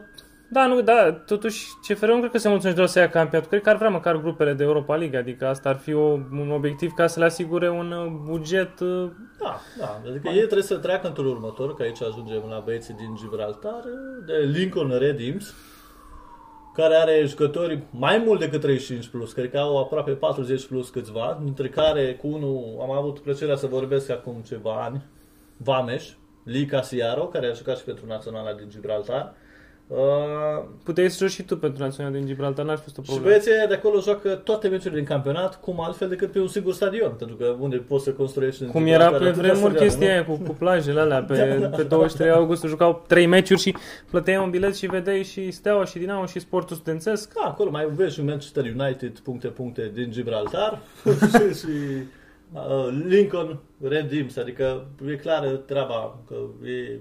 da, 0.50 0.66
nu, 0.66 0.80
da, 0.80 1.12
totuși 1.12 1.66
CFR 1.88 2.06
nu 2.06 2.18
cred 2.18 2.30
că 2.30 2.38
se 2.38 2.48
mulțumește 2.48 2.78
doar 2.80 2.88
să 2.92 2.98
ia 2.98 3.08
campionatul. 3.08 3.50
Cred 3.50 3.62
că 3.62 3.70
ar 3.70 3.76
vrea 3.76 3.88
măcar 3.88 4.16
grupele 4.16 4.52
de 4.52 4.64
Europa 4.64 4.96
League, 4.96 5.18
adică 5.18 5.46
asta 5.46 5.68
ar 5.68 5.76
fi 5.76 5.92
o, 5.92 6.06
un 6.32 6.50
obiectiv 6.50 6.92
ca 6.92 7.06
să 7.06 7.18
le 7.18 7.24
asigure 7.24 7.70
un 7.70 8.18
buget... 8.24 8.80
Da, 9.38 9.60
da, 9.78 10.00
adică 10.08 10.28
ei 10.28 10.38
trebuie 10.38 10.62
să 10.62 10.76
treacă 10.76 11.06
în 11.06 11.12
turul 11.12 11.30
următor, 11.30 11.74
că 11.74 11.82
aici 11.82 12.02
ajungem 12.02 12.42
la 12.48 12.62
băieții 12.64 12.94
din 12.94 13.14
Gibraltar, 13.16 13.82
de 14.26 14.32
Lincoln 14.52 14.98
Red 14.98 15.20
Imps, 15.20 15.54
care 16.78 16.94
are 16.94 17.24
jucători 17.26 17.82
mai 17.90 18.18
mult 18.26 18.40
decât 18.40 18.60
35 18.60 19.06
plus, 19.06 19.32
cred 19.32 19.50
că 19.50 19.58
au 19.58 19.78
aproape 19.78 20.10
40 20.10 20.66
plus 20.66 20.88
câțiva, 20.88 21.40
dintre 21.44 21.68
care 21.68 22.14
cu 22.14 22.26
unul 22.26 22.78
am 22.80 22.90
avut 22.90 23.18
plăcerea 23.18 23.56
să 23.56 23.66
vorbesc 23.66 24.10
acum 24.10 24.42
ceva 24.46 24.82
ani, 24.84 25.04
Vameș, 25.56 26.08
Lica 26.44 26.82
Siaro, 26.82 27.26
care 27.26 27.46
a 27.46 27.52
jucat 27.52 27.78
și 27.78 27.84
pentru 27.84 28.06
Naționala 28.06 28.52
din 28.52 28.68
Gibraltar, 28.68 29.34
Uh, 29.88 30.64
Puteai 30.84 31.10
să 31.10 31.16
joci 31.18 31.30
și 31.30 31.42
tu 31.42 31.56
pentru 31.56 31.82
Național 31.82 32.12
din 32.12 32.26
Gibraltar, 32.26 32.64
n-ar 32.64 32.76
fi 32.76 32.82
fost 32.82 32.98
o 32.98 33.00
problemă. 33.00 33.20
Și 33.20 33.42
băieții 33.42 33.68
de 33.68 33.74
acolo 33.74 34.00
joacă 34.00 34.34
toate 34.34 34.68
meciurile 34.68 34.96
din 35.00 35.08
campionat, 35.08 35.60
cum 35.60 35.80
altfel 35.80 36.08
decât 36.08 36.32
pe 36.32 36.40
un 36.40 36.48
singur 36.48 36.72
stadion, 36.72 37.12
pentru 37.18 37.36
că 37.36 37.56
unde 37.58 37.76
poți 37.76 38.04
să 38.04 38.12
construiești 38.12 38.62
în 38.62 38.68
Cum 38.68 38.86
era 38.86 39.10
pe 39.10 39.30
vremuri 39.30 39.74
chestia 39.74 40.12
aia 40.12 40.24
cu, 40.24 40.32
cu 40.32 40.52
plajele 40.58 41.00
alea, 41.00 41.22
pe, 41.22 41.36
da, 41.60 41.66
da, 41.66 41.76
pe 41.76 41.82
23 41.82 42.30
da. 42.30 42.36
august 42.36 42.64
jucau 42.64 43.04
3 43.06 43.26
meciuri 43.26 43.60
și 43.60 43.74
plăteai 44.10 44.36
un 44.36 44.50
bilet 44.50 44.76
și 44.76 44.86
vedeai 44.86 45.22
și 45.22 45.50
Steaua 45.50 45.84
și 45.84 45.98
Dinamo 45.98 46.26
și 46.26 46.38
sportul 46.38 46.76
studențesc. 46.76 47.34
Da, 47.34 47.48
acolo 47.48 47.70
mai 47.70 47.88
vezi 47.94 48.14
și 48.14 48.22
Manchester 48.22 48.64
United, 48.78 49.18
puncte, 49.18 49.48
puncte 49.48 49.90
din 49.94 50.10
Gibraltar 50.10 50.78
și 51.60 51.66
uh, 52.52 52.88
Lincoln 53.06 53.58
Red 53.82 54.08
Dims, 54.08 54.36
adică 54.36 54.86
e 55.10 55.14
clară 55.14 55.48
treaba 55.48 56.18
că 56.28 56.34
e 56.68 56.98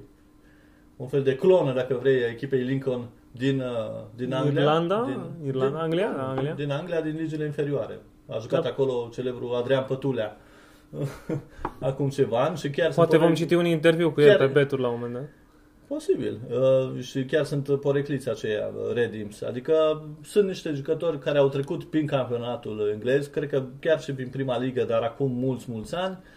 un 0.98 1.08
fel 1.08 1.24
de 1.24 1.36
clonă, 1.36 1.74
dacă 1.74 1.98
vrei, 2.02 2.24
a 2.24 2.30
echipei 2.30 2.62
Lincoln 2.62 3.10
din, 3.32 3.60
uh, 3.60 4.04
din 4.16 4.34
Anglia. 4.34 4.62
Irlanda? 4.62 5.04
Din, 5.06 5.48
Irlanda, 5.48 5.68
din, 5.68 5.78
Anglia? 5.78 6.16
Anglia? 6.18 6.54
Din 6.54 6.72
Anglia, 6.72 7.02
din 7.02 7.16
ligile 7.16 7.46
inferioare. 7.46 8.00
A 8.28 8.38
jucat 8.40 8.64
da. 8.64 8.70
acolo 8.70 9.10
celebrul 9.14 9.56
Adrian 9.56 9.84
Pătulea 9.84 10.38
acum 11.80 12.10
ceva 12.10 12.44
ani 12.44 12.58
și 12.58 12.70
chiar... 12.70 12.94
Poate 12.94 13.18
vom 13.18 13.34
citi 13.34 13.54
un 13.54 13.66
interviu 13.66 14.12
cu 14.12 14.20
chiar, 14.20 14.30
el 14.30 14.38
pe 14.38 14.46
Betur 14.46 14.80
la 14.80 14.88
un 14.88 14.94
moment 15.00 15.14
dat. 15.14 15.30
Posibil. 15.88 16.40
Uh, 16.50 17.02
și 17.02 17.26
chiar 17.26 17.44
sunt 17.44 17.80
porecliți 17.80 18.30
aceia, 18.30 18.68
uh, 18.68 18.94
Redims. 18.94 19.42
Adică 19.42 20.06
sunt 20.24 20.48
niște 20.48 20.72
jucători 20.72 21.20
care 21.20 21.38
au 21.38 21.50
trecut 21.50 21.84
prin 21.84 22.06
campionatul 22.06 22.90
englez, 22.94 23.28
cred 23.28 23.50
că 23.50 23.64
chiar 23.80 24.02
și 24.02 24.12
prin 24.12 24.28
prima 24.28 24.58
ligă, 24.58 24.84
dar 24.84 25.02
acum 25.02 25.32
mulți, 25.32 25.66
mulți 25.70 25.96
ani. 25.96 26.18
Uh, 26.22 26.37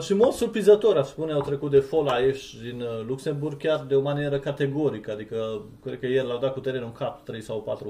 și 0.00 0.12
în 0.12 0.18
mod 0.18 0.32
surprizător, 0.32 0.96
aș 0.96 1.06
spune, 1.06 1.32
au 1.32 1.40
trecut 1.40 1.70
de 1.70 1.78
Fola 1.78 2.18
Eș 2.26 2.52
din 2.62 2.80
uh, 2.80 3.06
Luxemburg 3.06 3.56
chiar 3.56 3.84
de 3.88 3.94
o 3.94 4.00
manieră 4.00 4.38
categorică, 4.38 5.12
adică 5.12 5.62
cred 5.84 5.98
că 5.98 6.06
ieri 6.06 6.26
l-au 6.26 6.38
dat 6.38 6.52
cu 6.52 6.60
terenul 6.60 6.86
în 6.86 6.92
cap 6.92 7.24
3 7.24 7.42
sau 7.42 7.80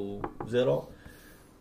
4-0, 0.50 0.88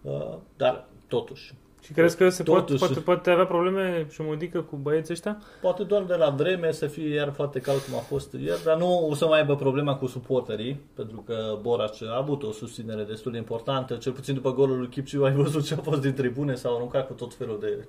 uh, 0.02 0.38
dar 0.58 0.88
totuși. 1.08 1.54
Și 1.82 1.94
crezi 1.94 2.18
că 2.18 2.30
se 2.30 2.44
pot, 2.44 2.58
Totuși- 2.58 2.80
poate, 2.80 3.00
poate 3.00 3.30
avea 3.30 3.46
probleme 3.46 4.08
și 4.10 4.22
modică 4.22 4.62
cu 4.62 4.76
băieții 4.76 5.14
ăștia? 5.14 5.42
Poate 5.62 5.84
doar 5.84 6.04
de 6.04 6.16
la 6.16 6.30
vreme 6.30 6.72
să 6.72 6.88
fie 6.88 7.14
iar 7.14 7.32
foarte 7.32 7.60
cald 7.60 7.80
cum 7.80 7.96
a 7.96 8.00
fost 8.00 8.34
ieri, 8.34 8.64
dar 8.64 8.78
nu 8.78 9.08
o 9.10 9.14
să 9.14 9.26
mai 9.26 9.40
aibă 9.40 9.56
problema 9.56 9.96
cu 9.96 10.06
suporterii, 10.08 10.82
pentru 10.96 11.24
că 11.26 11.58
Borac 11.62 11.94
a 12.02 12.18
avut 12.18 12.44
o 12.44 12.52
susținere 12.52 13.04
destul 13.04 13.32
de 13.32 13.38
importantă, 13.38 13.96
cel 13.96 14.12
puțin 14.12 14.34
după 14.34 14.54
golul 14.54 14.78
lui 14.78 14.88
Kipciu 14.88 15.24
ai 15.24 15.34
văzut 15.34 15.66
ce 15.66 15.74
a 15.74 15.78
fost 15.82 16.02
din 16.02 16.14
tribune, 16.14 16.56
s-au 16.56 16.76
aruncat 16.76 17.08
cu 17.08 17.14
tot 17.14 17.34
felul 17.34 17.60
de, 17.60 17.88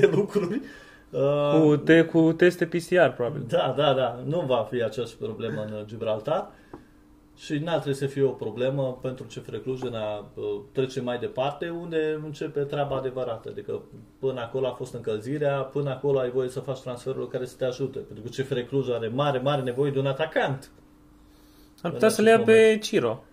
de 0.00 0.10
lucruri. 0.14 0.60
Uh, 1.12 1.60
Cu, 1.60 1.76
te, 1.76 2.04
cu 2.04 2.32
teste 2.32 2.66
PCR, 2.66 3.06
probabil. 3.16 3.44
Da, 3.48 3.74
da, 3.76 3.92
da. 3.92 4.22
Nu 4.24 4.40
va 4.40 4.66
fi 4.70 4.82
această 4.82 5.16
problemă 5.24 5.60
în 5.60 5.86
Gibraltar 5.86 6.50
și 7.36 7.58
n-ar 7.58 7.78
trebui 7.78 7.98
să 7.98 8.06
fie 8.06 8.22
o 8.22 8.30
problemă 8.30 8.98
pentru 9.02 9.24
CFR 9.24 9.56
Cluj 9.56 9.82
în 9.82 9.94
a 9.94 10.30
uh, 10.34 10.44
trece 10.72 11.00
mai 11.00 11.18
departe, 11.18 11.68
unde 11.68 12.20
începe 12.24 12.60
treaba 12.60 12.96
adevărată. 12.96 13.48
Adică 13.50 13.82
până 14.18 14.40
acolo 14.40 14.66
a 14.66 14.72
fost 14.72 14.94
încălzirea, 14.94 15.60
până 15.60 15.90
acolo 15.90 16.18
ai 16.18 16.30
voie 16.30 16.48
să 16.48 16.60
faci 16.60 16.80
transferul 16.80 17.28
care 17.28 17.44
să 17.44 17.54
te 17.58 17.64
ajute. 17.64 17.98
Pentru 17.98 18.24
că 18.24 18.42
CFR 18.42 18.58
Cluj 18.58 18.90
are 18.90 19.08
mare, 19.08 19.38
mare 19.38 19.62
nevoie 19.62 19.90
de 19.90 19.98
un 19.98 20.06
atacant. 20.06 20.70
Ar 21.82 21.90
putea 21.90 22.08
În 22.08 22.14
să 22.14 22.22
le 22.22 22.28
ia 22.28 22.34
acest 22.34 22.50
pe 22.50 22.78
Ciro. 22.82 23.24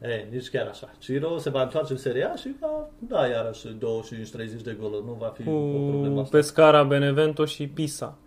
E, 0.00 0.26
nici 0.30 0.50
chiar 0.50 0.66
așa. 0.66 0.90
Ciro 0.98 1.38
se 1.38 1.50
va 1.50 1.62
întoarce 1.62 1.92
în 1.92 1.98
Serie 1.98 2.24
A 2.24 2.34
și 2.34 2.54
va 2.60 2.88
da 2.98 3.26
iarăși 3.26 3.66
25-30 3.68 4.62
de 4.62 4.76
goluri. 4.80 5.04
Nu 5.04 5.16
va 5.20 5.26
fi 5.26 5.48
o 5.48 5.88
problemă 5.88 6.14
Cu 6.14 6.20
asta. 6.20 6.36
Pescara, 6.36 6.84
Benevento 6.84 7.44
și 7.44 7.66
Pisa. 7.66 8.18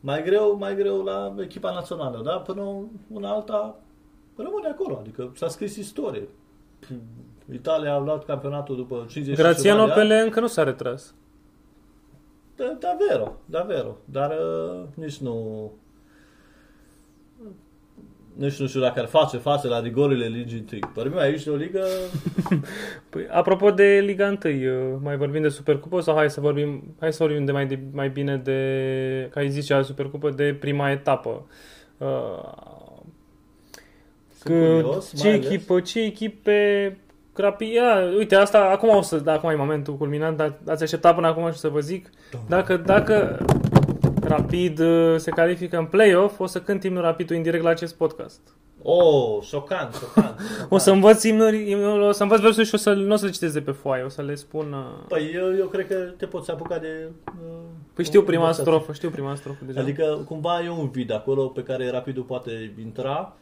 Mai 0.00 0.22
greu, 0.22 0.56
mai 0.58 0.76
greu 0.76 1.02
la 1.02 1.34
echipa 1.40 1.72
națională, 1.72 2.22
da? 2.24 2.32
Până 2.32 2.62
una 3.08 3.30
alta 3.30 3.76
rămâne 4.36 4.68
acolo, 4.68 4.96
adică 5.00 5.32
s-a 5.34 5.48
scris 5.48 5.76
istorie. 5.76 6.28
Italia 7.52 7.94
a 7.94 7.98
luat 7.98 8.24
campionatul 8.24 8.76
după 8.76 9.06
50 9.08 9.36
și 9.36 9.42
Grațiano 9.42 9.80
ceva 9.80 9.94
de 9.94 10.00
ani. 10.00 10.08
Pele 10.08 10.20
încă 10.20 10.40
nu 10.40 10.46
s-a 10.46 10.62
retras. 10.62 11.14
Da, 12.56 12.76
da, 12.80 12.96
vero, 13.08 13.36
da, 13.44 13.62
vero. 13.62 13.96
Dar 14.04 14.30
uh, 14.30 14.82
nici 14.94 15.16
nu... 15.16 15.72
Nici 18.36 18.60
nu 18.60 18.66
știu 18.66 18.80
dacă 18.80 19.00
ar 19.00 19.06
face 19.06 19.36
față 19.36 19.68
la 19.68 19.80
rigorile 19.80 20.26
ligii 20.26 20.58
întâi. 20.58 20.80
Vorbim 20.94 21.18
aici 21.18 21.42
de 21.42 21.50
o 21.50 21.54
ligă... 21.54 21.84
Păi, 23.10 23.26
apropo 23.30 23.70
de 23.70 24.02
Liga 24.04 24.38
1, 24.44 24.54
uh, 24.54 24.98
mai 25.02 25.16
vorbim 25.16 25.42
de 25.42 25.48
Supercupă 25.48 26.00
sau 26.00 26.14
hai 26.14 26.30
să 26.30 26.40
vorbim, 26.40 26.94
hai 27.00 27.12
să 27.12 27.24
vorbim 27.24 27.44
de 27.44 27.52
mai, 27.52 27.66
de, 27.66 27.78
mai 27.92 28.08
bine 28.08 28.36
de, 28.36 29.28
ca 29.30 29.40
ai 29.40 29.50
zis 29.50 29.66
Supercupă, 29.82 30.30
de 30.30 30.56
prima 30.60 30.90
etapă. 30.90 31.46
Uh, 31.98 32.08
Sunt 34.34 34.58
că, 34.58 34.66
curios, 34.66 35.12
ce, 35.16 35.22
mai 35.22 35.32
ales- 35.32 35.46
echipă, 35.46 35.80
ce 35.80 36.00
echipe 36.00 36.98
Rapid, 37.36 37.72
ia, 37.72 38.12
uite, 38.16 38.34
asta 38.34 38.58
acum 38.58 38.88
o 38.96 39.00
să, 39.00 39.16
da, 39.16 39.32
acum 39.32 39.50
e 39.50 39.54
momentul 39.54 39.96
culminant, 39.96 40.36
dar 40.36 40.58
ați 40.66 40.82
așteptat 40.82 41.14
până 41.14 41.26
acum 41.26 41.50
și 41.50 41.58
să 41.58 41.68
vă 41.68 41.80
zic. 41.80 42.10
Dacă, 42.48 42.76
dacă 42.76 43.38
Rapid 44.36 44.78
uh, 44.78 45.14
se 45.16 45.30
califică 45.30 45.76
în 45.78 45.84
play-off, 45.86 46.40
o 46.40 46.46
să 46.46 46.60
cânt 46.60 46.84
imnul 46.84 47.02
Rapidul 47.02 47.36
indirect 47.36 47.62
la 47.64 47.70
acest 47.70 47.94
podcast. 47.94 48.40
Oh, 48.82 49.42
șocant, 49.42 49.94
șocant. 49.94 50.40
O 50.68 50.78
să 50.78 50.90
învăț 50.90 51.22
imnul, 51.22 51.54
imnul 51.54 52.00
o 52.00 52.12
să 52.12 52.22
învăț 52.22 52.40
versul 52.40 52.64
și 52.64 52.74
o 52.74 52.78
să, 52.78 52.92
nu 52.92 53.12
o 53.12 53.16
să 53.16 53.24
le 53.24 53.30
citesc 53.30 53.52
de 53.52 53.60
pe 53.60 53.70
foaie, 53.70 54.02
o 54.02 54.08
să 54.08 54.22
le 54.22 54.34
spun... 54.34 54.72
uh, 54.72 55.04
Păi 55.08 55.30
eu, 55.34 55.56
eu 55.58 55.66
cred 55.66 55.86
că 55.86 55.94
te 55.94 56.26
poți 56.26 56.50
apuca 56.50 56.78
de... 56.78 57.08
Uh, 57.26 57.32
Păi 57.94 58.04
știu 58.04 58.22
prima 58.22 58.40
învățat. 58.42 58.64
strofă, 58.64 58.92
știu 58.92 59.10
prima 59.10 59.34
strofă 59.34 59.64
deja. 59.66 59.80
Adică 59.80 60.24
cumva 60.28 60.62
e 60.64 60.70
un 60.70 60.88
vid 60.90 61.12
acolo 61.12 61.46
pe 61.46 61.62
care 61.62 61.90
Rapidul 61.90 62.22
poate 62.22 62.74
intra 62.82 63.36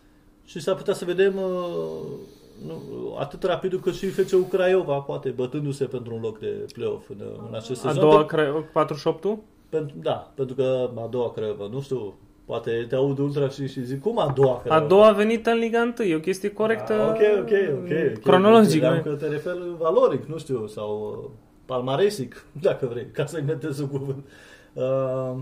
și 0.44 0.60
s-ar 0.60 0.74
putea 0.74 0.94
să 0.94 1.04
vedem 1.04 1.32
uh, 1.36 2.18
nu, 2.66 2.82
atât 3.18 3.42
Rapidul 3.42 3.80
cât 3.80 3.94
și 3.94 4.06
FCU 4.06 4.38
Craiova, 4.42 4.96
poate 4.98 5.28
bătându-se 5.28 5.84
pentru 5.84 6.14
un 6.14 6.20
loc 6.20 6.38
de 6.38 6.66
play-off 6.72 7.08
în, 7.10 7.16
în 7.48 7.54
acest 7.54 7.84
a 7.84 7.88
sezon. 7.88 8.00
doua, 8.08 8.24
Pe- 8.24 8.26
cre... 8.36 8.70
48-ul? 8.86 9.36
Pentru, 9.72 9.96
da, 10.02 10.32
pentru 10.34 10.54
că 10.54 10.90
a 10.96 11.06
doua 11.10 11.32
Craiova, 11.32 11.66
nu 11.70 11.80
știu, 11.80 12.14
poate 12.44 12.86
te 12.88 12.94
aud 12.94 13.18
ultra 13.18 13.48
și, 13.48 13.68
și 13.68 13.84
zic, 13.84 14.00
cum 14.00 14.18
a 14.18 14.32
doua 14.34 14.54
A 14.54 14.60
Craiova? 14.60 14.86
doua 14.86 15.06
a 15.06 15.12
venit 15.12 15.46
în 15.46 15.58
Liga 15.58 15.92
1, 15.98 16.08
e 16.08 16.14
o 16.14 16.20
chestie 16.20 16.52
corectă 16.52 16.92
Ah, 16.92 17.08
ok, 17.08 17.40
ok, 17.40 17.50
ok. 17.72 17.90
ok. 18.16 18.22
cronologic. 18.22 18.80
Credeam 18.80 18.94
nu? 18.96 19.02
că 19.02 19.16
te 19.16 19.26
referi 19.26 19.58
valoric, 19.78 20.24
nu 20.24 20.38
știu, 20.38 20.66
sau 20.66 21.20
uh, 21.24 21.30
palmaresic, 21.66 22.44
dacă 22.66 22.86
vrei, 22.86 23.06
ca 23.12 23.26
să 23.26 23.38
inventez 23.38 23.78
un 23.78 23.88
cuvânt. 23.88 24.24
Uh, 24.72 25.36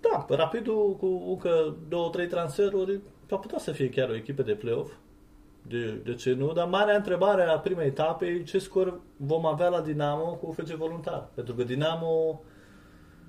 da, 0.00 0.26
Rapidul 0.28 0.96
cu 1.00 1.22
încă 1.28 1.76
două, 1.88 2.08
trei 2.10 2.26
transferuri 2.26 3.00
va 3.28 3.36
putea 3.36 3.58
să 3.58 3.70
fie 3.70 3.88
chiar 3.88 4.08
o 4.08 4.14
echipă 4.14 4.42
de 4.42 4.52
play-off. 4.52 4.92
De, 5.68 6.00
de 6.04 6.14
ce 6.14 6.32
nu? 6.32 6.52
Dar 6.52 6.68
marea 6.68 6.96
întrebare 6.96 7.42
a 7.42 7.58
primei 7.58 7.86
etape 7.86 8.26
e 8.26 8.42
ce 8.42 8.58
scor 8.58 9.00
vom 9.16 9.46
avea 9.46 9.68
la 9.68 9.80
Dinamo 9.80 10.38
cu 10.42 10.52
FC 10.52 10.68
Voluntar. 10.68 11.28
Pentru 11.34 11.54
că 11.54 11.62
Dinamo 11.62 12.42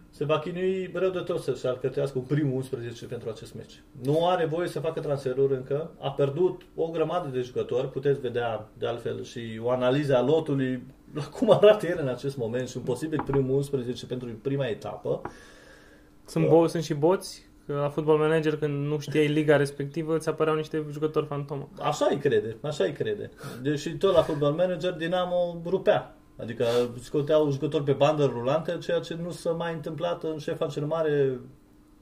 se 0.10 0.26
va 0.26 0.40
chinui 0.40 0.92
rău 0.94 1.10
de 1.10 1.20
tot 1.20 1.42
să-și 1.42 1.68
alcătuiască 1.68 2.18
un 2.18 2.24
primul 2.24 2.56
11 2.56 3.06
pentru 3.06 3.30
acest 3.30 3.54
meci. 3.54 3.84
Nu 4.04 4.28
are 4.28 4.46
voie 4.46 4.68
să 4.68 4.80
facă 4.80 5.00
transferuri 5.00 5.54
încă. 5.54 5.92
A 6.00 6.12
pierdut 6.12 6.62
o 6.76 6.88
grămadă 6.88 7.28
de 7.28 7.42
jucători. 7.42 7.90
Puteți 7.90 8.20
vedea 8.20 8.70
de 8.78 8.88
altfel 8.88 9.24
și 9.24 9.60
o 9.64 9.70
analiză 9.70 10.16
a 10.18 10.22
lotului 10.22 10.84
la 11.14 11.24
cum 11.24 11.52
arată 11.52 11.88
el 11.88 11.98
în 12.02 12.08
acest 12.08 12.38
moment 12.38 12.70
și 12.70 12.78
un 12.78 12.84
posibil 12.84 13.24
primul 13.26 13.56
11 13.56 14.06
pentru 14.06 14.30
prima 14.42 14.66
etapă. 14.66 15.22
Sunt, 16.26 16.46
bo- 16.46 16.68
sunt 16.68 16.84
și 16.84 16.94
boți, 16.94 17.50
că 17.66 17.74
la 17.74 17.90
Football 17.90 18.18
Manager 18.18 18.58
când 18.58 18.86
nu 18.86 19.00
știai 19.00 19.28
liga 19.28 19.58
respectivă, 19.58 20.18
ți 20.18 20.30
apăreau 20.30 20.56
niște 20.56 20.86
jucători 20.92 21.26
fantomă. 21.26 21.70
Așa 21.82 22.08
îi 22.10 22.18
crede, 22.18 22.58
așa 22.62 22.84
îi 22.84 22.92
crede. 22.92 23.30
Deși 23.62 23.90
tot 23.90 24.14
la 24.14 24.22
Football 24.22 24.54
Manager 24.54 24.94
Dinamo 24.94 25.62
rupea. 25.66 26.16
Adică 26.38 26.66
scoteau 27.00 27.52
jucători 27.52 27.84
pe 27.84 27.92
bandă 27.92 28.26
rulantă, 28.26 28.78
ceea 28.82 29.00
ce 29.00 29.18
nu 29.24 29.32
s-a 29.32 29.52
mai 29.52 29.74
întâmplat 29.74 30.24
în 30.24 30.38
șefa 30.38 30.68
cel 30.68 30.86
mare 30.86 31.40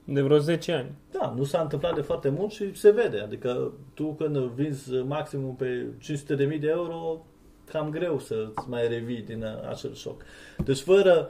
De 0.03 0.21
vreo 0.21 0.37
10 0.37 0.71
ani. 0.71 0.91
Da, 1.11 1.33
nu 1.37 1.43
s-a 1.43 1.61
întâmplat 1.61 1.95
de 1.95 2.01
foarte 2.01 2.29
mult 2.29 2.51
și 2.51 2.75
se 2.75 2.91
vede. 2.91 3.19
Adică 3.19 3.71
tu 3.93 4.13
când 4.13 4.37
vinzi 4.37 4.93
maximum 4.93 5.55
pe 5.55 5.85
500.000 5.99 6.59
de 6.59 6.67
euro, 6.67 7.25
cam 7.71 7.89
greu 7.89 8.19
să-ți 8.19 8.69
mai 8.69 8.87
revii 8.87 9.21
din 9.21 9.43
uh, 9.43 9.69
acel 9.69 9.93
șoc. 9.93 10.23
Deci 10.57 10.79
fără 10.79 11.29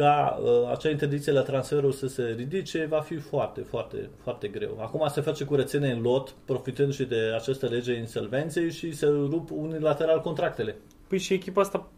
ca 0.00 0.40
uh, 0.42 0.70
acea 0.70 0.90
interdicție 0.90 1.32
la 1.32 1.42
transferul 1.42 1.92
să 1.92 2.06
se 2.06 2.34
ridice, 2.36 2.86
va 2.88 3.00
fi 3.00 3.16
foarte, 3.16 3.60
foarte, 3.60 4.10
foarte 4.22 4.48
greu. 4.48 4.78
Acum 4.80 5.08
se 5.08 5.20
face 5.20 5.44
curățenie 5.44 5.92
în 5.92 6.02
lot, 6.02 6.34
profitând 6.44 6.92
și 6.92 7.04
de 7.04 7.32
această 7.34 7.66
lege 7.66 7.92
insolvenței 7.92 8.70
și 8.70 8.92
se 8.92 9.06
rup 9.06 9.50
unilateral 9.50 10.20
contractele. 10.20 10.76
Păi 11.08 11.18
și 11.18 11.32
echipa 11.32 11.60
asta 11.60 11.88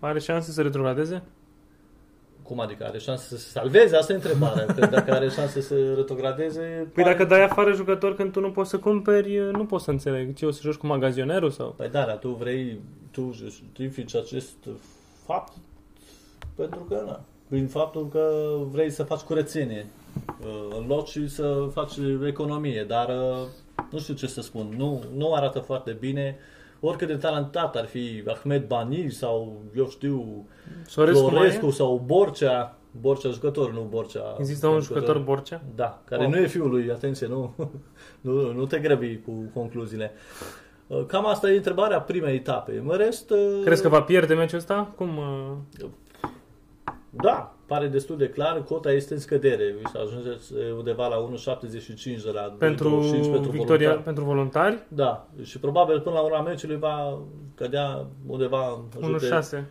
are 0.00 0.18
șanse 0.18 0.50
să 0.50 0.62
retrogradeze? 0.62 1.22
Cum 2.42 2.60
adică? 2.60 2.84
Are 2.84 2.98
șanse 2.98 3.26
să 3.26 3.36
se 3.36 3.48
salveze? 3.48 3.96
Asta 3.96 4.12
e 4.12 4.16
întrebarea. 4.16 4.64
Că 4.64 4.86
dacă 4.86 5.12
are 5.12 5.28
șanse 5.28 5.60
să 5.60 5.94
retrogradeze... 5.94 6.88
Păi 6.94 7.02
pare- 7.02 7.16
dacă 7.16 7.24
dai 7.28 7.42
afară 7.42 7.72
jucători 7.72 8.16
când 8.16 8.32
tu 8.32 8.40
nu 8.40 8.50
poți 8.50 8.70
să 8.70 8.78
cumperi, 8.78 9.50
nu 9.50 9.66
pot 9.66 9.80
să 9.80 9.90
înțeleg. 9.90 10.34
Ce, 10.34 10.46
o 10.46 10.50
să 10.50 10.60
joci 10.62 10.74
cu 10.74 10.86
magazionerul 10.86 11.50
sau? 11.50 11.74
Păi 11.76 11.88
da, 11.88 12.04
dar 12.04 12.16
tu 12.16 12.28
vrei, 12.28 12.80
tu 13.10 13.30
justifici 13.32 14.14
acest 14.14 14.56
fapt 15.24 15.52
pentru 16.56 16.80
că, 16.88 17.02
na, 17.06 17.20
prin 17.48 17.66
faptul 17.66 18.08
că 18.08 18.30
vrei 18.70 18.90
să 18.90 19.02
faci 19.02 19.20
curățenie 19.20 19.86
uh, 20.40 20.76
în 20.78 20.84
loc 20.88 21.06
și 21.06 21.28
să 21.28 21.68
faci 21.72 21.92
economie, 22.26 22.84
dar 22.88 23.08
uh, 23.08 23.46
nu 23.90 23.98
știu 23.98 24.14
ce 24.14 24.26
să 24.26 24.40
spun, 24.40 24.74
nu, 24.76 25.02
nu 25.16 25.34
arată 25.34 25.58
foarte 25.58 25.96
bine. 26.00 26.36
Oricât 26.80 27.06
de 27.08 27.16
talentat 27.16 27.76
ar 27.76 27.86
fi 27.86 28.22
Ahmed 28.26 28.66
Bani 28.66 29.10
sau, 29.10 29.62
eu 29.76 29.88
știu, 29.88 30.46
Sorescu 30.86 31.22
mai 31.22 31.30
Florescu 31.30 31.66
e? 31.66 31.70
sau 31.70 32.02
Borcea, 32.06 32.76
Borcea 33.00 33.30
jucător, 33.30 33.72
nu 33.72 33.86
Borcea. 33.90 34.36
Există 34.38 34.66
un 34.66 34.80
jucător 34.80 35.18
Borcea? 35.18 35.62
Da, 35.74 36.02
care 36.04 36.24
Oh. 36.24 36.30
nu 36.30 36.36
e 36.36 36.46
fiul 36.46 36.70
lui, 36.70 36.90
atenție, 36.90 37.26
nu, 37.26 37.54
nu, 38.20 38.52
nu 38.52 38.66
te 38.66 38.78
grăbi 38.78 39.20
cu 39.24 39.32
concluziile. 39.54 40.12
Uh, 40.86 41.04
Cam 41.06 41.26
asta 41.26 41.50
e 41.50 41.56
întrebarea 41.56 42.00
primei 42.00 42.34
etape. 42.34 42.82
În 42.88 42.96
rest... 42.96 43.30
uh, 43.30 43.60
Crezi 43.64 43.82
că 43.82 43.88
va 43.88 44.02
pierde 44.02 44.34
meciul 44.34 44.58
ăsta? 44.58 44.92
Cum? 44.96 45.08
Uh, 47.16 47.22
Da, 47.22 47.54
pare 47.66 47.86
destul 47.86 48.16
de 48.16 48.28
clar. 48.28 48.62
Cota 48.62 48.92
este 48.92 49.14
în 49.14 49.20
scădere. 49.20 49.74
Și 49.78 49.96
ajungeți 50.02 50.52
uh, 50.52 50.60
undeva 50.76 51.06
la 51.06 51.28
1,75 51.56 52.22
de 52.24 52.30
la 52.32 52.40
Pentru 52.58 53.02
2,25 53.04 53.30
pentru 53.32 53.50
victoria, 53.50 53.86
voluntar. 53.88 54.02
pentru 54.04 54.24
voluntari? 54.24 54.78
Da, 54.88 55.28
și 55.42 55.58
probabil 55.58 56.00
până 56.00 56.14
la 56.14 56.20
ura 56.20 56.40
meciului 56.42 56.76
va 56.78 57.18
cădea 57.54 58.06
undeva 58.26 58.84
în 59.00 59.08
jur 59.08 59.18
de 59.20 59.40
1-6. 59.60 59.64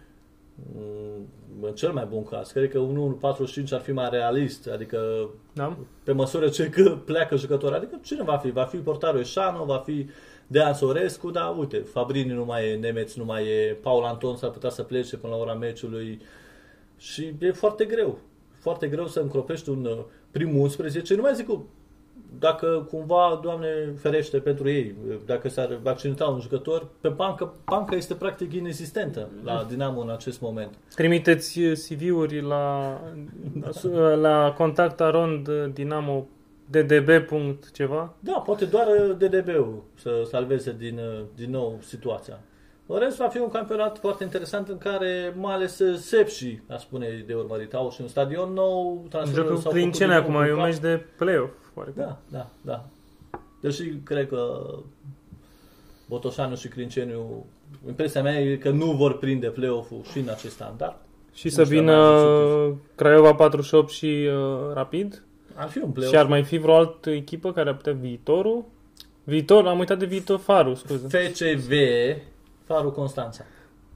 Mm, 0.75 1.27
în 1.61 1.73
cel 1.73 1.91
mai 1.91 2.05
bun 2.09 2.23
caz. 2.23 2.51
Cred 2.51 2.69
că 2.69 2.79
1,45 2.79 3.71
ar 3.71 3.79
fi 3.79 3.91
mai 3.91 4.07
realist, 4.11 4.69
adică 4.73 5.29
Da? 5.53 5.77
pe 6.03 6.11
măsură 6.11 6.47
ce 6.47 6.69
că 6.69 6.97
pleacă 7.05 7.35
jucători, 7.35 7.75
adică 7.75 7.99
cine 8.03 8.23
va 8.23 8.37
fi? 8.37 8.51
Va 8.51 8.63
fi 8.63 8.77
portarul 8.77 9.19
Eșanu, 9.19 9.63
va 9.63 9.77
fi 9.85 10.09
Dean 10.47 10.73
Sorescu, 10.73 11.29
dar 11.31 11.55
uite, 11.57 11.77
Fabrini 11.77 12.33
nu 12.33 12.45
mai 12.45 12.69
e, 12.69 12.75
Nemeț 12.75 13.13
nu 13.13 13.25
mai 13.25 13.47
e, 13.47 13.77
Paul 13.81 14.03
Anton 14.03 14.35
s-ar 14.35 14.49
putea 14.49 14.69
să 14.69 14.83
plece 14.83 15.17
până 15.17 15.33
la 15.33 15.39
ora 15.39 15.53
meciului 15.53 16.21
și 16.97 17.33
e 17.39 17.51
foarte 17.51 17.85
greu. 17.85 18.19
Foarte 18.59 18.87
greu 18.87 19.07
să 19.07 19.19
încropești 19.19 19.69
un 19.69 19.85
uh, 19.85 20.03
primul 20.31 20.61
11, 20.61 21.15
nu 21.15 21.21
mai 21.21 21.35
zic 21.35 21.45
cu 21.45 21.67
dacă 22.39 22.87
cumva, 22.89 23.39
Doamne 23.43 23.67
ferește 23.99 24.37
pentru 24.37 24.69
ei, 24.69 24.95
dacă 25.25 25.49
s-ar 25.49 25.79
accidenta 25.83 26.25
un 26.25 26.39
jucător, 26.39 26.87
pe 27.01 27.07
bancă, 27.07 27.53
banca 27.65 27.95
este 27.95 28.13
practic 28.13 28.53
inexistentă 28.53 29.29
la 29.43 29.65
Dinamo 29.69 30.01
în 30.01 30.09
acest 30.09 30.41
moment. 30.41 30.73
Trimiteți 30.95 31.59
CV-uri 31.59 32.41
la, 32.41 32.99
la 34.15 34.53
contact 34.57 35.01
arond 35.01 35.49
dinamo 35.73 36.27
ddb. 36.69 37.09
ceva? 37.73 38.13
Da, 38.19 38.33
poate 38.45 38.65
doar 38.65 38.87
DDB-ul 39.17 39.83
să 39.95 40.23
salveze 40.29 40.75
din, 40.77 40.99
din 41.35 41.49
nou 41.51 41.79
situația. 41.81 42.39
În 42.87 42.99
rest, 42.99 43.17
va 43.17 43.27
fi 43.27 43.37
un 43.37 43.49
campionat 43.49 43.97
foarte 43.99 44.23
interesant 44.23 44.67
în 44.67 44.77
care, 44.77 45.33
mai 45.37 45.53
ales 45.53 45.81
Sepsi, 45.99 46.59
a 46.69 46.77
spune 46.77 47.23
de 47.27 47.33
urmărit, 47.33 47.73
au 47.73 47.91
și 47.91 48.01
un 48.01 48.07
stadion 48.07 48.53
nou. 48.53 49.07
Joc 49.33 49.69
prin 49.69 49.91
cine 49.91 50.13
acum, 50.13 50.35
e 50.35 50.53
un 50.53 50.61
meci 50.61 50.77
de 50.77 51.05
play-off. 51.17 51.51
Da, 51.95 52.17
da, 52.29 52.47
da. 52.61 52.85
Deși 53.61 53.83
cred 54.03 54.27
că 54.27 54.65
Botoșanu 56.05 56.55
și 56.55 56.67
Clinceniu, 56.67 57.45
impresia 57.87 58.21
mea 58.21 58.39
e 58.39 58.55
că 58.55 58.69
nu 58.69 58.91
vor 58.91 59.17
prinde 59.17 59.47
play-off-ul 59.47 60.01
și 60.11 60.19
în 60.19 60.29
acest 60.29 60.61
an, 60.61 60.73
dar 60.77 60.97
și 61.33 61.49
să 61.49 61.63
vină 61.63 61.93
Craiova 62.95 63.35
48 63.35 63.89
și 63.89 64.05
uh, 64.05 64.73
Rapid. 64.73 65.23
Ar 65.53 65.69
fi 65.69 65.77
un 65.77 65.89
play 65.89 66.07
Și 66.07 66.15
ar 66.15 66.25
mai 66.25 66.43
fi 66.43 66.57
vreo 66.57 66.75
altă 66.75 67.09
echipă 67.09 67.51
care 67.51 67.69
ar 67.69 67.75
putea 67.75 67.93
viitorul? 67.93 68.65
Viitor, 69.23 69.67
am 69.67 69.79
uitat 69.79 69.99
de 69.99 70.05
viitor 70.05 70.39
Faru, 70.39 70.73
scuze. 70.73 71.07
FCV, 71.07 71.71
Faru 72.65 72.91
Constanța. 72.91 73.43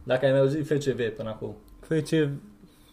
Dacă 0.04 0.26
ai 0.26 0.32
mai 0.32 0.40
auzit 0.40 0.66
FCV 0.68 1.10
până 1.16 1.30
acum. 1.30 1.56
FC 1.80 2.30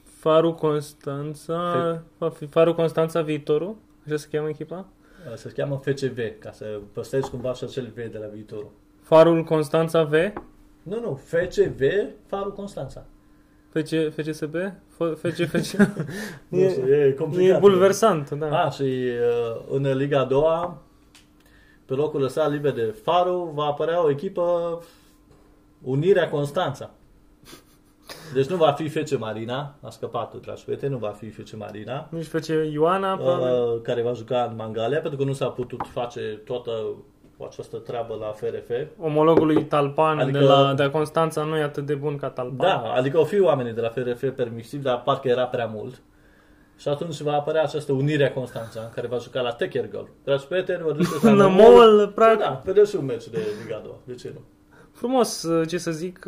Faru 0.03 0.53
Constanța, 0.55 2.03
F- 2.24 2.49
Faru 2.49 2.74
Constanța 2.74 3.22
viitorul? 3.22 3.77
Așa 4.07 4.16
se 4.16 4.29
cheamă 4.31 4.49
echipa? 4.49 4.87
Se 5.35 5.49
cheamă 5.49 5.81
FCV, 5.85 6.18
ca 6.39 6.53
să 6.53 6.81
păstrezi 6.93 7.31
cumva 7.31 7.53
și 7.53 7.64
acel 7.64 7.93
V 7.95 7.95
de 7.95 8.18
la 8.18 8.27
viitorul. 8.27 8.70
Farul 9.03 9.45
Constanța 9.45 10.03
V? 10.03 10.12
Nu, 10.83 11.01
nu, 11.01 11.20
FCV, 11.24 11.81
Farul 12.27 12.53
Constanța. 12.53 13.05
FC, 13.72 13.89
FCSB? 14.14 14.55
FC, 15.14 15.47
FC. 15.47 15.72
e, 16.51 16.64
e 16.64 17.12
complicat. 17.18 17.57
E 17.57 17.61
bulversant, 17.61 18.31
da. 18.31 18.62
A, 18.64 18.70
și 18.70 18.83
uh, 18.83 19.64
în 19.70 19.97
Liga 19.97 20.20
a 20.20 20.24
doua, 20.24 20.83
pe 21.85 21.95
locul 21.95 22.20
lăsat 22.20 22.51
liber 22.51 22.72
de 22.72 22.95
Faru, 23.03 23.53
va 23.55 23.64
apărea 23.64 24.05
o 24.05 24.11
echipă 24.11 24.79
Unirea 25.83 26.29
Constanța. 26.29 26.91
Deci 28.35 28.47
nu 28.47 28.57
va 28.57 28.72
fi 28.72 28.89
Fece 28.89 29.16
Marina, 29.16 29.74
a 29.81 29.91
scăpat, 29.91 30.35
dragi 30.35 30.64
prieteni, 30.64 30.93
nu 30.93 30.99
va 30.99 31.09
fi 31.09 31.31
Fece 31.31 31.57
Marina. 31.57 32.09
Nici 32.11 32.27
Fece 32.27 32.68
Ioana, 32.72 33.14
uh, 33.14 33.81
care 33.83 34.03
va 34.03 34.12
juca 34.12 34.47
în 34.51 34.57
Mangalia, 34.57 35.01
pentru 35.01 35.18
că 35.18 35.24
nu 35.24 35.33
s-a 35.33 35.49
putut 35.49 35.81
face 35.93 36.41
toată 36.45 36.72
această 37.49 37.77
treabă 37.77 38.16
la 38.20 38.27
FRF. 38.27 38.70
Omologul 39.01 39.47
lui 39.47 39.64
Talpan 39.64 40.18
adică, 40.18 40.39
de 40.39 40.45
la 40.45 40.74
de 40.74 40.91
Constanța 40.91 41.43
nu 41.43 41.57
e 41.57 41.62
atât 41.62 41.87
de 41.87 41.95
bun 41.95 42.16
ca 42.16 42.29
Talpan. 42.29 42.57
Da, 42.57 42.93
adică 42.93 43.16
au 43.16 43.24
fi 43.24 43.41
oamenii 43.41 43.72
de 43.72 43.81
la 43.81 43.89
FRF 43.89 44.31
permisiv, 44.37 44.83
dar 44.83 45.03
parcă 45.03 45.29
era 45.29 45.45
prea 45.45 45.66
mult. 45.66 46.03
Și 46.79 46.89
atunci 46.89 47.20
va 47.20 47.33
apărea 47.33 47.62
această 47.62 47.93
unire 47.93 48.27
a 48.27 48.33
Constanța, 48.33 48.81
în 48.81 48.91
care 48.95 49.07
va 49.07 49.18
juca 49.18 49.41
la 49.41 49.53
Techergol. 49.53 50.09
Dragi 50.24 50.47
prieteni, 50.47 50.83
vă 50.83 50.93
duceți 50.93 51.24
la 51.24 51.33
Nămol, 51.43 52.12
practic. 52.14 52.39
Da, 52.39 52.62
vedeți 52.64 52.97
un 52.97 53.05
meci 53.05 53.29
de 53.29 53.39
Liga 53.62 53.81
2. 53.85 53.93
De 54.05 54.14
ce 54.14 54.31
nu? 54.35 54.41
Frumos, 54.97 55.47
ce 55.68 55.78
să 55.78 55.90
zic, 55.90 56.26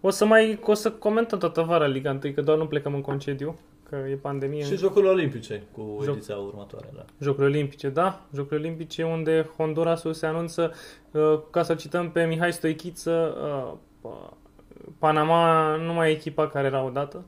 o 0.00 0.10
să 0.10 0.24
mai 0.24 0.58
o 0.64 0.74
să 0.74 0.90
comentăm 0.90 1.38
toată 1.38 1.62
vara 1.62 1.86
Liga 1.86 2.18
1, 2.24 2.32
că 2.34 2.40
doar 2.40 2.58
nu 2.58 2.66
plecăm 2.66 2.94
în 2.94 3.00
concediu, 3.00 3.58
că 3.88 3.96
e 4.10 4.14
pandemie. 4.14 4.64
Și 4.64 4.76
Jocurile 4.76 5.10
Olimpice 5.10 5.62
cu 5.72 6.00
Joc... 6.02 6.14
ediția 6.14 6.36
următoare. 6.36 6.90
Da. 6.94 7.04
Jocurile 7.20 7.54
Olimpice, 7.54 7.88
da. 7.88 8.26
Jocurile 8.34 8.66
Olimpice 8.66 9.02
unde 9.02 9.50
Hondurasul 9.56 10.12
se 10.12 10.26
anunță, 10.26 10.72
uh, 11.10 11.40
ca 11.50 11.62
să 11.62 11.74
cităm 11.74 12.10
pe 12.10 12.24
Mihai 12.24 12.52
Stoichiță, 12.52 13.36
uh, 14.02 14.12
Panama 14.98 15.76
nu 15.76 15.92
mai 15.92 16.10
e 16.10 16.12
echipa 16.12 16.48
care 16.48 16.66
era 16.66 16.84
odată. 16.84 17.24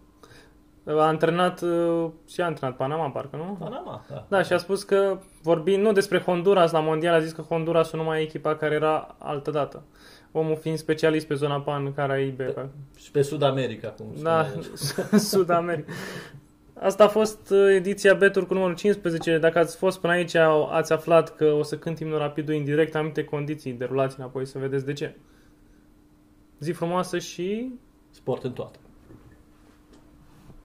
A 0.88 1.06
antrenat 1.06 1.62
uh, 1.62 2.10
și 2.28 2.40
a 2.40 2.44
antrenat 2.44 2.76
Panama, 2.76 3.10
parcă, 3.10 3.36
nu? 3.36 3.56
Panama, 3.58 4.04
da. 4.10 4.26
Da, 4.28 4.42
și 4.42 4.52
a 4.52 4.58
spus 4.58 4.82
că, 4.82 5.18
vorbind 5.42 5.82
nu 5.82 5.92
despre 5.92 6.20
Honduras 6.20 6.70
la 6.70 6.80
Mondial, 6.80 7.14
a 7.14 7.20
zis 7.20 7.32
că 7.32 7.42
Honduras 7.42 7.92
nu 7.92 8.02
mai 8.02 8.20
e 8.20 8.22
echipa 8.22 8.56
care 8.56 8.74
era 8.74 9.14
altă 9.18 9.50
dată 9.50 9.82
omul 10.32 10.56
fiind 10.56 10.78
specialist 10.78 11.26
pe 11.26 11.34
zona 11.34 11.60
Pan, 11.60 11.92
Caraibe. 11.92 12.44
Pe, 12.44 12.66
și 12.96 13.10
pe 13.10 13.22
Sud 13.22 13.42
America, 13.42 13.88
cum 13.88 14.06
Da, 14.22 14.46
Sud 15.32 15.50
America. 15.50 15.92
Asta 16.74 17.04
a 17.04 17.08
fost 17.08 17.50
uh, 17.50 17.74
ediția 17.74 18.14
Betur 18.14 18.46
cu 18.46 18.54
numărul 18.54 18.74
15. 18.74 19.38
Dacă 19.38 19.58
ați 19.58 19.76
fost 19.76 20.00
până 20.00 20.12
aici, 20.12 20.34
ați 20.70 20.92
aflat 20.92 21.36
că 21.36 21.44
o 21.44 21.62
să 21.62 21.78
cânt 21.78 21.98
imnul 21.98 22.18
rapidul 22.18 22.54
indirect, 22.54 22.94
anumite 22.94 23.24
condiții, 23.24 23.72
derulați 23.72 24.18
înapoi 24.18 24.46
să 24.46 24.58
vedeți 24.58 24.84
de 24.84 24.92
ce. 24.92 25.16
Zi 26.58 26.70
frumoasă 26.70 27.18
și... 27.18 27.72
Sport 28.10 28.44
în 28.44 28.52
toată. 28.52 28.78